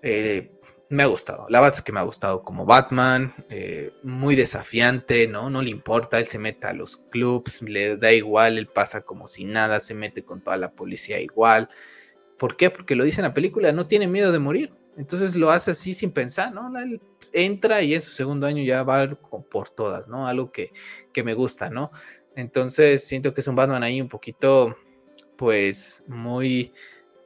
Eh, 0.00 0.50
me 0.92 1.02
ha 1.04 1.06
gustado. 1.06 1.46
La 1.48 1.60
verdad 1.60 1.76
es 1.76 1.82
que 1.82 1.90
me 1.90 2.00
ha 2.00 2.02
gustado 2.02 2.42
como 2.42 2.66
Batman, 2.66 3.32
eh, 3.48 3.92
muy 4.02 4.36
desafiante, 4.36 5.26
¿no? 5.26 5.48
No 5.48 5.62
le 5.62 5.70
importa, 5.70 6.18
él 6.18 6.26
se 6.26 6.38
mete 6.38 6.66
a 6.66 6.74
los 6.74 6.98
clubs, 6.98 7.62
le 7.62 7.96
da 7.96 8.12
igual, 8.12 8.58
él 8.58 8.66
pasa 8.66 9.00
como 9.00 9.26
si 9.26 9.44
nada, 9.44 9.80
se 9.80 9.94
mete 9.94 10.22
con 10.22 10.42
toda 10.42 10.58
la 10.58 10.72
policía 10.72 11.18
igual. 11.18 11.70
¿Por 12.38 12.56
qué? 12.56 12.68
Porque 12.68 12.94
lo 12.94 13.04
dice 13.04 13.22
en 13.22 13.26
la 13.28 13.32
película, 13.32 13.72
no 13.72 13.86
tiene 13.86 14.06
miedo 14.06 14.32
de 14.32 14.38
morir. 14.38 14.74
Entonces 14.98 15.34
lo 15.34 15.50
hace 15.50 15.70
así 15.70 15.94
sin 15.94 16.10
pensar, 16.10 16.52
¿no? 16.52 16.78
Él 16.78 17.00
entra 17.32 17.80
y 17.80 17.94
en 17.94 18.02
su 18.02 18.10
segundo 18.10 18.46
año 18.46 18.62
ya 18.62 18.82
va 18.82 19.16
por 19.50 19.70
todas, 19.70 20.08
¿no? 20.08 20.26
Algo 20.26 20.52
que, 20.52 20.72
que 21.14 21.24
me 21.24 21.32
gusta, 21.32 21.70
¿no? 21.70 21.90
Entonces 22.36 23.02
siento 23.02 23.32
que 23.32 23.40
es 23.40 23.48
un 23.48 23.56
Batman 23.56 23.82
ahí 23.82 23.98
un 23.98 24.10
poquito, 24.10 24.76
pues, 25.38 26.04
muy 26.06 26.74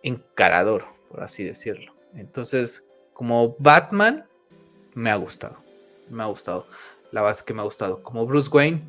encarador, 0.05 0.85
por 1.11 1.25
así 1.25 1.43
decirlo. 1.43 1.97
Entonces, 2.15 2.86
como 3.17 3.57
Batman, 3.59 4.27
me 4.93 5.11
ha 5.11 5.17
gustado. 5.17 5.57
Me 6.11 6.23
ha 6.23 6.27
gustado. 6.27 6.67
La 7.13 7.23
base 7.23 7.45
que 7.47 7.55
me 7.55 7.63
ha 7.63 7.65
gustado. 7.65 8.03
Como 8.03 8.27
Bruce 8.27 8.51
Wayne, 8.53 8.83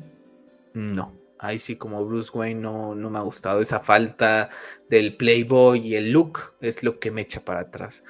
no. 0.74 1.14
Ahí 1.38 1.58
sí, 1.58 1.76
como 1.76 2.04
Bruce 2.04 2.30
Wayne, 2.34 2.60
no, 2.60 2.94
no 2.94 3.08
me 3.08 3.18
ha 3.18 3.22
gustado. 3.22 3.62
Esa 3.62 3.80
falta 3.80 4.50
del 4.90 5.16
Playboy 5.16 5.78
y 5.78 5.94
el 5.94 6.12
look 6.12 6.52
es 6.60 6.82
lo 6.82 6.98
que 6.98 7.10
me 7.10 7.22
echa 7.22 7.40
para 7.40 7.60
atrás. 7.60 8.04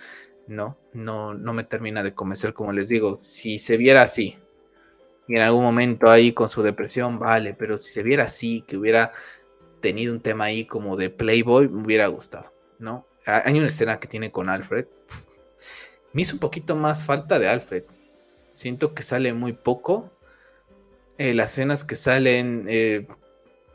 No, 0.48 0.76
no, 0.92 1.34
no 1.34 1.52
me 1.52 1.62
termina 1.62 2.02
de 2.02 2.14
convencer, 2.14 2.52
como 2.52 2.72
les 2.72 2.88
digo. 2.88 3.16
Si 3.20 3.60
se 3.60 3.76
viera 3.76 4.02
así, 4.02 4.36
y 5.28 5.36
en 5.36 5.42
algún 5.42 5.62
momento 5.62 6.10
ahí 6.10 6.32
con 6.32 6.50
su 6.50 6.64
depresión, 6.64 7.20
vale, 7.20 7.54
pero 7.54 7.78
si 7.78 7.92
se 7.92 8.02
viera 8.02 8.24
así, 8.24 8.62
que 8.62 8.76
hubiera 8.76 9.12
tenido 9.80 10.12
un 10.12 10.20
tema 10.20 10.46
ahí 10.46 10.64
como 10.64 10.96
de 10.96 11.10
Playboy, 11.10 11.68
me 11.68 11.82
hubiera 11.82 12.08
gustado, 12.08 12.52
¿no? 12.80 13.06
Hay 13.24 13.56
una 13.56 13.68
escena 13.68 14.00
que 14.00 14.08
tiene 14.08 14.32
con 14.32 14.48
Alfred, 14.48 14.86
me 16.12 16.22
hizo 16.22 16.34
un 16.34 16.40
poquito 16.40 16.74
más 16.76 17.02
falta 17.02 17.38
de 17.38 17.48
Alfred. 17.48 17.84
Siento 18.50 18.94
que 18.94 19.02
sale 19.02 19.32
muy 19.32 19.52
poco. 19.52 20.10
Eh, 21.18 21.34
las 21.34 21.52
escenas 21.52 21.84
que 21.84 21.96
salen 21.96 22.66
eh, 22.68 23.06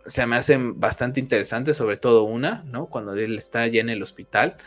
se 0.06 0.26
me 0.26 0.36
hacen 0.36 0.80
bastante 0.80 1.20
interesantes, 1.20 1.78
sobre 1.78 1.98
todo 1.98 2.24
una, 2.24 2.64
¿no? 2.68 2.88
Cuando 2.88 3.14
él 3.14 3.38
está 3.38 3.62
allá 3.62 3.82
en 3.82 3.90
el 3.90 4.04
hospital. 4.04 4.58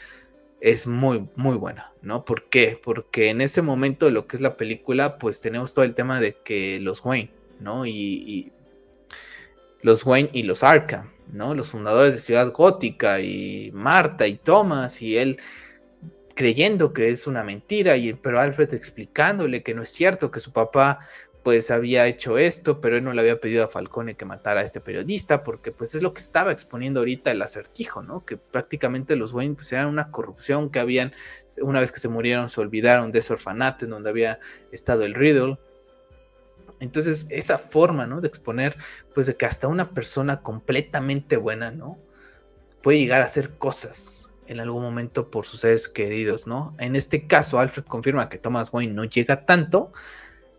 Es 0.60 0.86
muy, 0.86 1.28
muy 1.36 1.56
buena, 1.56 1.92
¿no? 2.00 2.24
¿Por 2.24 2.48
qué? 2.48 2.80
Porque 2.82 3.28
en 3.28 3.42
ese 3.42 3.60
momento 3.60 4.10
lo 4.10 4.26
que 4.26 4.36
es 4.36 4.40
la 4.40 4.56
película, 4.56 5.18
pues 5.18 5.40
tenemos 5.40 5.74
todo 5.74 5.84
el 5.84 5.94
tema 5.94 6.20
de 6.20 6.34
que 6.34 6.80
los 6.80 7.04
Wayne, 7.04 7.30
¿no? 7.60 7.84
Y, 7.84 7.92
y 7.92 8.52
los 9.82 10.04
Wayne 10.06 10.30
y 10.32 10.44
los 10.44 10.62
Arkham, 10.62 11.12
¿no? 11.30 11.54
Los 11.54 11.70
fundadores 11.70 12.14
de 12.14 12.20
Ciudad 12.20 12.50
Gótica 12.52 13.20
y 13.20 13.70
Marta 13.74 14.26
y 14.26 14.36
Thomas 14.36 15.02
y 15.02 15.18
él 15.18 15.38
creyendo 16.36 16.92
que 16.92 17.10
es 17.10 17.26
una 17.26 17.42
mentira, 17.42 17.96
y, 17.96 18.12
pero 18.12 18.38
Alfred 18.38 18.74
explicándole 18.74 19.62
que 19.62 19.74
no 19.74 19.82
es 19.82 19.90
cierto, 19.90 20.30
que 20.30 20.38
su 20.38 20.52
papá 20.52 21.00
pues 21.42 21.70
había 21.70 22.06
hecho 22.06 22.38
esto, 22.38 22.80
pero 22.80 22.96
él 22.96 23.04
no 23.04 23.12
le 23.12 23.20
había 23.20 23.40
pedido 23.40 23.64
a 23.64 23.68
Falcone 23.68 24.16
que 24.16 24.24
matara 24.24 24.60
a 24.60 24.64
este 24.64 24.80
periodista, 24.80 25.42
porque 25.44 25.72
pues 25.72 25.94
es 25.94 26.02
lo 26.02 26.12
que 26.12 26.20
estaba 26.20 26.52
exponiendo 26.52 27.00
ahorita 27.00 27.30
el 27.30 27.40
acertijo, 27.40 28.02
¿no? 28.02 28.24
Que 28.24 28.36
prácticamente 28.36 29.16
los 29.16 29.32
Wayne 29.32 29.54
pues 29.54 29.72
eran 29.72 29.86
una 29.86 30.10
corrupción 30.10 30.70
que 30.70 30.80
habían, 30.80 31.12
una 31.62 31.80
vez 31.80 31.92
que 31.92 32.00
se 32.00 32.08
murieron, 32.08 32.48
se 32.48 32.60
olvidaron 32.60 33.12
de 33.12 33.20
ese 33.20 33.32
orfanato 33.32 33.84
en 33.84 33.92
donde 33.92 34.10
había 34.10 34.40
estado 34.72 35.04
el 35.04 35.14
Riddle. 35.14 35.56
Entonces, 36.80 37.26
esa 37.30 37.58
forma, 37.58 38.06
¿no? 38.06 38.20
De 38.20 38.28
exponer, 38.28 38.76
pues 39.14 39.26
de 39.28 39.36
que 39.36 39.46
hasta 39.46 39.68
una 39.68 39.90
persona 39.90 40.42
completamente 40.42 41.36
buena, 41.36 41.70
¿no? 41.70 41.96
Puede 42.82 42.98
llegar 42.98 43.22
a 43.22 43.26
hacer 43.26 43.56
cosas 43.56 44.25
en 44.48 44.60
algún 44.60 44.82
momento 44.82 45.30
por 45.30 45.46
sus 45.46 45.60
seres 45.60 45.88
queridos, 45.88 46.46
¿no? 46.46 46.74
En 46.78 46.96
este 46.96 47.26
caso, 47.26 47.58
Alfred 47.58 47.84
confirma 47.84 48.28
que 48.28 48.38
Thomas 48.38 48.72
Wayne 48.72 48.94
no 48.94 49.04
llega 49.04 49.44
tanto, 49.46 49.92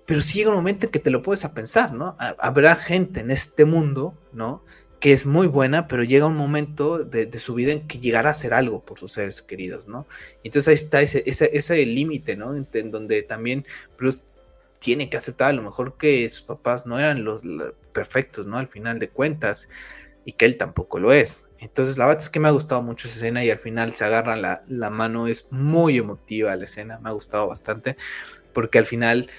pero 0.06 0.22
sí 0.22 0.40
llega 0.40 0.52
un 0.52 0.56
momento 0.56 0.86
en 0.86 0.92
que 0.92 1.00
te 1.00 1.12
lo 1.12 1.22
puedes 1.22 1.46
pensar, 1.50 1.94
¿no? 1.94 2.16
Habrá 2.40 2.76
gente 2.76 3.20
en 3.20 3.30
este 3.30 3.66
mundo, 3.66 4.18
¿no? 4.32 4.64
Que 5.02 5.12
es 5.12 5.26
muy 5.26 5.48
buena, 5.48 5.88
pero 5.88 6.04
llega 6.04 6.26
un 6.26 6.38
momento 6.38 7.00
de, 7.00 7.32
su 7.38 7.54
vida 7.54 7.74
en 7.74 7.88
que 7.88 8.00
llegará 8.00 8.30
a 8.30 8.32
hacer 8.32 8.54
algo 8.54 8.84
por 8.86 8.98
sus 8.98 9.12
seres 9.12 9.42
queridos, 9.42 9.88
¿no? 9.88 10.08
Entonces 10.46 10.68
ahí 10.70 10.74
está 10.76 11.02
ese, 11.02 11.24
ese, 11.26 11.86
límite, 11.86 12.38
¿no? 12.38 12.56
En, 12.56 12.92
donde 12.92 13.22
también 13.22 13.66
Bruce 13.98 14.24
tiene 14.80 15.10
que 15.10 15.18
aceptar 15.18 15.50
a 15.50 15.54
lo 15.54 15.62
mejor 15.62 15.98
que 15.98 16.30
sus 16.30 16.44
papás 16.44 16.86
no 16.86 16.98
eran 16.98 17.26
los 17.26 17.42
perfectos, 17.92 18.48
¿no? 18.48 18.58
Al 18.58 18.68
final 18.68 19.00
de 19.00 19.10
cuentas, 19.10 19.68
y 20.28 20.34
que 20.34 20.44
él 20.44 20.58
tampoco 20.58 21.00
lo 21.00 21.14
es. 21.14 21.48
Entonces 21.58 21.98
la 21.98 22.06
verdad 22.06 22.22
es 22.22 22.30
que 22.30 22.42
me 22.42 22.50
ha 22.50 22.52
gustado 22.52 22.82
mucho 22.82 23.08
esa 23.08 23.16
escena 23.16 23.46
y 23.46 23.50
al 23.50 23.60
final 23.60 23.94
se 23.94 24.04
agarran 24.04 24.42
la, 24.42 24.62
la 24.68 24.90
mano, 24.90 25.28
es 25.28 25.48
muy 25.52 25.98
emotiva 25.98 26.54
la 26.58 26.66
escena, 26.66 27.00
me 27.00 27.08
ha 27.08 27.14
gustado 27.14 27.48
bastante, 27.48 27.96
porque 28.52 28.78
al 28.78 28.86
final 28.86 29.30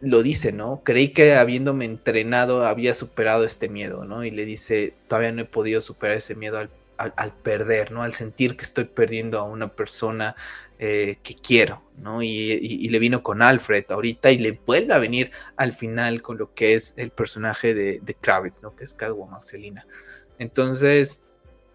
lo 0.00 0.22
dice, 0.22 0.52
¿no? 0.52 0.82
Creí 0.84 1.08
que 1.08 1.34
habiéndome 1.34 1.86
entrenado 1.86 2.64
había 2.64 2.94
superado 2.94 3.42
este 3.42 3.68
miedo, 3.68 4.04
¿no? 4.04 4.22
Y 4.24 4.30
le 4.30 4.44
dice, 4.44 4.94
todavía 5.08 5.32
no 5.32 5.42
he 5.42 5.46
podido 5.46 5.80
superar 5.80 6.18
ese 6.18 6.36
miedo 6.36 6.58
al, 6.58 6.70
al, 6.96 7.32
perder, 7.32 7.90
¿no? 7.90 8.04
Al 8.04 8.12
sentir 8.12 8.56
que 8.56 8.62
estoy 8.62 8.84
perdiendo 8.84 9.40
a 9.40 9.42
una 9.42 9.74
persona 9.74 10.36
eh, 10.86 11.18
que 11.22 11.34
quiero, 11.34 11.82
¿no? 11.96 12.22
Y, 12.22 12.88
le 12.90 12.98
vino 12.98 13.22
con 13.22 13.40
Alfred 13.40 13.86
ahorita 13.88 14.30
y 14.30 14.38
le 14.38 14.52
vuelve 14.52 14.92
a 14.92 14.98
venir 14.98 15.30
al 15.56 15.72
final 15.72 16.20
con 16.20 16.36
lo 16.36 16.52
que 16.52 16.74
es 16.74 16.92
el 16.98 17.10
personaje 17.10 17.72
de, 17.72 18.00
de 18.00 18.16
¿no? 18.62 18.76
Que 18.76 18.84
es 18.84 18.92
Catwoman 18.92 19.42
Selina. 19.42 19.86
Entonces, 20.38 21.22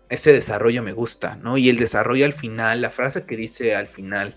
ese 0.09 0.31
desarrollo 0.31 0.83
me 0.83 0.93
gusta, 0.93 1.37
¿no? 1.37 1.57
Y 1.57 1.69
el 1.69 1.77
desarrollo 1.77 2.23
al 2.23 2.33
final, 2.33 2.81
la 2.81 2.91
frase 2.91 3.23
que 3.23 3.35
dice 3.35 3.75
al 3.75 3.87
final 3.87 4.35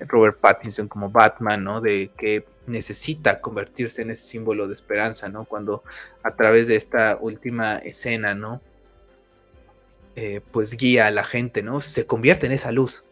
Robert 0.00 0.38
Pattinson 0.40 0.88
como 0.88 1.10
Batman, 1.10 1.62
¿no? 1.62 1.82
De 1.82 2.10
que 2.16 2.46
necesita 2.66 3.42
convertirse 3.42 4.00
en 4.00 4.12
ese 4.12 4.24
símbolo 4.24 4.66
de 4.66 4.72
esperanza, 4.72 5.28
¿no? 5.28 5.44
Cuando 5.44 5.82
a 6.22 6.34
través 6.34 6.68
de 6.68 6.76
esta 6.76 7.18
última 7.20 7.76
escena, 7.76 8.34
¿no? 8.34 8.62
eh, 10.16 10.40
pues 10.50 10.76
guía 10.76 11.06
a 11.06 11.10
la 11.10 11.24
gente, 11.24 11.62
¿no? 11.62 11.80
Se 11.82 12.06
convierte 12.06 12.46
en 12.46 12.52
esa 12.52 12.72
luz, 12.72 13.04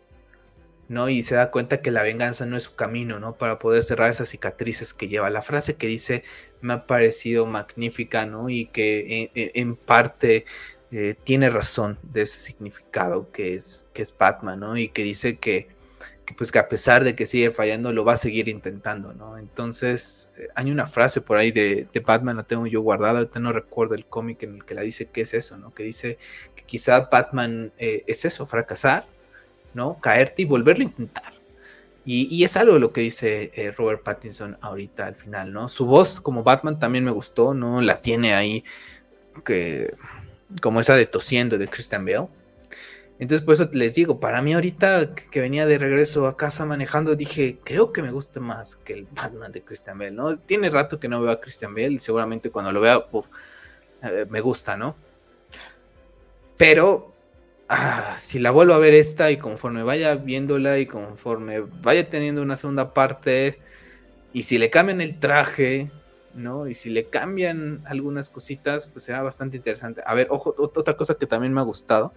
¿no? 0.89 1.09
Y 1.09 1.23
se 1.23 1.35
da 1.35 1.51
cuenta 1.51 1.81
que 1.81 1.91
la 1.91 2.03
venganza 2.03 2.47
no 2.47 2.57
es 2.57 2.65
su 2.65 2.75
camino, 2.75 3.19
¿no? 3.19 3.37
Para 3.37 3.59
poder 3.59 3.83
cerrar 3.83 4.11
esas 4.11 4.29
cicatrices 4.29 4.95
que 4.95 5.09
lleva. 5.09 5.31
La 5.31 5.43
frase 5.43 5.77
que 5.77 5.87
dice 5.87 6.25
me 6.61 6.75
ha 6.75 6.87
parecido 6.87 7.47
magnífica, 7.47 8.27
¿no? 8.27 8.49
Y 8.51 8.67
que 8.67 9.31
en, 9.35 9.77
parte 9.77 10.45
eh, 10.91 11.15
tiene 11.25 11.51
razón 11.51 11.99
de 12.03 12.23
ese 12.23 12.39
significado 12.39 13.31
que 13.33 13.55
es, 13.55 13.87
que 13.93 14.03
es 14.03 14.17
Batman, 14.17 14.61
¿no? 14.61 14.77
Y 14.77 14.89
que 14.89 15.03
dice 15.03 15.37
que, 15.39 15.69
pues 16.37 16.51
que 16.53 16.59
a 16.59 16.69
pesar 16.69 17.05
de 17.05 17.15
que 17.15 17.27
sigue 17.27 17.51
fallando, 17.51 17.93
lo 17.93 18.05
va 18.05 18.15
a 18.15 18.17
seguir 18.17 18.49
intentando, 18.49 19.13
¿no? 19.13 19.39
Entonces, 19.39 20.31
eh, 20.39 20.49
hay 20.55 20.71
una 20.71 20.87
frase 20.87 21.21
por 21.21 21.37
ahí 21.37 21.53
de, 21.53 21.89
Batman, 22.05 22.37
la 22.37 22.45
tengo 22.45 22.67
yo 22.67 22.81
guardada, 22.83 23.19
ahorita 23.21 23.41
no 23.41 23.53
recuerdo 23.53 23.95
el 23.95 24.07
cómic 24.07 24.43
en 24.43 24.57
el 24.57 24.65
que 24.65 24.75
la 24.75 24.83
dice 24.83 25.07
que 25.07 25.23
es 25.23 25.35
eso, 25.35 25.59
¿no? 25.59 25.75
Que 25.75 25.83
dice 25.85 26.19
que 26.57 26.65
quizá 26.65 27.01
Batman 27.11 27.73
eh, 27.79 28.05
es 28.07 28.25
eso, 28.25 28.47
fracasar, 28.47 29.07
¿no? 29.75 30.01
Caerte 30.01 30.43
y 30.43 30.45
volverlo 30.45 30.83
a 30.83 30.87
intentar. 30.87 31.35
Y, 32.07 32.45
es 32.45 32.57
algo 32.59 32.79
lo 32.79 32.93
que 32.93 33.01
dice 33.01 33.51
eh, 33.55 33.71
Robert 33.71 34.03
Pattinson 34.03 34.59
ahorita 34.61 35.07
al 35.07 35.15
final, 35.15 35.53
¿no? 35.53 35.69
Su 35.69 35.87
voz 35.87 36.21
como 36.21 36.43
Batman 36.43 36.79
también 36.79 37.03
me 37.03 37.11
gustó, 37.11 37.55
¿no? 37.55 37.81
La 37.81 38.03
tiene 38.03 38.35
ahí 38.35 38.63
que 39.43 39.95
como 40.61 40.81
esa 40.81 40.97
de 40.97 41.07
tosiendo 41.07 41.57
de 41.57 41.67
Christian 41.67 42.05
Bale. 42.05 42.29
Entonces 43.19 43.45
por 43.45 43.55
eso 43.55 43.71
les 43.73 43.95
digo, 43.95 44.21
para 44.21 44.43
mí 44.43 44.53
ahorita 44.53 45.15
que 45.15 45.41
venía 45.41 45.65
de 45.67 45.79
regreso 45.79 46.27
a 46.27 46.37
casa 46.37 46.67
manejando, 46.67 47.17
dije, 47.17 47.59
creo 47.65 47.91
que 47.93 48.03
me 48.03 48.11
gusta 48.11 48.39
más 48.39 48.77
que 48.77 48.93
el 48.93 49.07
Batman 49.11 49.51
de 49.53 49.63
Christian 49.63 49.99
Bale, 49.99 50.11
¿no? 50.11 50.39
Tiene 50.39 50.69
rato 50.69 51.01
que 51.01 51.09
no 51.09 51.23
veo 51.23 51.31
a 51.33 51.41
Christian 51.41 51.75
Bale 51.75 51.93
y 51.93 52.01
seguramente 52.01 52.51
cuando 52.51 52.71
lo 52.71 52.83
vea, 52.83 53.03
eh, 54.03 54.27
me 54.29 54.41
gusta, 54.43 54.77
¿no? 54.77 54.95
Pero 56.59 57.14
ah, 57.69 58.15
si 58.19 58.39
la 58.39 58.51
vuelvo 58.51 58.75
a 58.75 58.79
ver 58.79 58.95
esta 58.95 59.31
y 59.31 59.37
conforme 59.37 59.83
vaya 59.83 60.17
viéndola 60.17 60.79
y 60.79 60.87
conforme 60.87 61.61
vaya 61.61 62.09
teniendo 62.09 62.43
una 62.43 62.57
segunda 62.57 62.95
parte 62.95 63.59
y 64.33 64.43
si 64.43 64.59
le 64.59 64.69
cambian 64.69 65.01
el 65.01 65.19
traje, 65.21 65.91
¿no? 66.35 66.67
Y 66.67 66.75
si 66.75 66.91
le 66.91 67.05
cambian 67.05 67.83
algunas 67.87 68.29
cositas, 68.29 68.89
pues 68.89 69.05
será 69.05 69.23
bastante 69.23 69.57
interesante. 69.57 70.03
A 70.05 70.13
ver, 70.15 70.27
ojo, 70.31 70.55
otra 70.59 70.97
cosa 70.97 71.15
que 71.15 71.27
también 71.27 71.53
me 71.53 71.61
ha 71.61 71.65
gustado 71.65 72.13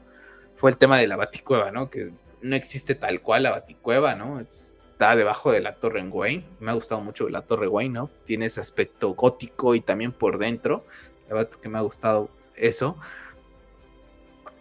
fue 0.55 0.71
el 0.71 0.77
tema 0.77 0.97
de 0.97 1.05
la 1.07 1.15
baticueva, 1.15 1.71
¿no? 1.71 1.91
Que 1.91 2.11
no 2.41 2.55
existe 2.55 2.95
tal 2.95 3.21
cual 3.21 3.43
la 3.43 3.51
baticueva, 3.51 4.15
¿no? 4.15 4.39
Está 4.39 5.15
debajo 5.15 5.51
de 5.51 5.61
la 5.61 5.75
torre 5.75 5.99
en 5.99 6.09
Wayne. 6.11 6.43
Me 6.59 6.71
ha 6.71 6.73
gustado 6.73 7.01
mucho 7.01 7.29
la 7.29 7.43
torre 7.43 7.67
Wayne, 7.67 7.93
¿no? 7.93 8.09
Tiene 8.25 8.47
ese 8.47 8.61
aspecto 8.61 9.13
gótico 9.13 9.75
y 9.75 9.81
también 9.81 10.11
por 10.11 10.39
dentro. 10.39 10.83
La 11.29 11.35
verdad 11.35 11.51
que 11.51 11.69
me 11.69 11.77
ha 11.77 11.81
gustado 11.81 12.31
eso. 12.55 12.97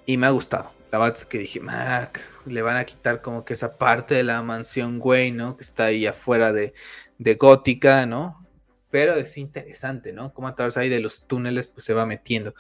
Y 0.05 0.19
me 0.19 0.27
ha 0.27 0.31
gustado 0.31 0.76
que 1.29 1.39
dije, 1.39 1.61
Mac, 1.61 2.21
le 2.47 2.63
van 2.63 2.77
a 2.77 2.85
quitar 2.85 3.23
como 3.23 3.45
que 3.45 3.53
esa 3.53 3.77
parte 3.79 4.15
de 4.15 4.23
la 4.23 4.43
mansión 4.43 4.99
güey, 4.99 5.31
¿no? 5.31 5.57
Que 5.57 5.63
está 5.63 5.87
ahí 5.87 6.07
afuera 6.07 6.53
de, 6.53 6.75
de 7.19 7.35
Gótica, 7.35 8.07
¿no? 8.07 8.47
Pero 8.91 9.15
es 9.15 9.37
interesante, 9.37 10.13
¿no? 10.13 10.33
Cómo 10.33 10.49
a 10.49 10.55
través 10.55 10.77
ahí 10.77 10.89
de 10.89 11.01
los 11.01 11.27
túneles 11.27 11.69
pues 11.69 11.85
se 11.85 11.95
va 11.95 12.07
metiendo. 12.07 12.55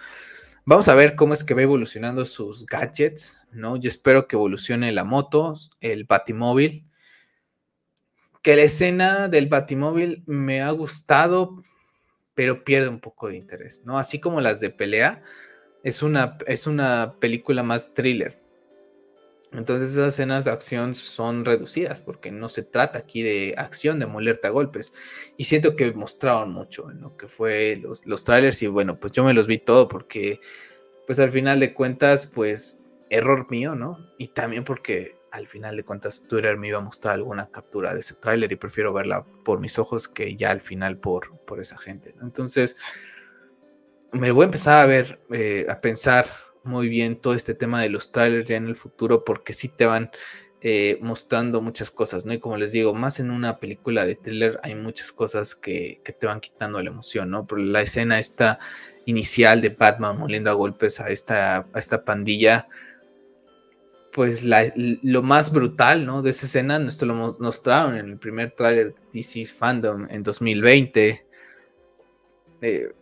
Vamos 0.65 0.89
a 0.89 0.95
ver 0.95 1.15
cómo 1.15 1.33
es 1.33 1.45
que 1.45 1.55
va 1.55 1.63
evolucionando 1.63 2.27
sus 2.27 2.67
gadgets, 2.67 3.47
¿no? 3.53 3.77
Yo 3.77 3.89
espero 3.89 4.27
que 4.27 4.37
evolucione 4.37 4.93
la 4.93 5.05
moto, 5.05 5.55
el 5.81 6.05
batimóvil. 6.05 6.87
Que 8.43 8.57
la 8.57 8.63
escena 8.63 9.29
del 9.29 9.47
batimóvil 9.47 10.25
me 10.27 10.63
ha 10.63 10.71
gustado, 10.73 11.63
pero 12.35 12.65
pierde 12.65 12.89
un 12.89 13.01
poco 13.01 13.29
de 13.29 13.37
interés, 13.37 13.83
¿no? 13.85 13.97
Así 13.99 14.21
como 14.21 14.41
las 14.41 14.61
de 14.61 14.71
pelea, 14.71 15.23
es 15.87 16.03
una, 16.03 16.37
es 16.49 16.67
una 16.67 17.15
película 17.21 17.63
más 17.63 17.95
thriller. 17.95 18.37
Entonces 19.53 19.93
esas 19.93 20.15
escenas 20.15 20.45
de 20.45 20.51
acción 20.51 20.97
son 20.97 21.45
reducidas 21.45 22.01
porque 22.01 22.33
no 22.33 22.49
se 22.49 22.65
trata 22.65 22.99
aquí 22.99 23.23
de 23.23 23.55
acción, 23.57 24.01
de 24.01 24.07
molerte 24.07 24.49
a 24.49 24.51
golpes. 24.51 24.93
Y 25.37 25.45
siento 25.45 25.77
que 25.77 25.93
mostraron 25.93 26.51
mucho 26.51 26.91
en 26.91 27.03
lo 27.03 27.17
que 27.17 27.29
fue 27.29 27.77
los, 27.81 28.05
los 28.05 28.25
trailers 28.25 28.61
y 28.65 28.67
bueno, 28.67 28.99
pues 28.99 29.13
yo 29.13 29.23
me 29.23 29.33
los 29.33 29.47
vi 29.47 29.59
todo 29.59 29.87
porque 29.87 30.41
pues 31.07 31.21
al 31.21 31.31
final 31.31 31.61
de 31.61 31.73
cuentas 31.73 32.27
pues 32.27 32.83
error 33.09 33.49
mío, 33.49 33.77
¿no? 33.77 34.11
Y 34.19 34.29
también 34.29 34.65
porque 34.65 35.15
al 35.31 35.47
final 35.47 35.77
de 35.77 35.85
cuentas 35.85 36.27
Twitter 36.27 36.57
me 36.57 36.67
iba 36.67 36.79
a 36.79 36.83
mostrar 36.83 37.15
alguna 37.15 37.49
captura 37.49 37.95
de 37.95 38.01
ese 38.01 38.15
tráiler 38.15 38.51
y 38.51 38.57
prefiero 38.57 38.93
verla 38.93 39.25
por 39.45 39.61
mis 39.61 39.79
ojos 39.79 40.09
que 40.09 40.35
ya 40.35 40.51
al 40.51 40.61
final 40.61 40.99
por, 40.99 41.39
por 41.47 41.61
esa 41.61 41.79
gente. 41.79 42.13
Entonces 42.21 42.77
me 44.19 44.31
voy 44.31 44.43
a 44.43 44.47
empezar 44.47 44.83
a 44.83 44.87
ver, 44.87 45.21
eh, 45.31 45.67
a 45.69 45.81
pensar 45.81 46.27
muy 46.65 46.89
bien 46.89 47.17
todo 47.17 47.35
este 47.35 47.55
tema 47.55 47.81
de 47.81 47.89
los 47.89 48.13
trailers 48.13 48.49
ya 48.49 48.57
en 48.57 48.67
el 48.67 48.77
futuro, 48.77 49.25
porque 49.25 49.53
sí 49.53 49.69
te 49.69 49.87
van 49.87 50.11
eh, 50.61 50.99
mostrando 51.01 51.61
muchas 51.61 51.91
cosas, 51.91 52.25
¿no? 52.25 52.33
Y 52.33 52.41
como 52.41 52.57
les 52.57 52.73
digo, 52.73 52.95
más 52.95 53.21
en 53.21 53.31
una 53.31 53.59
película 53.61 54.05
de 54.05 54.17
thriller 54.17 54.59
hay 54.63 54.75
muchas 54.75 55.13
cosas 55.13 55.55
que, 55.55 56.01
te 56.19 56.27
van 56.27 56.41
quitando 56.41 56.83
la 56.83 56.91
emoción, 56.91 57.31
¿no? 57.31 57.47
Por 57.47 57.61
la 57.61 57.83
escena 57.83 58.19
esta 58.19 58.59
inicial 59.05 59.61
de 59.61 59.69
Batman 59.69 60.19
moliendo 60.19 60.51
a 60.51 60.55
golpes 60.55 60.99
a 60.99 61.11
esta, 61.11 61.69
a 61.73 61.79
esta 61.79 62.05
pandilla, 62.05 62.69
pues 64.13 64.45
lo 64.45 65.23
más 65.23 65.53
brutal, 65.53 66.07
¿no? 66.07 66.23
De 66.23 66.31
esa 66.31 66.47
escena, 66.47 66.79
esto 66.89 67.05
lo 67.05 67.15
mostraron 67.15 67.97
en 67.97 68.09
el 68.09 68.19
primer 68.19 68.51
tráiler 68.53 68.95
de 68.95 69.01
DC 69.13 69.45
Fandom 69.45 70.07
en 70.11 70.23
2020. 70.23 71.27
Eh, 72.63 72.93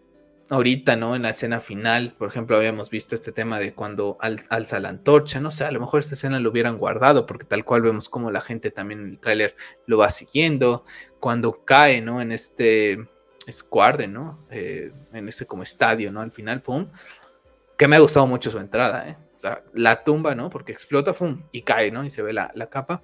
ahorita, 0.51 0.97
¿no? 0.97 1.17
En 1.17 1.23
la 1.23 1.31
escena 1.31 1.61
final, 1.61 2.15
por 2.19 2.29
ejemplo, 2.29 2.57
habíamos 2.57 2.91
visto 2.91 3.15
este 3.15 3.33
tema 3.33 3.59
de 3.59 3.75
cuando 3.75 4.19
alza 4.21 4.79
la 4.79 4.91
antorcha, 4.91 5.41
no 5.41 5.51
sé, 5.51 5.65
a 5.65 5.71
lo 5.71 5.81
mejor 5.81 6.01
esta 6.01 6.15
escena 6.15 6.41
lo 6.41 6.51
hubieran 6.51 6.79
guardado, 6.79 7.27
porque 7.27 7.47
tal 7.47 7.65
cual 7.65 7.83
vemos 7.83 8.09
como 8.09 8.31
la 8.31 8.41
gente 8.41 8.71
también 8.71 9.01
en 9.01 9.09
el 9.11 9.19
tráiler 9.19 9.57
lo 9.87 9.99
va 9.99 10.11
siguiendo, 10.11 10.85
cuando 11.21 11.65
cae, 11.65 12.01
¿no? 12.01 12.21
En 12.21 12.33
este 12.33 13.09
escuarde, 13.47 14.07
¿no? 14.07 14.45
Eh, 14.51 14.93
en 15.13 15.29
este 15.29 15.47
como 15.47 15.63
estadio, 15.63 16.13
¿no? 16.13 16.21
Al 16.21 16.33
final, 16.33 16.63
pum, 16.63 16.89
que 17.77 17.89
me 17.89 17.97
ha 17.97 18.01
gustado 18.01 18.27
mucho 18.27 18.51
su 18.51 18.59
entrada, 18.59 19.09
¿eh? 19.09 19.17
O 19.37 19.41
sea, 19.41 19.63
la 19.75 20.05
tumba, 20.05 20.35
¿no? 20.35 20.51
Porque 20.51 20.73
explota, 20.73 21.13
pum, 21.13 21.43
y 21.53 21.63
cae, 21.63 21.91
¿no? 21.91 22.05
Y 22.05 22.11
se 22.11 22.23
ve 22.23 22.33
la, 22.33 22.51
la 22.55 22.71
capa. 22.71 23.03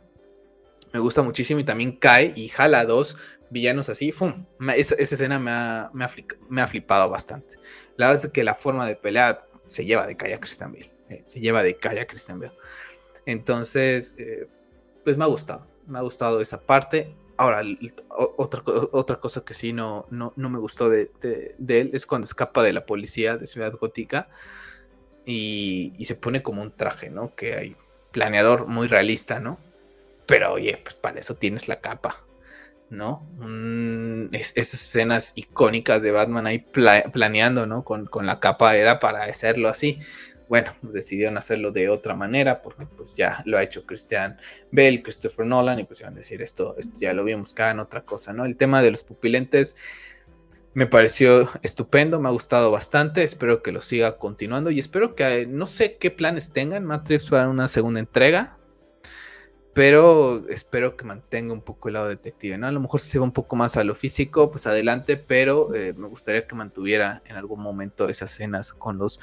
Me 0.92 0.98
gusta 0.98 1.22
muchísimo 1.22 1.60
y 1.60 1.64
también 1.64 1.92
cae 1.92 2.32
y 2.34 2.48
jala 2.48 2.84
dos 2.84 3.16
villanos 3.50 3.88
así, 3.88 4.12
¡fum! 4.12 4.46
esa, 4.76 4.94
escena 4.94 5.38
me 5.38 5.50
ha, 5.50 5.90
me, 5.92 6.62
ha 6.62 6.66
flipado 6.66 7.10
bastante. 7.10 7.56
La 7.96 8.08
verdad 8.08 8.26
es 8.26 8.32
que 8.32 8.44
la 8.44 8.54
forma 8.54 8.86
de 8.86 8.96
pelear 8.96 9.46
se 9.66 9.84
lleva 9.84 10.06
de 10.06 10.16
calle 10.16 10.34
a 10.34 10.40
Christian 10.40 10.72
Bale. 10.72 10.92
Eh, 11.08 11.22
se 11.24 11.40
lleva 11.40 11.62
de 11.62 11.76
calle 11.76 12.00
a 12.00 12.06
Christian 12.06 12.40
Bale. 12.40 12.52
Entonces, 13.26 14.14
eh, 14.16 14.46
pues 15.04 15.16
me 15.16 15.24
ha 15.24 15.26
gustado. 15.26 15.66
Me 15.86 15.98
ha 15.98 16.02
gustado 16.02 16.40
esa 16.40 16.60
parte. 16.60 17.14
Ahora, 17.36 17.62
otra, 18.36 18.62
otra 18.92 19.18
cosa 19.18 19.44
que 19.44 19.54
sí 19.54 19.72
no, 19.72 20.06
no, 20.10 20.32
me 20.36 20.58
gustó 20.58 20.90
de, 20.90 21.10
él 21.22 21.90
es 21.92 22.06
cuando 22.06 22.26
escapa 22.26 22.62
de 22.62 22.72
la 22.72 22.84
policía 22.84 23.38
de 23.38 23.46
Ciudad 23.46 23.72
Gótica 23.72 24.28
y, 25.24 25.94
y 25.96 26.04
se 26.04 26.16
pone 26.16 26.42
como 26.42 26.60
un 26.60 26.70
traje, 26.70 27.08
¿no? 27.08 27.34
Que 27.34 27.54
hay 27.54 27.76
planeador 28.12 28.66
muy 28.66 28.88
realista, 28.88 29.40
¿no? 29.40 29.58
Pero 30.26 30.52
oye, 30.52 30.78
pues 30.82 30.94
para 30.94 31.18
eso 31.18 31.34
tienes 31.34 31.66
la 31.66 31.80
capa. 31.80 32.22
¿No? 32.90 33.26
esas 34.32 34.74
escenas 34.74 35.32
icónicas 35.36 36.02
de 36.02 36.10
Batman 36.10 36.46
ahí 36.46 36.58
planeando, 36.58 37.66
¿no? 37.66 37.84
Con, 37.84 38.08
la 38.26 38.40
capa 38.40 38.76
era 38.76 39.00
para 39.00 39.24
hacerlo 39.24 39.68
así. 39.68 40.00
Bueno, 40.48 40.74
decidieron 40.82 41.38
hacerlo 41.38 41.70
de 41.70 41.88
otra 41.88 42.16
manera 42.16 42.60
porque 42.60 42.84
pues 42.84 43.14
ya 43.14 43.40
lo 43.46 43.56
ha 43.56 43.62
hecho 43.62 43.86
Christian 43.86 44.36
Bell, 44.72 45.02
Christopher 45.02 45.46
Nolan 45.46 45.78
y 45.78 45.84
pues 45.84 46.00
iban 46.00 46.14
a 46.14 46.16
decir 46.16 46.42
esto, 46.42 46.74
esto 46.76 46.98
ya 47.00 47.14
lo 47.14 47.22
vimos 47.22 47.52
cada 47.52 47.70
en 47.70 47.78
otra 47.78 48.04
cosa, 48.04 48.32
¿no? 48.32 48.44
El 48.44 48.56
tema 48.56 48.82
de 48.82 48.90
los 48.90 49.04
pupilentes 49.04 49.76
me 50.74 50.86
pareció 50.86 51.48
estupendo, 51.62 52.20
me 52.20 52.28
ha 52.28 52.32
gustado 52.32 52.70
bastante, 52.70 53.22
espero 53.22 53.62
que 53.62 53.72
lo 53.72 53.80
siga 53.80 54.18
continuando 54.18 54.70
y 54.70 54.80
espero 54.80 55.14
que 55.14 55.46
no 55.46 55.66
sé 55.66 55.96
qué 55.96 56.10
planes 56.10 56.52
tengan 56.52 56.84
Matrix 56.84 57.28
para 57.28 57.48
una 57.48 57.68
segunda 57.68 58.00
entrega, 58.00 58.58
pero 59.72 60.44
espero 60.48 60.96
que 60.96 61.04
mantenga 61.04 61.52
un 61.52 61.60
poco 61.60 61.88
el 61.88 61.94
lado 61.94 62.08
detective, 62.08 62.58
¿no? 62.58 62.66
A 62.66 62.72
lo 62.72 62.80
mejor 62.80 63.00
si 63.00 63.10
se 63.10 63.18
va 63.18 63.24
un 63.24 63.32
poco 63.32 63.54
más 63.54 63.76
a 63.76 63.84
lo 63.84 63.94
físico, 63.94 64.50
pues 64.50 64.66
adelante, 64.66 65.16
pero 65.16 65.72
eh, 65.74 65.94
me 65.96 66.08
gustaría 66.08 66.46
que 66.46 66.54
mantuviera 66.56 67.22
en 67.26 67.36
algún 67.36 67.60
momento 67.60 68.08
esas 68.08 68.32
escenas 68.32 68.72
con 68.72 68.98
los 68.98 69.20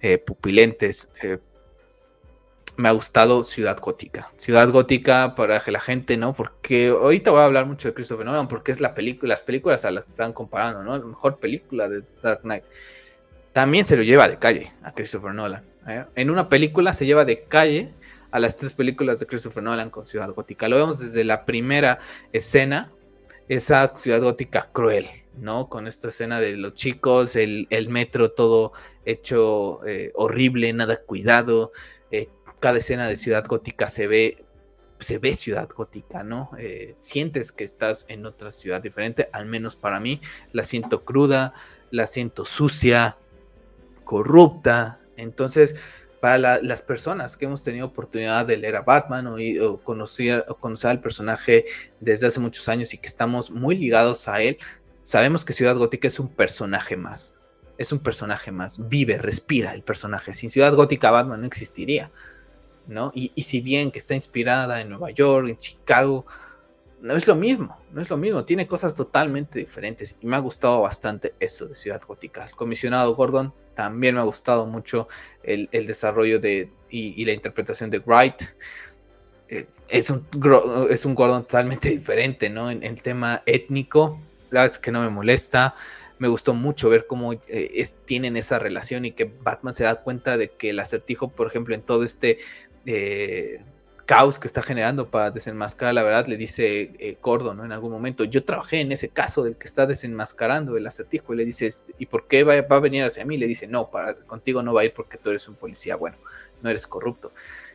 eh, 0.00 0.18
pupilentes. 0.18 1.10
Eh, 1.22 1.38
me 2.76 2.88
ha 2.88 2.92
gustado 2.92 3.42
Ciudad 3.42 3.76
Gótica. 3.80 4.30
Ciudad 4.36 4.70
Gótica 4.70 5.34
para 5.34 5.58
que 5.58 5.72
la 5.72 5.80
gente, 5.80 6.16
¿no? 6.16 6.32
Porque 6.32 6.88
ahorita 6.88 7.32
voy 7.32 7.40
a 7.40 7.46
hablar 7.46 7.66
mucho 7.66 7.88
de 7.88 7.94
Christopher 7.94 8.24
Nolan 8.24 8.46
porque 8.46 8.70
es 8.70 8.80
la 8.80 8.94
película, 8.94 9.30
las 9.30 9.42
películas 9.42 9.84
a 9.84 9.90
las 9.90 10.04
que 10.04 10.10
están 10.10 10.32
comparando, 10.32 10.84
¿no? 10.84 10.96
La 10.96 11.04
mejor 11.04 11.38
película 11.40 11.88
de 11.88 12.02
Dark 12.22 12.42
Knight. 12.42 12.62
También 13.52 13.84
se 13.84 13.96
lo 13.96 14.04
lleva 14.04 14.28
de 14.28 14.38
calle 14.38 14.72
a 14.84 14.92
Christopher 14.92 15.34
Nolan. 15.34 15.64
En 16.14 16.30
una 16.30 16.48
película 16.48 16.92
se 16.92 17.06
lleva 17.06 17.24
de 17.24 17.44
calle 17.44 17.94
a 18.30 18.38
las 18.38 18.56
tres 18.56 18.72
películas 18.72 19.20
de 19.20 19.26
Christopher 19.26 19.62
Nolan 19.62 19.90
con 19.90 20.06
Ciudad 20.06 20.30
Gótica. 20.32 20.68
Lo 20.68 20.76
vemos 20.76 20.98
desde 20.98 21.24
la 21.24 21.44
primera 21.44 21.98
escena 22.32 22.92
esa 23.48 23.92
ciudad 23.96 24.20
gótica 24.20 24.68
cruel, 24.72 25.06
¿no? 25.38 25.68
Con 25.68 25.86
esta 25.86 26.08
escena 26.08 26.40
de 26.40 26.56
los 26.56 26.74
chicos, 26.74 27.34
el, 27.34 27.66
metro 27.88 28.30
todo 28.30 28.72
hecho 29.04 29.84
eh, 29.86 30.12
horrible, 30.14 30.72
nada 30.72 31.00
cuidado. 31.02 31.72
Eh, 32.10 32.28
cada 32.60 32.78
escena 32.78 33.08
de 33.08 33.16
ciudad 33.16 33.46
gótica 33.46 33.88
se 33.88 34.06
ve, 34.06 34.44
se 35.00 35.18
ve 35.18 35.34
ciudad 35.34 35.68
gótica, 35.74 36.22
¿no? 36.24 36.50
Eh, 36.58 36.94
sientes 36.98 37.52
que 37.52 37.64
estás 37.64 38.04
en 38.08 38.26
otra 38.26 38.50
ciudad 38.50 38.82
diferente, 38.82 39.30
al 39.32 39.46
menos 39.46 39.76
para 39.76 39.98
mí. 39.98 40.20
La 40.52 40.64
siento 40.64 41.04
cruda, 41.04 41.54
la 41.90 42.06
siento 42.06 42.44
sucia, 42.44 43.16
corrupta. 44.04 45.00
Entonces, 45.16 45.76
para 46.20 46.60
las 46.62 46.82
personas 46.82 47.36
que 47.36 47.44
hemos 47.44 47.62
tenido 47.62 47.86
oportunidad 47.86 48.46
de 48.46 48.56
leer 48.56 48.76
a 48.76 48.82
Batman 48.82 49.26
o, 49.26 49.78
conocer, 49.82 50.44
o 50.48 50.56
conocer 50.56 50.90
al 50.90 51.00
personaje 51.00 51.64
desde 52.00 52.26
hace 52.26 52.40
muchos 52.40 52.68
años 52.68 52.92
y 52.94 52.98
que 52.98 53.06
estamos 53.06 53.50
muy 53.50 53.76
ligados 53.76 54.28
a 54.28 54.42
él, 54.42 54.58
sabemos 55.02 55.44
que 55.44 55.52
Ciudad 55.52 55.76
Gótica 55.76 56.08
es 56.08 56.18
un 56.18 56.28
personaje 56.28 56.96
más. 56.96 57.38
Es 57.76 57.92
un 57.92 58.00
personaje 58.00 58.50
más. 58.50 58.88
Vive, 58.88 59.18
respira 59.18 59.74
el 59.74 59.82
personaje. 59.82 60.34
Sin 60.34 60.50
Ciudad 60.50 60.74
Gótica 60.74 61.10
Batman 61.10 61.40
no 61.40 61.46
existiría. 61.46 62.10
¿no? 62.88 63.12
Y, 63.14 63.32
y 63.34 63.42
si 63.42 63.60
bien 63.60 63.90
que 63.90 63.98
está 63.98 64.14
inspirada 64.14 64.80
en 64.80 64.88
Nueva 64.88 65.10
York, 65.10 65.48
en 65.48 65.56
Chicago, 65.56 66.26
no 67.00 67.16
es 67.16 67.26
lo 67.26 67.36
mismo, 67.36 67.78
no 67.92 68.00
es 68.00 68.10
lo 68.10 68.16
mismo, 68.16 68.44
tiene 68.44 68.66
cosas 68.66 68.94
totalmente 68.94 69.58
diferentes 69.58 70.16
y 70.20 70.26
me 70.26 70.36
ha 70.36 70.40
gustado 70.40 70.80
bastante 70.80 71.34
eso 71.38 71.66
de 71.66 71.74
Ciudad 71.74 72.02
Gótica. 72.06 72.44
El 72.44 72.52
comisionado 72.52 73.14
Gordon 73.14 73.52
también 73.74 74.16
me 74.16 74.20
ha 74.20 74.24
gustado 74.24 74.66
mucho 74.66 75.06
el, 75.42 75.68
desarrollo 75.70 76.40
de, 76.40 76.70
y, 76.90 77.24
la 77.24 77.32
interpretación 77.32 77.90
de 77.90 78.00
Wright. 78.00 78.42
Eh, 79.48 79.66
es, 79.88 80.10
un, 80.10 80.26
es 80.90 81.04
un 81.04 81.14
Gordon 81.14 81.42
totalmente 81.42 81.88
diferente, 81.88 82.50
¿no? 82.50 82.70
En, 82.70 82.82
el 82.82 83.00
tema 83.00 83.42
étnico, 83.46 84.20
la 84.50 84.62
verdad 84.62 84.74
es 84.74 84.78
que 84.80 84.90
no 84.90 85.00
me 85.00 85.08
molesta. 85.08 85.74
Me 86.18 86.26
gustó 86.26 86.52
mucho 86.52 86.90
ver 86.90 87.06
cómo 87.06 87.32
eh, 87.32 87.88
tienen 88.04 88.36
esa 88.36 88.58
relación 88.58 89.04
y 89.04 89.12
que 89.12 89.24
Batman 89.24 89.72
se 89.72 89.84
da 89.84 90.02
cuenta 90.02 90.36
de 90.36 90.50
que 90.50 90.70
el 90.70 90.80
acertijo, 90.80 91.28
por 91.28 91.46
ejemplo, 91.46 91.76
en 91.76 91.82
todo 91.82 92.02
este 92.02 92.38
eh, 92.86 93.62
caos 94.08 94.38
que 94.38 94.46
está 94.46 94.62
generando 94.62 95.10
para 95.10 95.30
desenmascarar 95.30 95.92
la 95.92 96.02
verdad, 96.02 96.26
le 96.28 96.38
dice 96.38 96.92
eh, 96.98 97.18
¿no? 97.22 97.62
En 97.62 97.72
algún 97.72 97.92
momento, 97.92 98.24
yo 98.24 98.42
trabajé 98.42 98.80
en 98.80 98.90
ese 98.90 99.10
caso 99.10 99.44
del 99.44 99.58
que 99.58 99.66
está 99.66 99.84
desenmascarando 99.84 100.78
el 100.78 100.86
acertijo 100.86 101.34
y 101.34 101.36
le 101.36 101.44
dice, 101.44 101.70
¿y 101.98 102.06
por 102.06 102.26
qué 102.26 102.42
va, 102.42 102.54
a 102.54 102.80
venir 102.80 103.04
hacia 103.04 103.26
mí? 103.26 103.36
Le 103.36 103.46
dice, 103.46 103.66
no, 103.66 103.90
para, 103.90 104.14
contigo 104.14 104.62
no 104.62 104.72
va 104.72 104.80
a 104.80 104.84
ir 104.86 104.94
porque 104.94 105.18
tú 105.18 105.28
eres 105.28 105.46
un 105.46 105.56
policía, 105.56 105.94
bueno, 105.96 106.16
no 106.62 106.70
eres 106.70 106.86
corrupto. 106.86 107.32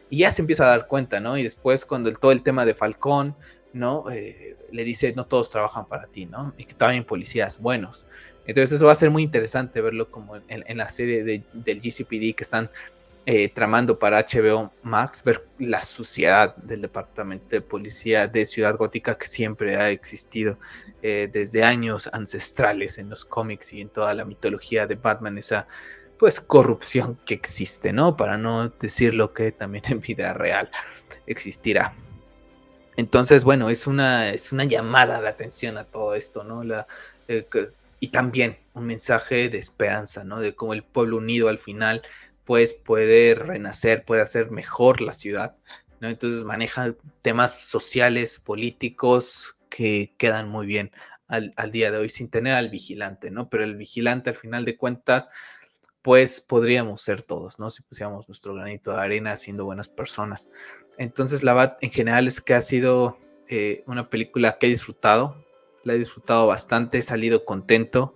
Y 0.09 0.17
ya 0.17 0.31
se 0.31 0.41
empieza 0.41 0.65
a 0.65 0.69
dar 0.69 0.87
cuenta, 0.87 1.19
¿no? 1.19 1.37
Y 1.37 1.43
después 1.43 1.85
cuando 1.85 2.09
el, 2.09 2.17
todo 2.17 2.31
el 2.31 2.41
tema 2.41 2.65
de 2.65 2.73
Falcón, 2.73 3.35
¿no? 3.71 4.09
Eh, 4.09 4.57
le 4.71 4.83
dice, 4.83 5.13
no 5.15 5.27
todos 5.27 5.51
trabajan 5.51 5.85
para 5.85 6.07
ti, 6.07 6.25
¿no? 6.25 6.55
Y 6.57 6.65
que 6.65 6.73
también 6.73 7.05
policías 7.05 7.61
buenos. 7.61 8.07
Entonces 8.47 8.73
eso 8.73 8.87
va 8.87 8.91
a 8.91 8.95
ser 8.95 9.11
muy 9.11 9.21
interesante 9.21 9.81
verlo 9.81 10.09
como 10.09 10.37
en, 10.47 10.77
la 10.77 10.89
serie 10.89 11.23
de, 11.23 11.43
del 11.53 11.79
GCPD 11.79 12.35
que 12.35 12.43
están 12.43 12.71
eh, 13.25 13.47
tramando 13.47 13.97
para 13.99 14.19
HBO 14.19 14.73
Max, 14.83 15.23
ver 15.23 15.47
la 15.57 15.81
suciedad 15.81 16.57
del 16.57 16.81
departamento 16.81 17.47
de 17.51 17.61
policía 17.61 18.27
de 18.27 18.45
Ciudad 18.45 18.75
Gótica 18.75 19.17
que 19.17 19.27
siempre 19.27 19.77
ha 19.77 19.91
existido 19.91 20.57
eh, 21.01 21.29
desde 21.31 21.63
años 21.63 22.09
ancestrales 22.11 22.97
en 22.97 23.09
los 23.09 23.23
cómics 23.23 23.71
y 23.71 23.79
en 23.79 23.87
toda 23.87 24.13
la 24.13 24.25
mitología 24.25 24.87
de 24.87 24.95
Batman, 24.95 25.37
esa 25.37 25.67
pues 26.19 26.41
corrupción 26.41 27.17
que 27.25 27.33
existe, 27.33 27.93
¿no? 27.93 28.17
Para 28.17 28.37
no 28.37 28.67
decir 28.67 29.13
lo 29.13 29.33
que 29.33 29.53
también 29.53 29.85
en 29.89 30.01
vida 30.01 30.33
real 30.33 30.69
existirá. 31.25 31.93
Entonces, 32.97 33.45
bueno, 33.45 33.69
es 33.69 33.87
una, 33.87 34.31
es 34.31 34.51
una 34.51 34.65
llamada 34.65 35.21
de 35.21 35.29
atención 35.29 35.77
a 35.77 35.85
todo 35.85 36.13
esto, 36.15 36.43
¿no? 36.43 36.63
La, 36.63 36.87
y 37.99 38.09
también 38.09 38.59
un 38.73 38.85
mensaje 38.85 39.47
de 39.47 39.59
esperanza, 39.59 40.25
¿no? 40.25 40.41
De 40.41 40.53
cómo 40.55 40.73
el 40.73 40.83
pueblo 40.83 41.15
unido 41.15 41.47
al 41.47 41.57
final 41.57 42.01
pues 42.45 42.73
puede 42.73 43.35
renacer, 43.35 44.05
puede 44.05 44.21
hacer 44.21 44.51
mejor 44.51 45.01
la 45.01 45.13
ciudad. 45.13 45.55
¿no? 45.99 46.09
Entonces 46.09 46.43
maneja 46.43 46.95
temas 47.21 47.53
sociales, 47.53 48.39
políticos 48.39 49.57
que 49.69 50.13
quedan 50.17 50.49
muy 50.49 50.67
bien 50.67 50.91
al, 51.27 51.71
día 51.71 51.91
de 51.91 51.97
hoy 51.97 52.09
sin 52.09 52.29
tener 52.29 52.53
al 52.53 52.69
vigilante, 52.69 53.31
¿no? 53.31 53.49
Pero 53.49 53.63
el 53.63 53.75
vigilante 53.75 54.29
al 54.29 54.35
final 54.35 54.65
de 54.65 54.77
cuentas, 54.77 55.29
pues 56.01 56.41
podríamos 56.41 57.01
ser 57.01 57.23
todos, 57.23 57.59
¿no? 57.59 57.71
Si 57.71 57.81
pusiéramos 57.81 58.27
nuestro 58.27 58.53
granito 58.53 58.91
de 58.91 59.01
arena 59.01 59.37
siendo 59.37 59.65
buenas 59.65 59.89
personas. 59.89 60.51
Entonces 60.97 61.43
la 61.43 61.53
BAT 61.53 61.83
en 61.83 61.91
general 61.91 62.27
es 62.27 62.41
que 62.41 62.53
ha 62.53 62.61
sido 62.61 63.17
eh, 63.47 63.83
una 63.87 64.09
película 64.09 64.57
que 64.59 64.67
he 64.67 64.69
disfrutado, 64.69 65.43
la 65.83 65.93
he 65.93 65.97
disfrutado 65.97 66.45
bastante, 66.45 66.99
he 66.99 67.01
salido 67.01 67.45
contento. 67.45 68.13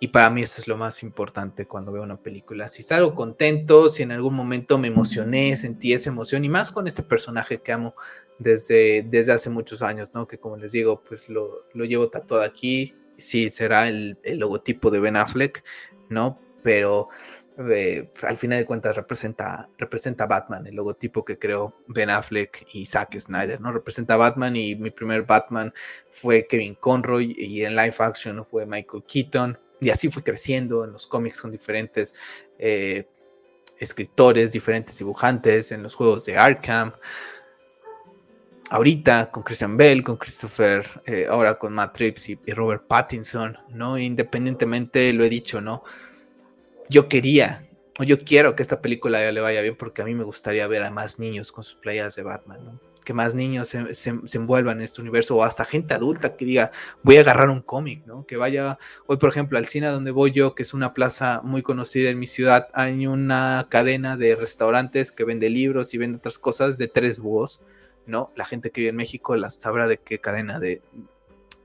Y 0.00 0.08
para 0.08 0.28
mí 0.28 0.42
eso 0.42 0.60
es 0.60 0.68
lo 0.68 0.76
más 0.76 1.02
importante 1.02 1.66
cuando 1.66 1.92
veo 1.92 2.02
una 2.02 2.20
película. 2.20 2.68
Si 2.68 2.82
salgo 2.82 3.14
contento, 3.14 3.88
si 3.88 4.02
en 4.02 4.12
algún 4.12 4.34
momento 4.34 4.76
me 4.76 4.88
emocioné, 4.88 5.56
sentí 5.56 5.92
esa 5.92 6.10
emoción, 6.10 6.44
y 6.44 6.48
más 6.48 6.72
con 6.72 6.86
este 6.86 7.02
personaje 7.02 7.62
que 7.62 7.72
amo 7.72 7.94
desde, 8.38 9.02
desde 9.08 9.32
hace 9.32 9.50
muchos 9.50 9.82
años, 9.82 10.12
¿no? 10.14 10.26
Que 10.26 10.38
como 10.38 10.56
les 10.56 10.72
digo, 10.72 11.02
pues 11.02 11.28
lo, 11.28 11.66
lo 11.72 11.84
llevo 11.84 12.10
tatuado 12.10 12.42
aquí. 12.42 12.94
Sí, 13.16 13.48
será 13.48 13.88
el, 13.88 14.18
el, 14.24 14.38
logotipo 14.38 14.90
de 14.90 15.00
Ben 15.00 15.16
Affleck, 15.16 15.64
¿no? 16.08 16.40
Pero 16.62 17.08
eh, 17.56 18.10
al 18.22 18.36
final 18.36 18.58
de 18.58 18.66
cuentas 18.66 18.96
representa, 18.96 19.68
representa 19.78 20.26
Batman, 20.26 20.66
el 20.66 20.74
logotipo 20.74 21.24
que 21.24 21.38
creó 21.38 21.76
Ben 21.86 22.10
Affleck 22.10 22.66
y 22.72 22.84
Zack 22.86 23.18
Snyder, 23.20 23.60
¿no? 23.60 23.70
Representa 23.70 24.16
Batman 24.16 24.56
y 24.56 24.74
mi 24.74 24.90
primer 24.90 25.22
Batman 25.22 25.72
fue 26.10 26.48
Kevin 26.48 26.74
Conroy 26.74 27.32
y 27.38 27.62
en 27.62 27.76
live 27.76 27.94
action 28.00 28.44
fue 28.44 28.66
Michael 28.66 29.04
Keaton 29.06 29.58
y 29.84 29.90
así 29.90 30.08
fue 30.08 30.22
creciendo 30.22 30.84
en 30.84 30.92
los 30.92 31.06
cómics 31.06 31.40
con 31.42 31.50
diferentes 31.50 32.14
eh, 32.58 33.06
escritores, 33.78 34.52
diferentes 34.52 34.98
dibujantes, 34.98 35.72
en 35.72 35.82
los 35.82 35.94
juegos 35.94 36.24
de 36.24 36.36
Arkham. 36.36 36.92
Ahorita 38.70 39.30
con 39.30 39.42
Christian 39.42 39.76
Bell, 39.76 40.02
con 40.02 40.16
Christopher, 40.16 40.84
eh, 41.04 41.26
ahora 41.28 41.58
con 41.58 41.74
Matt 41.74 41.98
Reeves 41.98 42.30
y, 42.30 42.36
Robert 42.52 42.86
Pattinson, 42.86 43.58
¿no? 43.68 43.98
Independientemente, 43.98 45.12
lo 45.12 45.22
he 45.22 45.28
dicho, 45.28 45.60
¿no? 45.60 45.82
Yo 46.88 47.08
quería, 47.08 47.68
o 47.98 48.04
yo 48.04 48.18
quiero 48.24 48.56
que 48.56 48.62
esta 48.62 48.80
película 48.80 49.30
le 49.30 49.40
vaya 49.40 49.60
bien 49.60 49.76
porque 49.76 50.00
a 50.00 50.04
mí 50.06 50.14
me 50.14 50.24
gustaría 50.24 50.66
ver 50.66 50.82
a 50.82 50.90
más 50.90 51.18
niños 51.18 51.52
con 51.52 51.62
sus 51.62 51.74
playas 51.74 52.16
de 52.16 52.22
Batman, 52.22 52.64
¿no? 52.64 52.93
Que 53.04 53.12
más 53.12 53.34
niños 53.34 53.68
se, 53.68 54.10
envuelvan 54.34 54.78
en 54.78 54.84
este 54.84 55.00
universo 55.00 55.36
o 55.36 55.44
hasta 55.44 55.64
gente 55.64 55.94
adulta 55.94 56.36
que 56.36 56.44
diga 56.44 56.72
voy 57.02 57.18
a 57.18 57.20
agarrar 57.20 57.50
un 57.50 57.60
cómic, 57.60 58.04
¿no? 58.06 58.26
Que 58.26 58.36
vaya 58.36 58.78
hoy, 59.06 59.18
por 59.18 59.28
ejemplo, 59.28 59.58
al 59.58 59.66
cine 59.66 59.88
donde 59.88 60.10
voy 60.10 60.32
yo, 60.32 60.54
que 60.54 60.62
es 60.62 60.74
una 60.74 60.94
plaza 60.94 61.40
muy 61.44 61.62
conocida 61.62 62.10
en 62.10 62.18
mi 62.18 62.26
ciudad, 62.26 62.68
hay 62.72 63.06
una 63.06 63.66
cadena 63.68 64.16
de 64.16 64.34
restaurantes 64.34 65.12
que 65.12 65.24
vende 65.24 65.50
libros 65.50 65.94
y 65.94 65.98
vende 65.98 66.18
otras 66.18 66.38
cosas 66.38 66.78
de 66.78 66.88
tres 66.88 67.20
búhos, 67.20 67.60
¿no? 68.06 68.32
La 68.36 68.46
gente 68.46 68.70
que 68.70 68.80
vive 68.80 68.90
en 68.90 68.96
México 68.96 69.36
la 69.36 69.50
sabrá 69.50 69.86
de 69.86 69.98
qué 69.98 70.18
cadena 70.20 70.58
de 70.58 70.82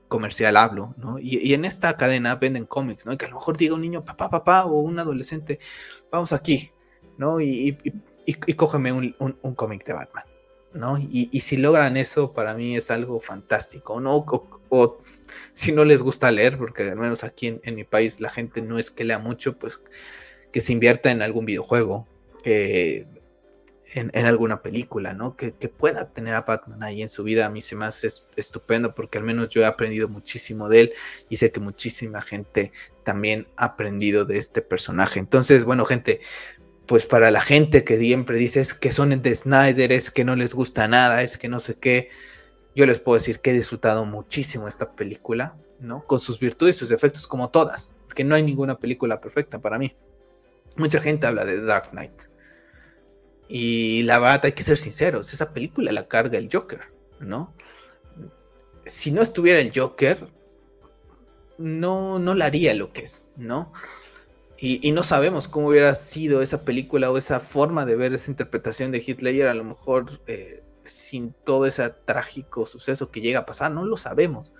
comercial 0.08 0.56
hablo, 0.56 0.94
¿no? 0.98 1.18
Y, 1.18 1.54
en 1.54 1.64
esta 1.64 1.96
cadena 1.96 2.34
venden 2.34 2.66
cómics, 2.66 3.06
¿no? 3.06 3.16
que 3.16 3.24
a 3.24 3.28
lo 3.28 3.36
mejor 3.36 3.56
diga 3.56 3.74
un 3.74 3.80
niño, 3.80 4.04
papá, 4.04 4.28
papá, 4.28 4.66
o 4.66 4.80
un 4.80 4.98
adolescente, 4.98 5.58
vamos 6.10 6.32
aquí, 6.32 6.72
¿no? 7.16 7.40
Y, 7.40 7.78
y, 8.26 8.54
cógeme 8.54 8.92
un, 8.92 9.14
un 9.18 9.54
cómic 9.54 9.86
de 9.86 9.94
Batman. 9.94 10.29
¿No? 10.72 10.98
Y, 10.98 11.28
si 11.40 11.56
logran 11.56 11.96
eso, 11.96 12.32
para 12.32 12.54
mí 12.54 12.76
es 12.76 12.90
algo 12.90 13.20
fantástico, 13.20 14.00
¿no? 14.00 14.24
O, 14.68 14.98
si 15.52 15.72
no 15.72 15.84
les 15.84 16.02
gusta 16.02 16.30
leer, 16.30 16.58
porque 16.58 16.82
al 16.82 16.96
menos 16.96 17.24
aquí 17.24 17.58
en, 17.62 17.74
mi 17.74 17.84
país 17.84 18.20
la 18.20 18.30
gente 18.30 18.62
no 18.62 18.78
es 18.78 18.90
que 18.90 19.04
lea 19.04 19.18
mucho, 19.18 19.58
pues 19.58 19.80
que 20.52 20.60
se 20.60 20.72
invierta 20.72 21.10
en 21.10 21.22
algún 21.22 21.44
videojuego, 21.44 22.06
en, 23.94 24.26
alguna 24.26 24.62
película, 24.62 25.12
¿no? 25.12 25.36
Que, 25.36 25.52
pueda 25.52 26.10
tener 26.12 26.34
a 26.34 26.42
Batman 26.42 26.82
ahí 26.82 27.02
en 27.02 27.08
su 27.08 27.24
vida, 27.24 27.46
a 27.46 27.50
mí 27.50 27.60
se 27.60 27.76
me 27.76 27.86
hace 27.86 28.08
estupendo 28.36 28.94
porque 28.94 29.18
al 29.18 29.24
menos 29.24 29.48
yo 29.48 29.62
he 29.62 29.66
aprendido 29.66 30.08
muchísimo 30.08 30.68
de 30.68 30.80
él 30.80 30.92
y 31.28 31.36
sé 31.36 31.50
que 31.50 31.60
muchísima 31.60 32.20
gente 32.20 32.72
también 33.02 33.48
ha 33.56 33.66
aprendido 33.66 34.24
de 34.24 34.38
este 34.38 34.62
personaje. 34.62 35.18
Entonces, 35.18 35.64
bueno, 35.64 35.84
gente, 35.84 36.20
pues 36.90 37.06
para 37.06 37.30
la 37.30 37.40
gente 37.40 37.84
que 37.84 38.00
siempre 38.00 38.36
dice 38.36 38.58
es 38.58 38.74
que 38.74 38.90
son 38.90 39.22
de 39.22 39.32
Snyder, 39.32 39.92
es 39.92 40.10
que 40.10 40.24
no 40.24 40.34
les 40.34 40.56
gusta 40.56 40.88
nada, 40.88 41.22
es 41.22 41.38
que 41.38 41.48
no 41.48 41.60
sé 41.60 41.76
qué, 41.78 42.08
yo 42.74 42.84
les 42.84 42.98
puedo 42.98 43.14
decir 43.14 43.38
que 43.38 43.50
he 43.50 43.52
disfrutado 43.52 44.04
muchísimo 44.04 44.66
esta 44.66 44.90
película, 44.90 45.56
¿no? 45.78 46.04
Con 46.04 46.18
sus 46.18 46.40
virtudes 46.40 46.74
y 46.74 46.78
sus 46.80 46.88
defectos 46.88 47.28
como 47.28 47.50
todas, 47.50 47.92
porque 48.06 48.24
no 48.24 48.34
hay 48.34 48.42
ninguna 48.42 48.76
película 48.76 49.20
perfecta 49.20 49.60
para 49.60 49.78
mí. 49.78 49.94
Mucha 50.74 50.98
gente 50.98 51.28
habla 51.28 51.44
de 51.44 51.62
Dark 51.62 51.90
Knight. 51.90 52.22
Y 53.46 54.02
la 54.02 54.18
verdad 54.18 54.46
hay 54.46 54.52
que 54.52 54.64
ser 54.64 54.76
sinceros, 54.76 55.32
esa 55.32 55.52
película 55.52 55.92
la 55.92 56.08
carga 56.08 56.38
el 56.38 56.48
Joker, 56.52 56.80
¿no? 57.20 57.54
Si 58.84 59.12
no 59.12 59.22
estuviera 59.22 59.60
el 59.60 59.70
Joker, 59.72 60.26
no, 61.56 62.18
no 62.18 62.34
la 62.34 62.46
haría 62.46 62.74
lo 62.74 62.92
que 62.92 63.02
es, 63.02 63.28
¿no? 63.36 63.72
Y, 64.62 64.92
no 64.92 65.02
sabemos 65.02 65.48
cómo 65.48 65.68
hubiera 65.68 65.94
sido 65.94 66.42
esa 66.42 66.64
película 66.64 67.10
o 67.10 67.16
esa 67.16 67.40
forma 67.40 67.86
de 67.86 67.96
ver 67.96 68.12
esa 68.12 68.30
interpretación 68.30 68.92
de 68.92 69.02
Hitler, 69.04 69.46
a 69.46 69.54
lo 69.54 69.64
mejor 69.64 70.20
eh, 70.26 70.62
sin 70.84 71.32
todo 71.32 71.64
ese 71.64 71.88
trágico 72.04 72.66
suceso 72.66 73.10
que 73.10 73.22
llega 73.22 73.40
a 73.40 73.46
pasar, 73.46 73.70
no 73.70 73.86
lo 73.86 73.96
sabemos. 73.96 74.52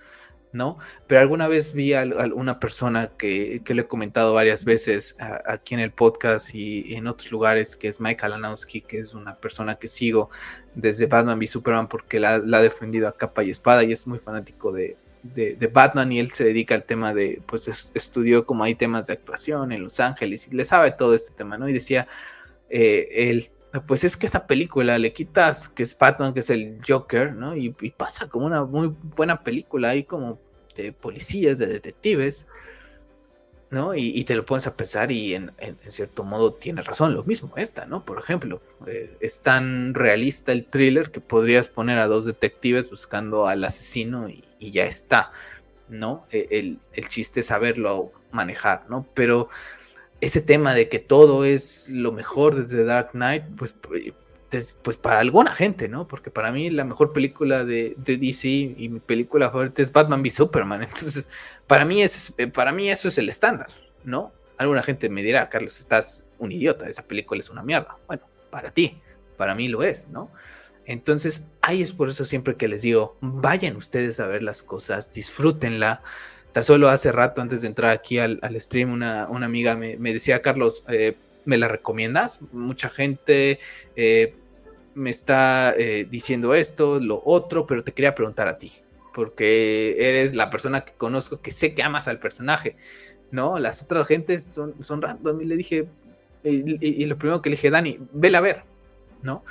¿no? 0.53 0.77
Pero 1.07 1.21
alguna 1.21 1.47
vez 1.47 1.73
vi 1.73 1.93
a, 1.93 2.03
una 2.33 2.59
persona 2.59 3.11
que, 3.17 3.61
le 3.65 3.81
he 3.81 3.87
comentado 3.87 4.33
varias 4.33 4.65
veces 4.65 5.15
aquí 5.45 5.75
en 5.75 5.79
el 5.79 5.91
podcast 5.91 6.53
y 6.53 6.95
en 6.95 7.07
otros 7.07 7.31
lugares, 7.31 7.75
que 7.75 7.87
es 7.87 8.01
Mike 8.01 8.25
Alanowski, 8.25 8.81
que 8.81 8.99
es 8.99 9.13
una 9.13 9.37
persona 9.37 9.75
que 9.75 9.87
sigo 9.87 10.29
desde 10.75 11.05
Batman 11.05 11.37
v 11.37 11.47
Superman 11.47 11.87
porque 11.87 12.19
la, 12.19 12.35
ha 12.35 12.61
defendido 12.61 13.07
a 13.07 13.15
capa 13.15 13.43
y 13.43 13.49
espada 13.51 13.83
y 13.83 13.91
es 13.91 14.07
muy 14.07 14.19
fanático 14.19 14.71
de, 14.71 14.97
Batman 15.71 16.11
y 16.11 16.19
él 16.19 16.31
se 16.31 16.43
dedica 16.43 16.75
al 16.75 16.83
tema 16.83 17.13
de, 17.13 17.41
pues 17.45 17.91
estudió 17.93 18.45
como 18.45 18.63
hay 18.63 18.75
temas 18.75 19.07
de 19.07 19.13
actuación 19.13 19.71
en 19.71 19.83
Los 19.83 19.99
Ángeles 19.99 20.47
y 20.51 20.55
le 20.55 20.65
sabe 20.65 20.91
todo 20.91 21.13
este 21.13 21.33
tema, 21.35 21.57
¿no? 21.57 21.69
Y 21.69 21.73
decía, 21.73 22.07
eh, 22.69 23.07
él 23.11 23.51
pues 23.87 24.03
es 24.03 24.17
que 24.17 24.25
esa 24.25 24.47
película 24.47 24.97
le 24.99 25.13
quitas 25.13 25.69
que 25.69 25.83
es 25.83 25.97
Batman, 25.97 26.33
que 26.33 26.41
es 26.41 26.49
el 26.49 26.79
Joker, 26.85 27.33
¿no? 27.33 27.55
Y, 27.55 27.69
pasa 27.95 28.27
como 28.27 28.45
una 28.45 28.65
muy 28.65 28.93
buena 29.15 29.43
película 29.43 29.89
ahí 29.89 30.03
como 30.03 30.39
de 30.75 30.91
policías, 30.91 31.57
de 31.57 31.67
detectives, 31.67 32.47
¿no? 33.69 33.95
Y, 33.95 34.23
te 34.25 34.35
lo 34.35 34.45
pones 34.45 34.67
a 34.67 34.75
pensar 34.75 35.11
y 35.11 35.35
en, 35.35 35.53
cierto 35.87 36.23
modo 36.25 36.53
tiene 36.53 36.81
razón, 36.81 37.13
lo 37.13 37.23
mismo 37.23 37.53
esta, 37.55 37.85
¿no? 37.85 38.03
Por 38.03 38.19
ejemplo, 38.19 38.61
eh, 38.87 39.15
es 39.21 39.41
tan 39.41 39.93
realista 39.93 40.51
el 40.51 40.65
thriller 40.65 41.11
que 41.11 41.21
podrías 41.21 41.69
poner 41.69 41.97
a 41.99 42.07
dos 42.07 42.25
detectives 42.25 42.89
buscando 42.89 43.47
al 43.47 43.63
asesino 43.63 44.27
y, 44.27 44.43
ya 44.69 44.85
está, 44.85 45.31
¿no? 45.89 46.27
E, 46.31 46.47
el, 46.51 46.79
el 46.93 47.07
chiste 47.07 47.39
es 47.39 47.47
saberlo 47.47 48.11
manejar, 48.31 48.83
¿no? 48.87 49.07
Pero 49.15 49.49
ese 50.21 50.41
tema 50.41 50.75
de 50.75 50.87
que 50.87 50.99
todo 50.99 51.43
es 51.43 51.89
lo 51.89 52.11
mejor 52.11 52.55
desde 52.55 52.83
Dark 52.83 53.11
Knight, 53.11 53.43
pues, 53.57 53.75
pues 54.83 54.97
para 54.97 55.19
alguna 55.19 55.51
gente, 55.51 55.87
¿no? 55.89 56.07
Porque 56.07 56.29
para 56.29 56.51
mí 56.51 56.69
la 56.69 56.83
mejor 56.83 57.11
película 57.11 57.65
de, 57.65 57.95
DC 57.97 58.47
y 58.47 58.89
mi 58.89 58.99
película 58.99 59.49
favorita 59.49 59.81
es 59.81 59.91
Batman 59.91 60.21
v 60.21 60.29
Superman. 60.29 60.83
Entonces, 60.83 61.27
para 61.67 61.85
mí, 61.85 62.01
es, 62.01 62.33
para 62.53 62.71
mí 62.71 62.89
eso 62.89 63.07
es 63.07 63.17
el 63.17 63.29
estándar, 63.29 63.69
¿no? 64.03 64.31
Alguna 64.57 64.83
gente 64.83 65.09
me 65.09 65.23
dirá, 65.23 65.49
Carlos, 65.49 65.79
estás 65.79 66.27
un 66.37 66.51
idiota, 66.51 66.87
esa 66.87 67.03
película 67.03 67.39
es 67.39 67.49
una 67.49 67.63
mierda. 67.63 67.97
Bueno, 68.05 68.23
para 68.51 68.69
ti, 68.69 69.01
para 69.37 69.55
mí 69.55 69.69
lo 69.69 69.81
es, 69.81 70.07
¿no? 70.09 70.29
Entonces, 70.91 71.45
ahí 71.61 71.81
es 71.81 71.93
por 71.93 72.09
eso 72.09 72.25
siempre 72.25 72.55
que 72.55 72.67
les 72.67 72.81
digo, 72.81 73.15
vayan 73.21 73.77
ustedes 73.77 74.19
a 74.19 74.27
ver 74.27 74.43
las 74.43 74.61
cosas, 74.61 75.13
disfrútenla, 75.13 76.01
Tan 76.51 76.65
solo 76.65 76.89
hace 76.89 77.11
rato, 77.13 77.41
antes 77.41 77.61
de 77.61 77.67
entrar 77.67 77.91
aquí 77.91 78.19
al, 78.19 78.39
stream, 78.57 78.91
una, 78.91 79.23
amiga 79.23 79.75
me, 79.75 79.95
decía, 79.97 80.41
Carlos, 80.41 80.83
eh, 80.89 81.15
¿me 81.45 81.57
la 81.57 81.69
recomiendas? 81.69 82.41
Mucha 82.51 82.89
gente 82.89 83.59
eh, 83.95 84.35
me 84.93 85.09
está 85.09 85.73
eh, 85.77 86.05
diciendo 86.09 86.53
esto, 86.53 86.99
lo 86.99 87.21
otro, 87.23 87.65
pero 87.65 87.83
te 87.85 87.93
quería 87.93 88.15
preguntar 88.15 88.49
a 88.49 88.57
ti, 88.57 88.73
porque 89.13 89.95
eres 89.97 90.35
la 90.35 90.49
persona 90.49 90.83
que 90.83 90.91
conozco, 90.91 91.39
que 91.39 91.51
sé 91.51 91.73
que 91.73 91.83
amas 91.83 92.09
al 92.09 92.19
personaje, 92.19 92.75
¿no? 93.31 93.57
Las 93.57 93.81
otras 93.81 94.05
gentes 94.05 94.43
son, 94.43 94.75
son 94.83 95.01
random 95.01 95.39
y 95.39 95.45
le 95.45 95.55
dije, 95.55 95.87
y, 96.43 97.03
y 97.03 97.05
lo 97.05 97.17
primero 97.17 97.41
que 97.41 97.49
le 97.49 97.55
dije, 97.55 97.69
Dani, 97.69 97.97
vela 98.11 98.39
a 98.39 98.41
ver, 98.41 98.63
¿no? 99.21 99.45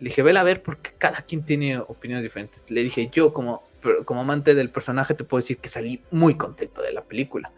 Le 0.00 0.10
dije, 0.10 0.22
vela 0.22 0.40
a 0.40 0.44
ver 0.44 0.62
porque 0.62 0.90
cada 0.98 1.22
quien 1.22 1.44
tiene 1.44 1.78
opiniones 1.78 2.22
diferentes. 2.22 2.64
Le 2.70 2.82
dije, 2.82 3.08
yo 3.10 3.32
como 3.32 3.62
como 4.04 4.20
amante 4.20 4.54
del 4.54 4.70
personaje 4.70 5.14
te 5.14 5.24
puedo 5.24 5.40
decir 5.40 5.58
que 5.58 5.68
salí 5.68 6.02
muy 6.10 6.36
contento 6.36 6.82
de 6.82 6.92
la 6.92 7.02
película, 7.02 7.52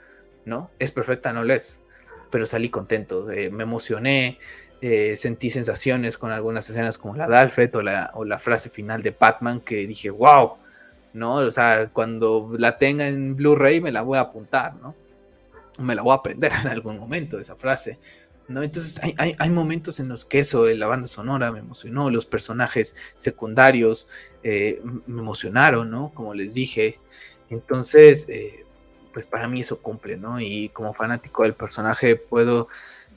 ¿no? 0.44 0.70
Es 0.78 0.90
perfecta, 0.90 1.32
no 1.32 1.44
lo 1.44 1.54
es, 1.54 1.80
pero 2.30 2.46
salí 2.46 2.68
contento, 2.68 3.30
eh, 3.30 3.50
me 3.50 3.62
emocioné, 3.62 4.38
eh, 4.80 5.16
sentí 5.16 5.50
sensaciones 5.50 6.18
con 6.18 6.30
algunas 6.30 6.68
escenas 6.68 6.98
como 6.98 7.16
la 7.16 7.28
de 7.28 7.36
Alfred 7.36 7.74
o 7.76 7.82
la, 7.82 8.10
o 8.14 8.24
la 8.24 8.38
frase 8.38 8.68
final 8.70 9.02
de 9.02 9.14
Batman 9.18 9.60
que 9.60 9.86
dije, 9.86 10.10
wow, 10.10 10.54
¿no? 11.12 11.36
O 11.36 11.50
sea, 11.50 11.90
cuando 11.92 12.50
la 12.58 12.78
tenga 12.78 13.08
en 13.08 13.36
Blu-ray 13.36 13.80
me 13.80 13.92
la 13.92 14.02
voy 14.02 14.18
a 14.18 14.22
apuntar, 14.22 14.74
¿no? 14.76 14.94
Me 15.78 15.94
la 15.94 16.02
voy 16.02 16.12
a 16.12 16.16
aprender 16.16 16.52
en 16.60 16.68
algún 16.68 16.98
momento, 16.98 17.38
esa 17.38 17.56
frase. 17.56 17.98
¿No? 18.48 18.62
Entonces 18.62 19.00
hay, 19.18 19.50
momentos 19.50 20.00
en 20.00 20.08
los 20.08 20.24
que 20.24 20.40
eso, 20.40 20.66
la 20.66 20.86
banda 20.86 21.06
sonora 21.06 21.52
me 21.52 21.60
emocionó, 21.60 22.10
los 22.10 22.26
personajes 22.26 22.96
secundarios 23.16 24.08
eh, 24.42 24.80
me 25.06 25.20
emocionaron, 25.20 25.90
¿no? 25.90 26.12
Como 26.14 26.34
les 26.34 26.54
dije. 26.54 26.98
Entonces, 27.50 28.28
eh, 28.28 28.64
pues 29.12 29.26
para 29.26 29.48
mí 29.48 29.60
eso 29.60 29.78
cumple, 29.78 30.16
¿no? 30.16 30.40
Y 30.40 30.70
como 30.70 30.94
fanático 30.94 31.42
del 31.42 31.54
personaje 31.54 32.16
puedo 32.16 32.68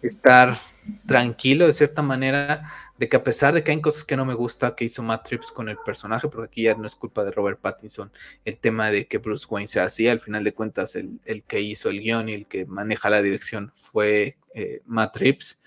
estar 0.01 0.59
tranquilo 1.05 1.67
de 1.67 1.73
cierta 1.73 2.01
manera 2.01 2.63
de 2.97 3.09
que 3.09 3.17
a 3.17 3.23
pesar 3.23 3.53
de 3.53 3.63
que 3.63 3.71
hay 3.71 3.81
cosas 3.81 4.03
que 4.03 4.15
no 4.15 4.25
me 4.25 4.33
gusta 4.33 4.75
que 4.75 4.85
hizo 4.85 5.03
Matt 5.03 5.27
Trips 5.27 5.51
con 5.51 5.69
el 5.69 5.77
personaje, 5.77 6.27
porque 6.27 6.45
aquí 6.45 6.63
ya 6.63 6.75
no 6.75 6.85
es 6.85 6.95
culpa 6.95 7.23
de 7.23 7.31
Robert 7.31 7.59
Pattinson, 7.59 8.11
el 8.45 8.57
tema 8.57 8.89
de 8.89 9.07
que 9.07 9.17
Bruce 9.17 9.45
Wayne 9.49 9.67
sea 9.67 9.85
así, 9.85 10.07
al 10.07 10.19
final 10.19 10.43
de 10.43 10.53
cuentas 10.53 10.95
el, 10.95 11.19
que 11.47 11.61
hizo 11.61 11.89
el 11.89 12.01
guion 12.01 12.29
y 12.29 12.33
el 12.33 12.47
que 12.47 12.65
maneja 12.65 13.09
la 13.09 13.21
dirección 13.21 13.71
fue 13.75 14.37
eh, 14.53 14.81
Matt 14.85 15.13
Trips. 15.13 15.59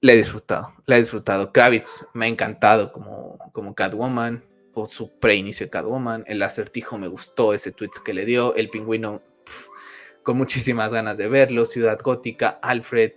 Le 0.00 0.12
he 0.12 0.16
disfrutado, 0.16 0.74
le 0.86 0.96
he 0.96 1.00
disfrutado. 1.00 1.52
Kravitz 1.52 2.06
me 2.14 2.26
ha 2.26 2.28
encantado 2.28 2.92
como, 2.92 3.38
como 3.52 3.74
Catwoman, 3.74 4.44
o 4.74 4.86
su 4.86 5.10
preinicio 5.18 5.66
de 5.66 5.70
Catwoman. 5.70 6.24
El 6.26 6.42
acertijo 6.42 6.98
me 6.98 7.08
gustó, 7.08 7.52
ese 7.52 7.72
tweet 7.72 7.90
que 8.04 8.14
le 8.14 8.24
dio. 8.24 8.54
El 8.54 8.70
pingüino 8.70 9.22
con 10.22 10.36
muchísimas 10.36 10.92
ganas 10.92 11.16
de 11.16 11.28
verlo, 11.28 11.66
Ciudad 11.66 11.98
Gótica, 12.02 12.58
Alfred. 12.62 13.12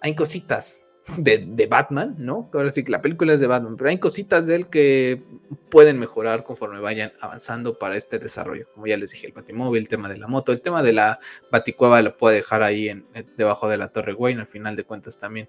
Hay 0.00 0.14
cositas 0.14 0.84
de, 1.18 1.66
Batman, 1.68 2.14
¿no? 2.18 2.50
Ahora 2.52 2.70
sí 2.70 2.82
que 2.82 2.90
la 2.90 3.02
película 3.02 3.34
es 3.34 3.40
de 3.40 3.46
Batman, 3.46 3.76
pero 3.76 3.90
hay 3.90 3.98
cositas 3.98 4.46
de 4.46 4.56
él 4.56 4.66
que 4.68 5.22
pueden 5.70 5.98
mejorar 5.98 6.44
conforme 6.44 6.80
vayan 6.80 7.12
avanzando 7.20 7.78
para 7.78 7.96
este 7.96 8.18
desarrollo. 8.18 8.68
Como 8.72 8.86
ya 8.86 8.96
les 8.96 9.10
dije, 9.10 9.26
el 9.26 9.32
Batimóvil, 9.32 9.82
el 9.82 9.88
tema 9.88 10.08
de 10.08 10.18
la 10.18 10.26
moto, 10.26 10.52
el 10.52 10.60
tema 10.60 10.82
de 10.82 10.92
la 10.92 11.18
Baticueva 11.50 12.00
lo 12.00 12.16
puede 12.16 12.36
dejar 12.36 12.62
ahí 12.62 12.88
en, 12.88 13.06
debajo 13.36 13.68
de 13.68 13.76
la 13.76 13.88
Torre 13.88 14.14
Wayne, 14.14 14.40
al 14.40 14.46
final 14.46 14.76
de 14.76 14.84
cuentas 14.84 15.18
también 15.18 15.48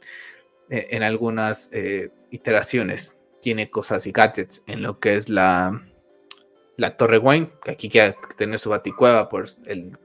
eh, 0.69 0.87
en 0.91 1.03
algunas 1.03 1.69
eh, 1.71 2.11
iteraciones 2.31 3.17
tiene 3.41 3.69
cosas 3.69 4.07
y 4.07 4.11
gadgets 4.11 4.63
en 4.67 4.81
lo 4.81 4.99
que 4.99 5.15
es 5.15 5.29
la, 5.29 5.87
la 6.75 6.97
Torre 6.97 7.19
Wayne, 7.19 7.51
que 7.63 7.71
aquí 7.71 7.89
quiere 7.89 8.15
tener 8.37 8.59
su 8.59 8.69
Baticueva 8.69 9.29
por 9.29 9.45
el 9.67 9.97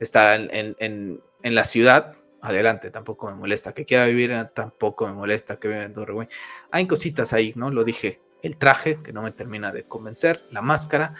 estar 0.00 0.48
en, 0.52 1.20
la 1.42 1.64
ciudad, 1.64 2.16
adelante, 2.42 2.90
tampoco 2.90 3.28
me 3.28 3.34
molesta. 3.34 3.72
Que 3.72 3.84
quiera 3.84 4.06
vivir, 4.06 4.32
tampoco 4.54 5.06
me 5.06 5.12
molesta 5.12 5.58
que 5.58 5.68
viva 5.68 5.84
en 5.84 5.92
Torre 5.92 6.28
Hay 6.70 6.86
cositas 6.86 7.32
ahí, 7.32 7.52
¿no? 7.56 7.70
Lo 7.70 7.84
dije, 7.84 8.20
el 8.42 8.56
traje, 8.56 8.96
que 9.02 9.12
no 9.12 9.22
me 9.22 9.32
termina 9.32 9.72
de 9.72 9.84
convencer, 9.84 10.44
la 10.50 10.62
máscara. 10.62 11.14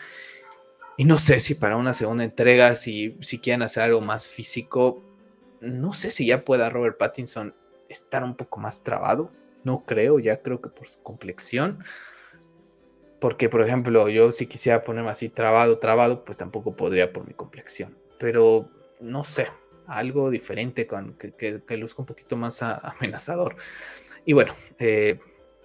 Y 0.97 1.05
no 1.05 1.19
sé 1.19 1.41
si 1.41 1.55
para 1.55 1.77
una 1.77 1.93
segunda 1.93 2.25
entrega, 2.25 2.75
si, 2.75 3.19
si 3.21 3.39
quieren 3.39 3.63
hacer 3.63 3.83
algo 3.83 4.01
más 4.01 4.27
físico, 4.27 5.03
no 5.61 5.93
sé 5.93 6.11
si 6.11 6.27
ya 6.27 6.45
pueda 6.45 6.71
Robert 6.71 6.97
Pattinson 6.99 7.55
estar 7.89 8.25
un 8.25 8.35
poco 8.35 8.61
más 8.61 8.83
trabado. 8.83 9.31
No 9.65 9.85
creo, 9.85 10.19
ya 10.19 10.43
creo 10.43 10.61
que 10.61 10.69
por 10.69 10.89
su 10.89 11.03
complexión. 11.03 11.85
Porque, 13.21 13.49
por 13.49 13.63
ejemplo, 13.63 14.09
yo 14.09 14.33
si 14.33 14.47
quisiera 14.47 14.83
ponerme 14.83 15.11
así 15.11 15.29
trabado, 15.29 15.79
trabado, 15.79 16.25
pues 16.25 16.39
tampoco 16.39 16.77
podría 16.77 17.13
por 17.13 17.27
mi 17.27 17.35
complexión 17.35 17.97
pero 18.19 18.69
no 19.01 19.23
sé, 19.23 19.49
algo 19.87 20.31
diferente 20.31 20.87
con, 20.87 21.15
que, 21.15 21.33
que, 21.35 21.77
luzca 21.77 22.03
un 22.03 22.07
poquito 22.07 22.37
más 22.37 22.63
amenazador. 22.63 23.57
Y 24.25 24.33
bueno, 24.33 24.55
eh, 24.79 25.19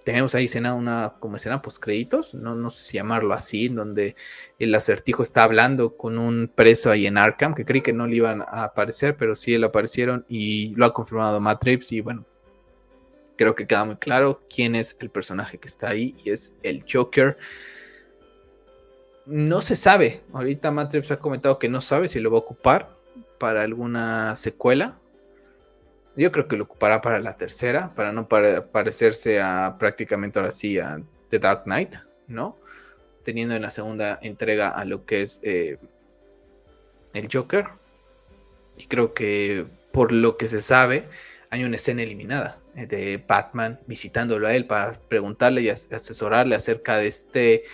tenemos 0.04 0.34
ahí 0.34 0.46
escena, 0.46 0.74
una 0.74 1.14
como 1.20 1.36
escena 1.36 1.62
post 1.62 1.82
créditos, 1.82 2.34
no, 2.34 2.54
no 2.54 2.70
sé 2.70 2.84
si 2.84 2.96
llamarlo 2.96 3.34
así, 3.34 3.66
en 3.66 3.76
donde 3.76 4.16
el 4.58 4.74
acertijo 4.74 5.22
está 5.22 5.44
hablando 5.44 5.96
con 5.96 6.18
un 6.18 6.50
preso 6.52 6.90
ahí 6.90 7.06
en 7.06 7.18
Arkham, 7.18 7.54
que 7.54 7.64
creí 7.64 7.82
que 7.82 7.92
no 7.92 8.06
le 8.06 8.16
iban 8.16 8.42
a 8.42 8.64
aparecer, 8.64 9.16
pero 9.16 9.36
sí 9.36 9.56
le 9.56 9.66
aparecieron 9.66 10.24
y 10.28 10.74
lo 10.76 10.86
ha 10.86 10.94
confirmado 10.94 11.40
Matt 11.40 11.66
y 11.90 12.00
bueno, 12.00 12.24
creo 13.36 13.54
que 13.54 13.66
queda 13.66 13.84
muy 13.84 13.96
claro 13.96 14.42
quién 14.52 14.74
es 14.74 14.96
el 15.00 15.10
personaje 15.10 15.58
que 15.58 15.68
está 15.68 15.88
ahí 15.88 16.14
y 16.24 16.30
es 16.30 16.56
el 16.62 16.84
Joker 16.90 17.36
no 19.26 19.60
se 19.60 19.76
sabe. 19.76 20.22
Ahorita 20.32 20.70
Matrix 20.70 21.10
ha 21.10 21.18
comentado 21.18 21.58
que 21.58 21.68
no 21.68 21.80
sabe 21.80 22.08
si 22.08 22.20
lo 22.20 22.30
va 22.30 22.38
a 22.38 22.40
ocupar 22.40 22.96
para 23.38 23.62
alguna 23.62 24.36
secuela. 24.36 24.98
Yo 26.16 26.30
creo 26.30 26.46
que 26.46 26.56
lo 26.56 26.64
ocupará 26.64 27.00
para 27.00 27.20
la 27.20 27.36
tercera, 27.36 27.94
para 27.94 28.12
no 28.12 28.28
parecerse 28.28 29.40
a 29.40 29.76
prácticamente 29.78 30.38
ahora 30.38 30.52
sí 30.52 30.78
a 30.78 31.00
The 31.30 31.38
Dark 31.38 31.64
Knight, 31.64 31.94
¿no? 32.26 32.58
Teniendo 33.22 33.54
en 33.54 33.62
la 33.62 33.70
segunda 33.70 34.18
entrega 34.20 34.70
a 34.70 34.84
lo 34.84 35.06
que 35.06 35.22
es 35.22 35.40
eh, 35.42 35.78
el 37.14 37.28
Joker. 37.32 37.66
Y 38.76 38.86
creo 38.86 39.14
que 39.14 39.66
por 39.92 40.12
lo 40.12 40.36
que 40.36 40.48
se 40.48 40.60
sabe, 40.60 41.08
hay 41.50 41.64
una 41.64 41.76
escena 41.76 42.02
eliminada 42.02 42.58
eh, 42.74 42.86
de 42.86 43.22
Batman 43.26 43.80
visitándolo 43.86 44.48
a 44.48 44.54
él 44.54 44.66
para 44.66 44.94
preguntarle 45.08 45.62
y 45.62 45.68
asesorarle 45.68 46.56
acerca 46.56 46.96
de 46.96 47.06
este 47.06 47.64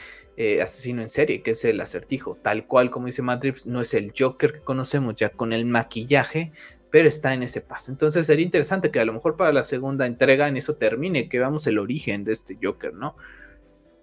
eh, 0.41 0.63
asesino 0.63 1.03
en 1.03 1.09
serie, 1.09 1.43
que 1.43 1.51
es 1.51 1.65
el 1.65 1.81
acertijo. 1.81 2.39
Tal 2.41 2.65
cual 2.65 2.93
como 2.93 3.07
dice 3.07 3.23
Matrix, 3.23 3.67
no 3.67 3.81
es 3.81 3.93
el 3.93 4.13
Joker 4.17 4.53
que 4.53 4.61
conocemos 4.61 5.17
ya 5.17 5.31
con 5.31 5.53
el 5.53 5.67
maquillaje, 5.67 6.53
pero 6.91 7.09
está 7.09 7.35
en 7.35 7.43
ese 7.43 7.61
paso. 7.61 7.91
Entonces 7.91 8.25
sería 8.25 8.45
interesante 8.45 8.93
que 8.93 9.01
a 9.01 9.05
lo 9.05 9.13
mejor 9.13 9.37
para 9.37 9.53
la 9.53 9.65
segunda 9.65 10.07
entrega 10.07 10.47
en 10.47 10.57
eso 10.57 10.77
termine, 10.77 11.29
que 11.29 11.41
veamos 11.41 11.67
el 11.67 11.81
origen 11.81 12.23
de 12.23 12.35
este 12.35 12.57
Joker, 12.63 12.95
¿no? 12.95 13.17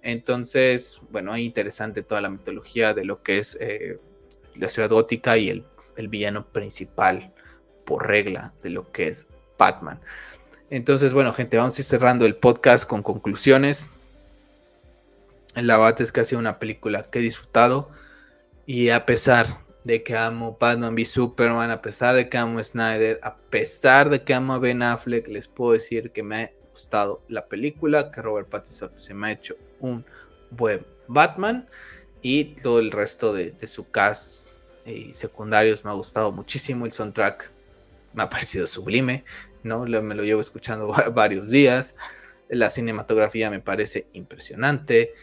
Entonces, 0.02 1.00
bueno, 1.10 1.34
es 1.34 1.42
interesante 1.42 2.04
toda 2.04 2.20
la 2.20 2.30
mitología 2.30 2.94
de 2.94 3.06
lo 3.06 3.24
que 3.24 3.38
es 3.38 3.58
eh, 3.62 3.98
la 4.56 4.68
ciudad 4.68 4.90
gótica 4.90 5.38
y 5.38 5.48
el, 5.48 5.64
el, 5.96 6.10
villano 6.10 6.52
principal 6.52 7.34
por 7.86 8.08
regla 8.08 8.54
de 8.62 8.72
lo 8.72 8.92
que 8.92 9.08
es 9.08 9.26
Batman. 9.58 10.02
Entonces, 10.70 11.14
bueno, 11.14 11.32
gente, 11.32 11.56
vamos 11.56 11.78
a 11.78 11.82
ir 11.82 11.86
cerrando 11.86 12.26
el 12.26 12.36
podcast 12.36 12.86
con 12.86 13.04
conclusiones. 13.04 13.92
La 15.56 15.78
Bat 15.78 16.02
es 16.02 16.12
casi 16.12 16.36
una 16.36 16.60
película 16.60 17.04
que 17.04 17.20
he 17.20 17.22
disfrutado 17.22 17.90
y 18.66 18.90
a 18.90 19.06
pesar 19.06 19.48
de 19.84 20.04
que 20.04 20.18
amo 20.18 20.58
Batman 20.60 20.96
v 20.96 21.06
Superman, 21.06 21.72
a 21.72 21.82
pesar 21.82 22.16
de 22.16 22.28
que 22.28 22.38
amo 22.38 22.64
Snyder, 22.64 23.20
a 23.24 23.38
pesar 23.38 24.10
de 24.10 24.24
que 24.24 24.34
amo 24.34 24.54
a 24.54 24.60
Ben 24.60 24.82
Affleck, 24.82 25.28
les 25.28 25.48
puedo 25.48 25.74
decir 25.74 26.12
que 26.12 26.24
me 26.24 26.54
gustado 26.76 27.24
la 27.30 27.46
película, 27.48 28.12
que 28.12 28.22
Robert 28.22 28.50
Pattinson 28.50 28.92
se 28.98 29.14
me 29.14 29.28
ha 29.28 29.32
hecho 29.32 29.56
un 29.80 30.04
buen 30.52 30.86
Batman 31.08 31.70
y 32.22 32.56
todo 32.56 32.80
el 32.80 32.92
resto 32.92 33.34
de, 33.34 33.56
su 33.66 33.90
cast 33.92 34.58
y 34.86 35.14
secundarios 35.14 35.86
me 35.86 35.92
ha 35.92 35.94
gustado 35.94 36.34
muchísimo. 36.34 36.86
El 36.86 36.92
soundtrack 36.92 37.50
me 38.14 38.24
ha 38.24 38.30
parecido 38.30 38.68
sublime, 38.68 39.24
¿no? 39.64 39.86
Me 39.86 40.16
lo 40.16 40.24
llevo 40.24 40.42
escuchando 40.42 40.88
varios 41.14 41.50
días. 41.50 41.96
La 42.50 42.70
cinematografía 42.70 43.50
me 43.50 43.62
parece 43.62 44.08
impresionante. 44.12 45.14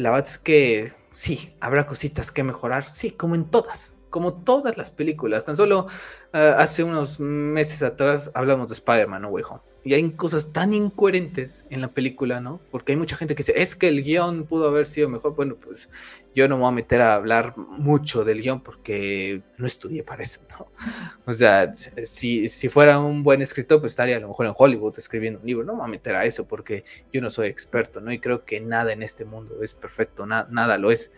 La 0.00 0.10
verdad 0.10 0.28
es 0.28 0.38
que 0.38 0.92
sí, 1.10 1.54
habrá 1.60 1.86
cositas 1.86 2.32
que 2.32 2.42
mejorar, 2.42 2.90
sí, 2.90 3.10
como 3.10 3.34
en 3.34 3.50
todas, 3.50 3.98
como 4.08 4.32
todas 4.42 4.78
las 4.78 4.90
películas. 4.90 5.44
Tan 5.44 5.56
solo 5.56 5.88
uh, 6.34 6.58
hace 6.58 6.84
unos 6.84 7.20
meses 7.20 7.82
atrás 7.82 8.30
hablamos 8.34 8.70
de 8.70 8.74
Spider-Man, 8.74 9.22
¿no, 9.22 9.28
Way 9.28 9.44
y 9.82 9.94
hay 9.94 10.10
cosas 10.10 10.52
tan 10.52 10.74
incoherentes 10.74 11.64
en 11.70 11.80
la 11.80 11.88
película, 11.88 12.40
¿no? 12.40 12.60
Porque 12.70 12.92
hay 12.92 12.98
mucha 12.98 13.16
gente 13.16 13.34
que 13.34 13.38
dice, 13.38 13.54
es 13.56 13.74
que 13.74 13.88
el 13.88 14.02
guion 14.02 14.44
pudo 14.44 14.68
haber 14.68 14.86
sido 14.86 15.08
mejor. 15.08 15.34
Bueno, 15.34 15.56
pues 15.56 15.88
yo 16.34 16.46
no 16.48 16.56
me 16.56 16.62
voy 16.62 16.68
a 16.68 16.72
meter 16.72 17.00
a 17.00 17.14
hablar 17.14 17.56
mucho 17.56 18.22
del 18.22 18.42
guion 18.42 18.62
porque 18.62 19.42
no 19.56 19.66
estudié 19.66 20.02
para 20.02 20.22
eso, 20.22 20.40
¿no? 20.50 20.66
O 21.24 21.32
sea, 21.32 21.72
si, 22.04 22.50
si 22.50 22.68
fuera 22.68 22.98
un 22.98 23.22
buen 23.22 23.40
escritor, 23.40 23.80
pues 23.80 23.92
estaría 23.92 24.18
a 24.18 24.20
lo 24.20 24.28
mejor 24.28 24.46
en 24.46 24.54
Hollywood 24.54 24.98
escribiendo 24.98 25.40
un 25.40 25.46
libro. 25.46 25.64
No 25.64 25.72
me 25.72 25.78
voy 25.78 25.88
a 25.88 25.90
meter 25.92 26.14
a 26.14 26.26
eso 26.26 26.46
porque 26.46 26.84
yo 27.10 27.22
no 27.22 27.30
soy 27.30 27.46
experto, 27.46 28.02
¿no? 28.02 28.12
Y 28.12 28.18
creo 28.18 28.44
que 28.44 28.60
nada 28.60 28.92
en 28.92 29.02
este 29.02 29.24
mundo 29.24 29.62
es 29.62 29.72
perfecto, 29.72 30.26
nada 30.26 30.76
lo 30.76 30.90
es. 30.90 31.10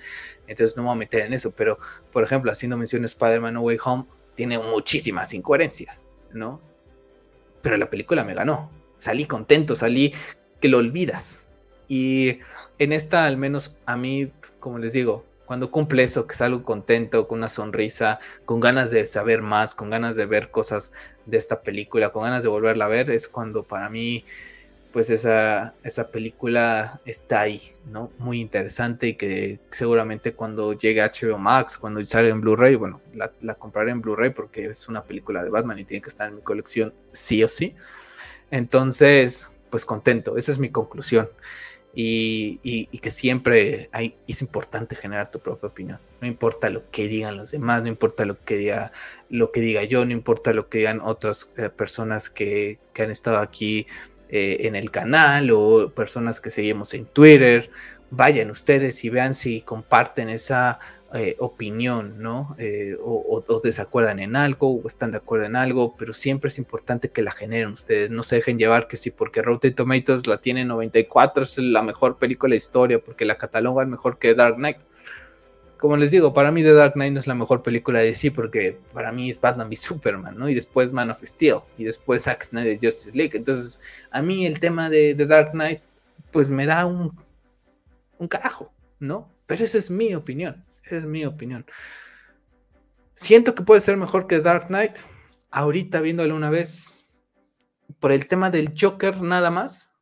Entonces 0.46 0.76
no 0.76 0.84
me 0.84 0.88
voy 0.90 0.96
a 0.96 0.98
meter 1.00 1.22
en 1.22 1.32
eso. 1.32 1.50
Pero, 1.50 1.78
por 2.12 2.22
ejemplo, 2.22 2.52
haciendo 2.52 2.76
mención 2.76 3.02
a 3.02 3.06
Spider-Man 3.06 3.54
No 3.54 3.62
Way 3.62 3.78
Home, 3.84 4.06
tiene 4.34 4.58
muchísimas 4.58 5.34
incoherencias, 5.34 6.08
¿no? 6.32 6.60
pero 7.62 7.76
la 7.76 7.88
película 7.88 8.24
me 8.24 8.34
ganó. 8.34 8.70
Salí 8.98 9.24
contento, 9.24 9.74
salí 9.74 10.12
que 10.60 10.68
lo 10.68 10.78
olvidas. 10.78 11.46
Y 11.88 12.40
en 12.78 12.92
esta, 12.92 13.26
al 13.26 13.36
menos 13.36 13.78
a 13.86 13.96
mí, 13.96 14.32
como 14.60 14.78
les 14.78 14.92
digo, 14.92 15.24
cuando 15.46 15.70
cumple 15.70 16.02
eso, 16.02 16.26
que 16.26 16.34
salgo 16.34 16.64
contento, 16.64 17.26
con 17.28 17.38
una 17.38 17.48
sonrisa, 17.48 18.20
con 18.44 18.60
ganas 18.60 18.90
de 18.90 19.06
saber 19.06 19.42
más, 19.42 19.74
con 19.74 19.90
ganas 19.90 20.16
de 20.16 20.26
ver 20.26 20.50
cosas 20.50 20.92
de 21.26 21.38
esta 21.38 21.62
película, 21.62 22.10
con 22.10 22.22
ganas 22.22 22.42
de 22.42 22.48
volverla 22.48 22.86
a 22.86 22.88
ver, 22.88 23.10
es 23.10 23.28
cuando 23.28 23.62
para 23.64 23.88
mí, 23.88 24.24
pues 24.92 25.10
esa, 25.10 25.74
esa 25.82 26.10
película 26.10 27.00
está 27.04 27.40
ahí, 27.40 27.74
¿no? 27.86 28.12
Muy 28.18 28.40
interesante 28.40 29.08
y 29.08 29.14
que 29.14 29.58
seguramente 29.70 30.34
cuando 30.34 30.74
llegue 30.74 31.00
a 31.00 31.10
HBO 31.10 31.38
Max, 31.38 31.78
cuando 31.78 32.04
salga 32.04 32.30
en 32.30 32.40
Blu-ray, 32.40 32.74
bueno, 32.76 33.00
la, 33.14 33.54
compraré 33.54 33.90
en 33.90 34.02
Blu-ray 34.02 34.30
porque 34.30 34.66
es 34.66 34.88
una 34.88 35.04
película 35.04 35.42
de 35.42 35.50
Batman 35.50 35.78
y 35.78 35.84
tiene 35.84 36.02
que 36.02 36.10
estar 36.10 36.28
en 36.28 36.36
mi 36.36 36.42
colección 36.42 36.92
sí 37.12 37.42
o 37.42 37.48
sí. 37.48 37.74
Entonces, 38.50 39.48
pues 39.70 39.86
contento, 39.86 40.36
esa 40.36 40.52
es 40.52 40.58
mi 40.58 40.70
conclusión. 40.70 41.28
Y, 41.94 42.58
y, 42.62 42.86
que 43.00 43.10
siempre 43.10 43.90
es 44.26 44.40
importante 44.40 44.96
generar 44.96 45.30
tu 45.30 45.40
propia 45.40 45.68
opinión. 45.68 45.98
No 46.22 46.26
importa 46.26 46.70
lo 46.70 46.90
que 46.90 47.06
digan 47.06 47.36
los 47.36 47.50
demás, 47.50 47.82
no 47.82 47.88
importa 47.88 48.24
lo 48.24 48.42
que 48.42 48.56
diga, 48.56 48.92
lo 49.28 49.52
que 49.52 49.60
diga 49.60 49.84
yo, 49.84 50.02
no 50.06 50.12
importa 50.12 50.54
lo 50.54 50.70
que 50.70 50.78
digan 50.78 51.02
otras 51.02 51.52
eh, 51.58 51.68
personas 51.68 52.30
que, 52.30 52.78
que, 52.94 53.02
han 53.02 53.10
estado 53.10 53.40
aquí 53.40 53.86
eh, 54.34 54.66
en 54.66 54.76
el 54.76 54.90
canal 54.90 55.50
o 55.50 55.90
personas 55.90 56.40
que 56.40 56.50
seguimos 56.50 56.94
en 56.94 57.04
Twitter. 57.04 57.70
Vayan 58.10 58.50
ustedes 58.50 59.04
y 59.04 59.10
vean 59.10 59.34
si 59.34 59.60
comparten 59.60 60.30
esa 60.30 60.78
eh, 61.14 61.36
opinión, 61.38 62.14
¿no? 62.22 62.56
Eh, 62.58 62.96
o, 62.98 63.60
desacuerdan 63.62 64.20
en 64.20 64.34
algo, 64.34 64.80
o 64.80 64.88
están 64.88 65.10
de 65.10 65.18
acuerdo 65.18 65.44
en 65.44 65.56
algo, 65.56 65.94
pero 65.98 66.14
siempre 66.14 66.48
es 66.48 66.56
importante 66.56 67.10
que 67.10 67.20
la 67.20 67.30
generen 67.30 67.72
ustedes. 67.72 68.08
No 68.08 68.22
se 68.22 68.36
dejen 68.36 68.58
llevar 68.58 68.88
que 68.88 68.96
si 68.96 69.10
porque 69.10 69.42
Rotten 69.42 69.74
Tomatoes 69.74 70.26
la 70.26 70.38
tiene 70.38 70.64
94 70.64 71.42
es 71.44 71.58
la 71.58 71.82
mejor 71.82 72.16
película 72.16 72.52
de 72.52 72.56
historia, 72.56 72.98
porque 72.98 73.26
la 73.26 73.36
catalogan 73.36 73.90
mejor 73.90 74.18
que 74.18 74.34
Dark 74.34 74.56
Knight. 74.56 74.78
Como 75.82 75.96
les 75.96 76.12
digo, 76.12 76.32
para 76.32 76.52
mí 76.52 76.62
The 76.62 76.74
Dark 76.74 76.92
Knight 76.92 77.12
no 77.12 77.18
es 77.18 77.26
la 77.26 77.34
mejor 77.34 77.64
película 77.64 77.98
de 77.98 78.06
DC, 78.06 78.30
porque 78.30 78.78
para 78.92 79.10
mí 79.10 79.30
es 79.30 79.40
Batman 79.40 79.66
v 79.66 79.74
Superman, 79.74 80.38
¿no? 80.38 80.48
Y 80.48 80.54
después 80.54 80.92
Man 80.92 81.10
of 81.10 81.20
Steel, 81.24 81.56
y 81.76 81.82
después 81.82 82.22
Zack 82.22 82.44
Snyder 82.44 82.78
Justice 82.80 83.18
League. 83.18 83.36
Entonces, 83.36 83.80
a 84.12 84.22
mí 84.22 84.46
el 84.46 84.60
tema 84.60 84.88
de 84.88 85.12
The 85.16 85.26
Dark 85.26 85.50
Knight, 85.50 85.80
pues 86.30 86.50
me 86.50 86.66
da 86.66 86.86
un, 86.86 87.20
un 88.16 88.28
carajo, 88.28 88.72
¿no? 89.00 89.28
Pero 89.46 89.64
esa 89.64 89.76
es 89.76 89.90
mi 89.90 90.14
opinión. 90.14 90.64
Esa 90.84 90.98
es 90.98 91.04
mi 91.04 91.24
opinión. 91.24 91.66
Siento 93.14 93.56
que 93.56 93.64
puede 93.64 93.80
ser 93.80 93.96
mejor 93.96 94.28
que 94.28 94.38
Dark 94.38 94.68
Knight. 94.68 94.98
Ahorita 95.50 96.00
viéndolo 96.00 96.36
una 96.36 96.50
vez, 96.50 97.06
por 97.98 98.12
el 98.12 98.28
tema 98.28 98.50
del 98.50 98.72
Joker 98.80 99.20
nada 99.20 99.50
más, 99.50 99.92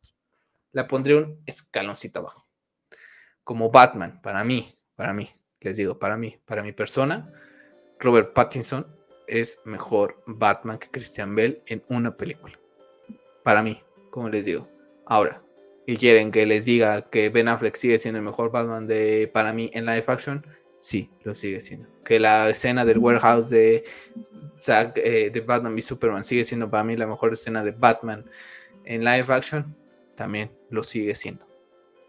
la 0.72 0.86
pondré 0.86 1.16
un 1.16 1.40
escaloncito 1.46 2.18
abajo. 2.18 2.46
Como 3.44 3.70
Batman, 3.70 4.20
para 4.20 4.44
mí, 4.44 4.74
para 4.94 5.14
mí, 5.14 5.30
les 5.60 5.76
digo, 5.76 5.98
para 5.98 6.16
mí, 6.16 6.38
para 6.46 6.62
mi 6.62 6.72
persona, 6.72 7.32
Robert 7.98 8.32
Pattinson 8.32 8.86
es 9.26 9.58
mejor 9.64 10.22
Batman 10.26 10.78
que 10.78 10.88
Christian 10.90 11.34
Bale 11.34 11.62
en 11.66 11.82
una 11.88 12.16
película. 12.16 12.58
Para 13.42 13.62
mí, 13.62 13.82
como 14.10 14.28
les 14.28 14.44
digo. 14.44 14.68
Ahora, 15.06 15.42
y 15.86 15.96
quieren 15.96 16.30
que 16.30 16.46
les 16.46 16.64
diga 16.64 17.10
que 17.10 17.28
Ben 17.30 17.48
Affleck 17.48 17.76
sigue 17.76 17.98
siendo 17.98 18.18
el 18.18 18.24
mejor 18.24 18.50
Batman 18.50 18.86
de 18.86 19.30
para 19.32 19.52
mí 19.52 19.70
en 19.72 19.86
live 19.86 20.04
action, 20.06 20.44
Sí, 20.80 21.10
lo 21.24 21.34
sigue 21.34 21.60
siendo. 21.60 21.86
Que 22.04 22.18
la 22.18 22.48
escena 22.48 22.86
del 22.86 22.96
warehouse 22.96 23.50
de, 23.50 23.84
eh, 24.96 25.30
de 25.30 25.40
Batman 25.42 25.78
y 25.78 25.82
Superman 25.82 26.24
sigue 26.24 26.42
siendo 26.42 26.70
para 26.70 26.82
mí 26.82 26.96
la 26.96 27.06
mejor 27.06 27.34
escena 27.34 27.62
de 27.62 27.72
Batman 27.72 28.24
en 28.84 29.04
live 29.04 29.26
action, 29.28 29.76
también 30.14 30.50
lo 30.70 30.82
sigue 30.82 31.14
siendo. 31.14 31.46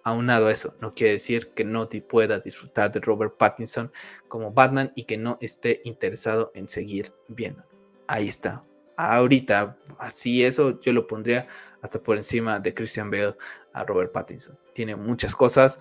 Aunado 0.03 0.47
a 0.47 0.51
eso, 0.51 0.75
no 0.81 0.93
quiere 0.95 1.13
decir 1.13 1.49
que 1.49 1.63
no 1.63 1.87
te 1.87 2.01
pueda 2.01 2.39
disfrutar 2.39 2.91
de 2.91 2.99
Robert 2.99 3.37
Pattinson 3.37 3.91
como 4.27 4.51
Batman 4.51 4.91
y 4.95 5.03
que 5.03 5.17
no 5.17 5.37
esté 5.41 5.81
interesado 5.83 6.51
en 6.55 6.67
seguir 6.67 7.13
viendo. 7.27 7.63
Ahí 8.07 8.27
está. 8.27 8.63
Ahorita, 8.97 9.77
así 9.99 10.43
eso, 10.43 10.79
yo 10.81 10.93
lo 10.93 11.07
pondría 11.07 11.47
hasta 11.81 12.01
por 12.01 12.17
encima 12.17 12.59
de 12.59 12.73
Christian 12.73 13.09
Bale 13.09 13.35
a 13.73 13.83
Robert 13.83 14.11
Pattinson. 14.11 14.57
Tiene 14.73 14.95
muchas 14.95 15.35
cosas 15.35 15.79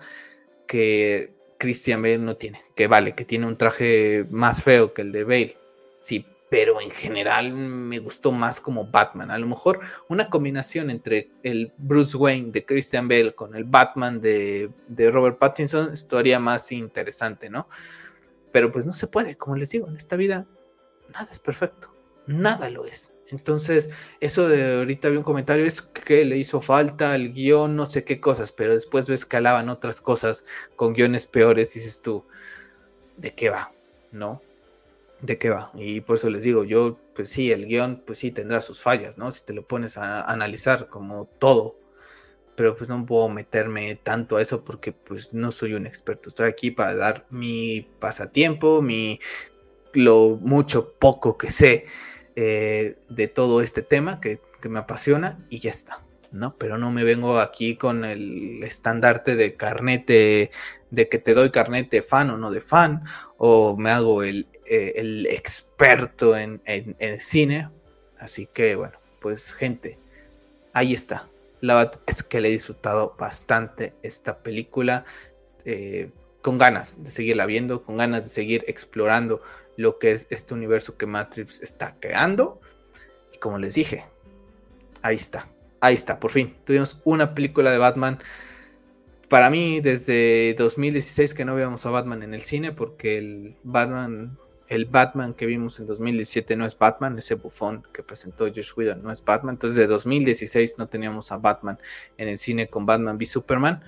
que 0.67 1.33
Christian 1.57 2.01
Bale 2.01 2.19
no 2.19 2.37
tiene. 2.37 2.61
Que 2.75 2.87
vale, 2.87 3.13
que 3.13 3.25
tiene 3.25 3.47
un 3.47 3.57
traje 3.57 4.25
más 4.29 4.63
feo 4.63 4.93
que 4.93 5.01
el 5.01 5.11
de 5.11 5.23
Bale. 5.23 5.57
Sí, 5.99 6.25
pero 6.51 6.81
en 6.81 6.91
general 6.91 7.53
me 7.53 7.99
gustó 7.99 8.33
más 8.33 8.59
como 8.59 8.85
Batman. 8.85 9.31
A 9.31 9.37
lo 9.37 9.47
mejor 9.47 9.79
una 10.09 10.29
combinación 10.29 10.89
entre 10.89 11.31
el 11.43 11.71
Bruce 11.77 12.17
Wayne 12.17 12.51
de 12.51 12.65
Christian 12.65 13.07
Bale 13.07 13.33
con 13.33 13.55
el 13.55 13.63
Batman 13.63 14.19
de, 14.19 14.69
de 14.89 15.11
Robert 15.11 15.37
Pattinson 15.37 15.93
estaría 15.93 16.41
más 16.41 16.73
interesante, 16.73 17.49
¿no? 17.49 17.69
Pero 18.51 18.69
pues 18.69 18.85
no 18.85 18.91
se 18.91 19.07
puede, 19.07 19.37
como 19.37 19.55
les 19.55 19.69
digo, 19.69 19.87
en 19.87 19.95
esta 19.95 20.17
vida 20.17 20.45
nada 21.13 21.29
es 21.31 21.39
perfecto. 21.39 21.95
Nada 22.27 22.69
lo 22.69 22.85
es. 22.85 23.13
Entonces, 23.29 23.89
eso 24.19 24.49
de 24.49 24.79
ahorita 24.79 25.07
vi 25.07 25.15
un 25.15 25.23
comentario, 25.23 25.65
es 25.65 25.81
que 25.81 26.25
le 26.25 26.37
hizo 26.37 26.59
falta 26.59 27.15
el 27.15 27.31
guion, 27.31 27.77
no 27.77 27.85
sé 27.85 28.03
qué 28.03 28.19
cosas, 28.19 28.51
pero 28.51 28.73
después 28.73 29.07
ves 29.07 29.25
que 29.25 29.37
alaban 29.37 29.69
otras 29.69 30.01
cosas 30.01 30.43
con 30.75 30.91
guiones 30.91 31.27
peores 31.27 31.73
dices 31.75 32.01
tú, 32.01 32.25
¿de 33.15 33.33
qué 33.33 33.49
va? 33.49 33.71
¿No? 34.11 34.41
¿De 35.21 35.37
qué 35.37 35.49
va? 35.49 35.71
Y 35.75 36.01
por 36.01 36.15
eso 36.15 36.29
les 36.29 36.43
digo, 36.43 36.63
yo, 36.63 36.99
pues 37.13 37.29
sí, 37.29 37.51
el 37.51 37.67
guion, 37.67 38.01
pues 38.05 38.19
sí, 38.19 38.31
tendrá 38.31 38.59
sus 38.61 38.81
fallas, 38.81 39.17
¿no? 39.17 39.31
Si 39.31 39.45
te 39.45 39.53
lo 39.53 39.67
pones 39.67 39.97
a 39.97 40.23
analizar 40.23 40.87
como 40.89 41.25
todo, 41.25 41.75
pero 42.55 42.75
pues 42.75 42.89
no 42.89 43.05
puedo 43.05 43.29
meterme 43.29 43.95
tanto 43.95 44.37
a 44.37 44.41
eso 44.41 44.63
porque 44.63 44.91
pues 44.91 45.33
no 45.33 45.51
soy 45.51 45.73
un 45.75 45.85
experto. 45.85 46.29
Estoy 46.29 46.49
aquí 46.49 46.71
para 46.71 46.95
dar 46.95 47.25
mi 47.29 47.87
pasatiempo, 47.99 48.81
mi 48.81 49.19
lo 49.93 50.37
mucho 50.41 50.93
poco 50.93 51.37
que 51.37 51.51
sé 51.51 51.85
eh, 52.35 52.97
de 53.09 53.27
todo 53.27 53.61
este 53.61 53.81
tema 53.81 54.19
que, 54.21 54.39
me 54.69 54.77
apasiona 54.77 55.39
y 55.49 55.59
ya 55.59 55.71
está. 55.71 56.03
¿no? 56.31 56.55
Pero 56.57 56.77
no 56.77 56.91
me 56.91 57.03
vengo 57.03 57.39
aquí 57.39 57.75
con 57.75 58.05
el 58.05 58.63
estandarte 58.63 59.35
de 59.35 59.55
carnete, 59.55 60.51
de 60.91 61.09
que 61.09 61.17
te 61.17 61.33
doy 61.33 61.49
carnete 61.49 62.03
fan 62.03 62.29
o 62.29 62.37
no 62.37 62.51
de 62.51 62.61
fan, 62.61 63.03
o 63.37 63.75
me 63.75 63.89
hago 63.89 64.21
el, 64.21 64.47
eh, 64.73 65.25
experto 65.29 66.37
en, 66.37 66.61
en, 66.65 67.19
cine. 67.19 67.69
Así 68.17 68.47
que 68.47 68.75
bueno, 68.75 68.97
pues 69.19 69.53
gente, 69.53 69.97
ahí 70.71 70.93
está. 70.93 71.27
La 71.59 71.75
verdad 71.75 71.99
es 72.07 72.23
que 72.23 72.39
le 72.39 72.47
he 72.47 72.51
disfrutado 72.51 73.15
bastante 73.19 73.93
esta 74.01 74.37
película. 74.39 75.03
Eh, 75.65 76.09
con 76.41 76.57
ganas 76.57 77.03
de 77.03 77.11
seguirla 77.11 77.45
viendo, 77.45 77.83
con 77.83 77.97
ganas 77.97 78.23
de 78.23 78.29
seguir 78.29 78.63
explorando 78.67 79.41
lo 79.77 79.99
que 79.99 80.11
es 80.11 80.25
este 80.29 80.53
universo 80.53 80.97
que 80.97 81.05
Matrix 81.05 81.61
está 81.61 81.95
creando. 81.99 82.59
Y 83.33 83.37
como 83.39 83.57
les 83.57 83.75
dije, 83.75 84.05
ahí 85.01 85.17
está, 85.17 85.49
ahí 85.81 85.95
está, 85.95 86.19
por 86.19 86.31
fin. 86.31 86.55
Tuvimos 86.63 86.99
una 87.03 87.35
película 87.35 87.71
de 87.71 87.77
Batman. 87.77 88.19
Para 89.27 89.49
mí, 89.49 89.81
desde 89.81 90.55
2016 90.57 91.33
que 91.33 91.45
no 91.45 91.55
veíamos 91.55 91.85
a 91.85 91.89
Batman 91.89 92.23
en 92.23 92.33
el 92.33 92.41
cine, 92.41 92.71
porque 92.71 93.17
el 93.17 93.55
Batman, 93.63 94.37
el 94.71 94.85
Batman 94.85 95.33
que 95.33 95.45
vimos 95.45 95.81
en 95.81 95.85
2017 95.85 96.55
no 96.55 96.65
es 96.65 96.77
Batman, 96.77 97.17
ese 97.17 97.35
bufón 97.35 97.85
que 97.91 98.03
presentó 98.03 98.45
Josh 98.45 98.71
Whedon 98.73 99.03
no 99.03 99.11
es 99.11 99.21
Batman. 99.21 99.55
Entonces, 99.55 99.77
de 99.77 99.85
2016 99.85 100.77
no 100.77 100.87
teníamos 100.87 101.33
a 101.33 101.37
Batman 101.37 101.77
en 102.17 102.29
el 102.29 102.37
cine 102.37 102.69
con 102.69 102.85
Batman 102.85 103.17
v 103.17 103.25
Superman. 103.25 103.83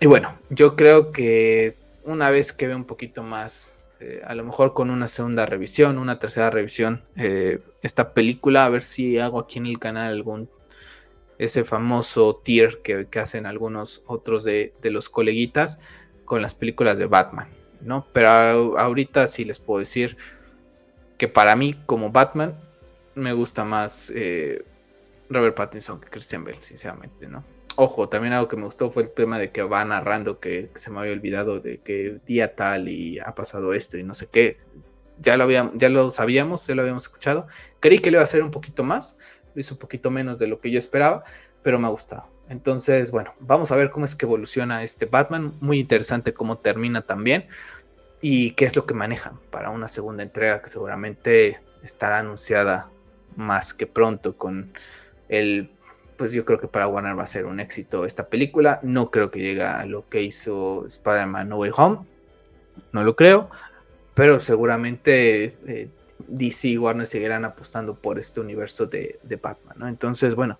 Y 0.00 0.06
bueno, 0.06 0.38
yo 0.48 0.76
creo 0.76 1.12
que 1.12 1.76
una 2.04 2.30
vez 2.30 2.54
que 2.54 2.68
vea 2.68 2.76
un 2.76 2.86
poquito 2.86 3.22
más, 3.22 3.84
eh, 4.00 4.22
a 4.24 4.34
lo 4.34 4.44
mejor 4.44 4.72
con 4.72 4.88
una 4.88 5.08
segunda 5.08 5.44
revisión, 5.44 5.98
una 5.98 6.18
tercera 6.18 6.48
revisión, 6.48 7.04
eh, 7.16 7.60
esta 7.82 8.14
película, 8.14 8.64
a 8.64 8.70
ver 8.70 8.82
si 8.82 9.18
hago 9.18 9.40
aquí 9.40 9.58
en 9.58 9.66
el 9.66 9.78
canal 9.78 10.10
algún, 10.10 10.48
ese 11.36 11.64
famoso 11.64 12.40
tier 12.42 12.80
que, 12.80 13.06
hacen 13.20 13.44
algunos 13.44 14.04
otros 14.06 14.42
de, 14.42 14.72
los 14.84 15.10
coleguitas 15.10 15.80
con 16.24 16.40
las 16.40 16.54
películas 16.54 16.96
de 16.96 17.04
Batman, 17.04 17.48
¿no? 17.84 18.06
Pero 18.12 18.78
ahorita 18.78 19.26
sí 19.26 19.44
les 19.44 19.58
puedo 19.58 19.80
decir 19.80 20.16
que 21.18 21.28
para 21.28 21.54
mí 21.56 21.80
como 21.86 22.10
Batman 22.10 22.54
me 23.14 23.32
gusta 23.32 23.64
más 23.64 24.12
eh, 24.14 24.64
Robert 25.30 25.54
Pattinson 25.54 26.00
que 26.00 26.08
Christian 26.08 26.44
Bale, 26.44 26.58
sinceramente, 26.60 27.28
¿no? 27.28 27.44
Ojo, 27.76 28.08
también 28.08 28.32
algo 28.32 28.46
que 28.46 28.56
me 28.56 28.64
gustó 28.64 28.90
fue 28.90 29.02
el 29.02 29.10
tema 29.10 29.38
de 29.38 29.50
que 29.50 29.62
va 29.62 29.84
narrando 29.84 30.38
que, 30.38 30.70
se 30.76 30.90
me 30.90 31.00
había 31.00 31.12
olvidado 31.12 31.58
de 31.58 31.78
que 31.78 32.18
día 32.24 32.54
tal 32.54 32.88
y 32.88 33.18
ha 33.18 33.34
pasado 33.34 33.74
esto 33.74 33.98
y 33.98 34.04
no 34.04 34.14
sé 34.14 34.28
qué. 34.28 34.56
Ya 35.20 35.36
lo, 35.36 35.44
habíamos, 35.44 35.74
ya 35.76 35.88
lo 35.88 36.10
sabíamos, 36.10 36.66
ya 36.66 36.74
lo 36.74 36.82
habíamos 36.82 37.04
escuchado. 37.04 37.48
Creí 37.80 37.98
que 37.98 38.10
le 38.10 38.16
iba 38.16 38.22
a 38.22 38.24
hacer 38.24 38.42
un 38.42 38.52
poquito 38.52 38.84
más, 38.84 39.16
lo 39.54 39.60
hizo 39.60 39.74
un 39.74 39.80
poquito 39.80 40.10
menos 40.10 40.38
de 40.38 40.46
lo 40.46 40.60
que 40.60 40.70
yo 40.70 40.78
esperaba, 40.78 41.24
pero 41.62 41.78
me 41.78 41.86
ha 41.86 41.90
gustado. 41.90 42.28
Entonces, 42.48 43.10
bueno, 43.10 43.34
vamos 43.40 43.72
a 43.72 43.76
ver 43.76 43.90
cómo 43.90 44.04
es 44.04 44.14
que 44.14 44.26
evoluciona 44.26 44.84
este 44.84 45.06
Batman. 45.06 45.52
Muy 45.60 45.80
interesante 45.80 46.32
cómo 46.32 46.58
termina 46.58 47.02
también 47.02 47.48
y 48.26 48.52
qué 48.52 48.64
es 48.64 48.74
lo 48.74 48.86
que 48.86 48.94
manejan 48.94 49.38
para 49.50 49.68
una 49.68 49.86
segunda 49.86 50.22
entrega 50.22 50.62
que 50.62 50.70
seguramente 50.70 51.60
estará 51.82 52.20
anunciada 52.20 52.88
más 53.36 53.74
que 53.74 53.86
pronto 53.86 54.38
con 54.38 54.72
el 55.28 55.70
pues 56.16 56.32
yo 56.32 56.46
creo 56.46 56.58
que 56.58 56.66
para 56.66 56.88
Warner 56.88 57.18
va 57.18 57.24
a 57.24 57.26
ser 57.26 57.44
un 57.44 57.60
éxito 57.60 58.06
esta 58.06 58.28
película. 58.28 58.80
No 58.82 59.10
creo 59.10 59.30
que 59.30 59.40
llegue 59.40 59.62
a 59.62 59.84
lo 59.84 60.08
que 60.08 60.22
hizo 60.22 60.86
Spider-Man 60.86 61.50
No 61.50 61.58
Way 61.58 61.72
Home. 61.76 62.06
No 62.92 63.04
lo 63.04 63.14
creo. 63.14 63.50
Pero 64.14 64.40
seguramente 64.40 65.58
eh, 65.66 65.90
DC 66.26 66.68
y 66.68 66.78
Warner 66.78 67.06
seguirán 67.06 67.44
apostando 67.44 67.94
por 67.94 68.18
este 68.18 68.40
universo 68.40 68.86
de, 68.86 69.18
Batman. 69.42 69.86
Entonces, 69.86 70.34
bueno. 70.34 70.58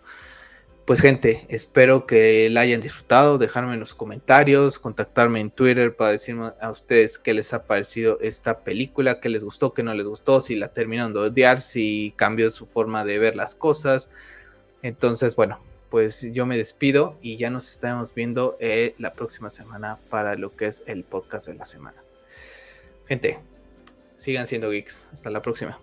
Pues 0.84 1.00
gente, 1.00 1.46
espero 1.48 2.06
que 2.06 2.50
la 2.50 2.60
hayan 2.60 2.82
disfrutado, 2.82 3.38
dejarme 3.38 3.72
en 3.72 3.80
los 3.80 3.94
comentarios, 3.94 4.78
contactarme 4.78 5.40
en 5.40 5.50
Twitter 5.50 5.96
para 5.96 6.10
decirme 6.10 6.52
a 6.60 6.70
ustedes 6.70 7.18
qué 7.18 7.32
les 7.32 7.54
ha 7.54 7.64
parecido 7.64 8.18
esta 8.20 8.60
película, 8.60 9.18
qué 9.18 9.30
les 9.30 9.42
gustó, 9.42 9.72
qué 9.72 9.82
no 9.82 9.94
les 9.94 10.06
gustó, 10.06 10.42
si 10.42 10.56
la 10.56 10.68
terminaron 10.68 11.14
de 11.14 11.20
odiar, 11.20 11.62
si 11.62 12.12
cambió 12.16 12.50
su 12.50 12.66
forma 12.66 13.06
de 13.06 13.18
ver 13.18 13.34
las 13.34 13.54
cosas, 13.54 14.10
entonces, 14.82 15.36
bueno, 15.36 15.58
pues 15.88 16.28
yo 16.32 16.44
me 16.44 16.58
despido 16.58 17.16
y 17.22 17.38
ya 17.38 17.48
nos 17.48 17.70
estaremos 17.70 18.12
viendo 18.14 18.58
eh, 18.60 18.94
la 18.98 19.14
próxima 19.14 19.48
semana 19.48 19.98
para 20.10 20.34
lo 20.34 20.54
que 20.54 20.66
es 20.66 20.82
el 20.86 21.04
podcast 21.04 21.46
de 21.46 21.54
la 21.54 21.64
semana. 21.64 22.02
Gente, 23.06 23.38
sigan 24.16 24.46
siendo 24.46 24.70
geeks. 24.70 25.08
Hasta 25.12 25.30
la 25.30 25.40
próxima. 25.40 25.78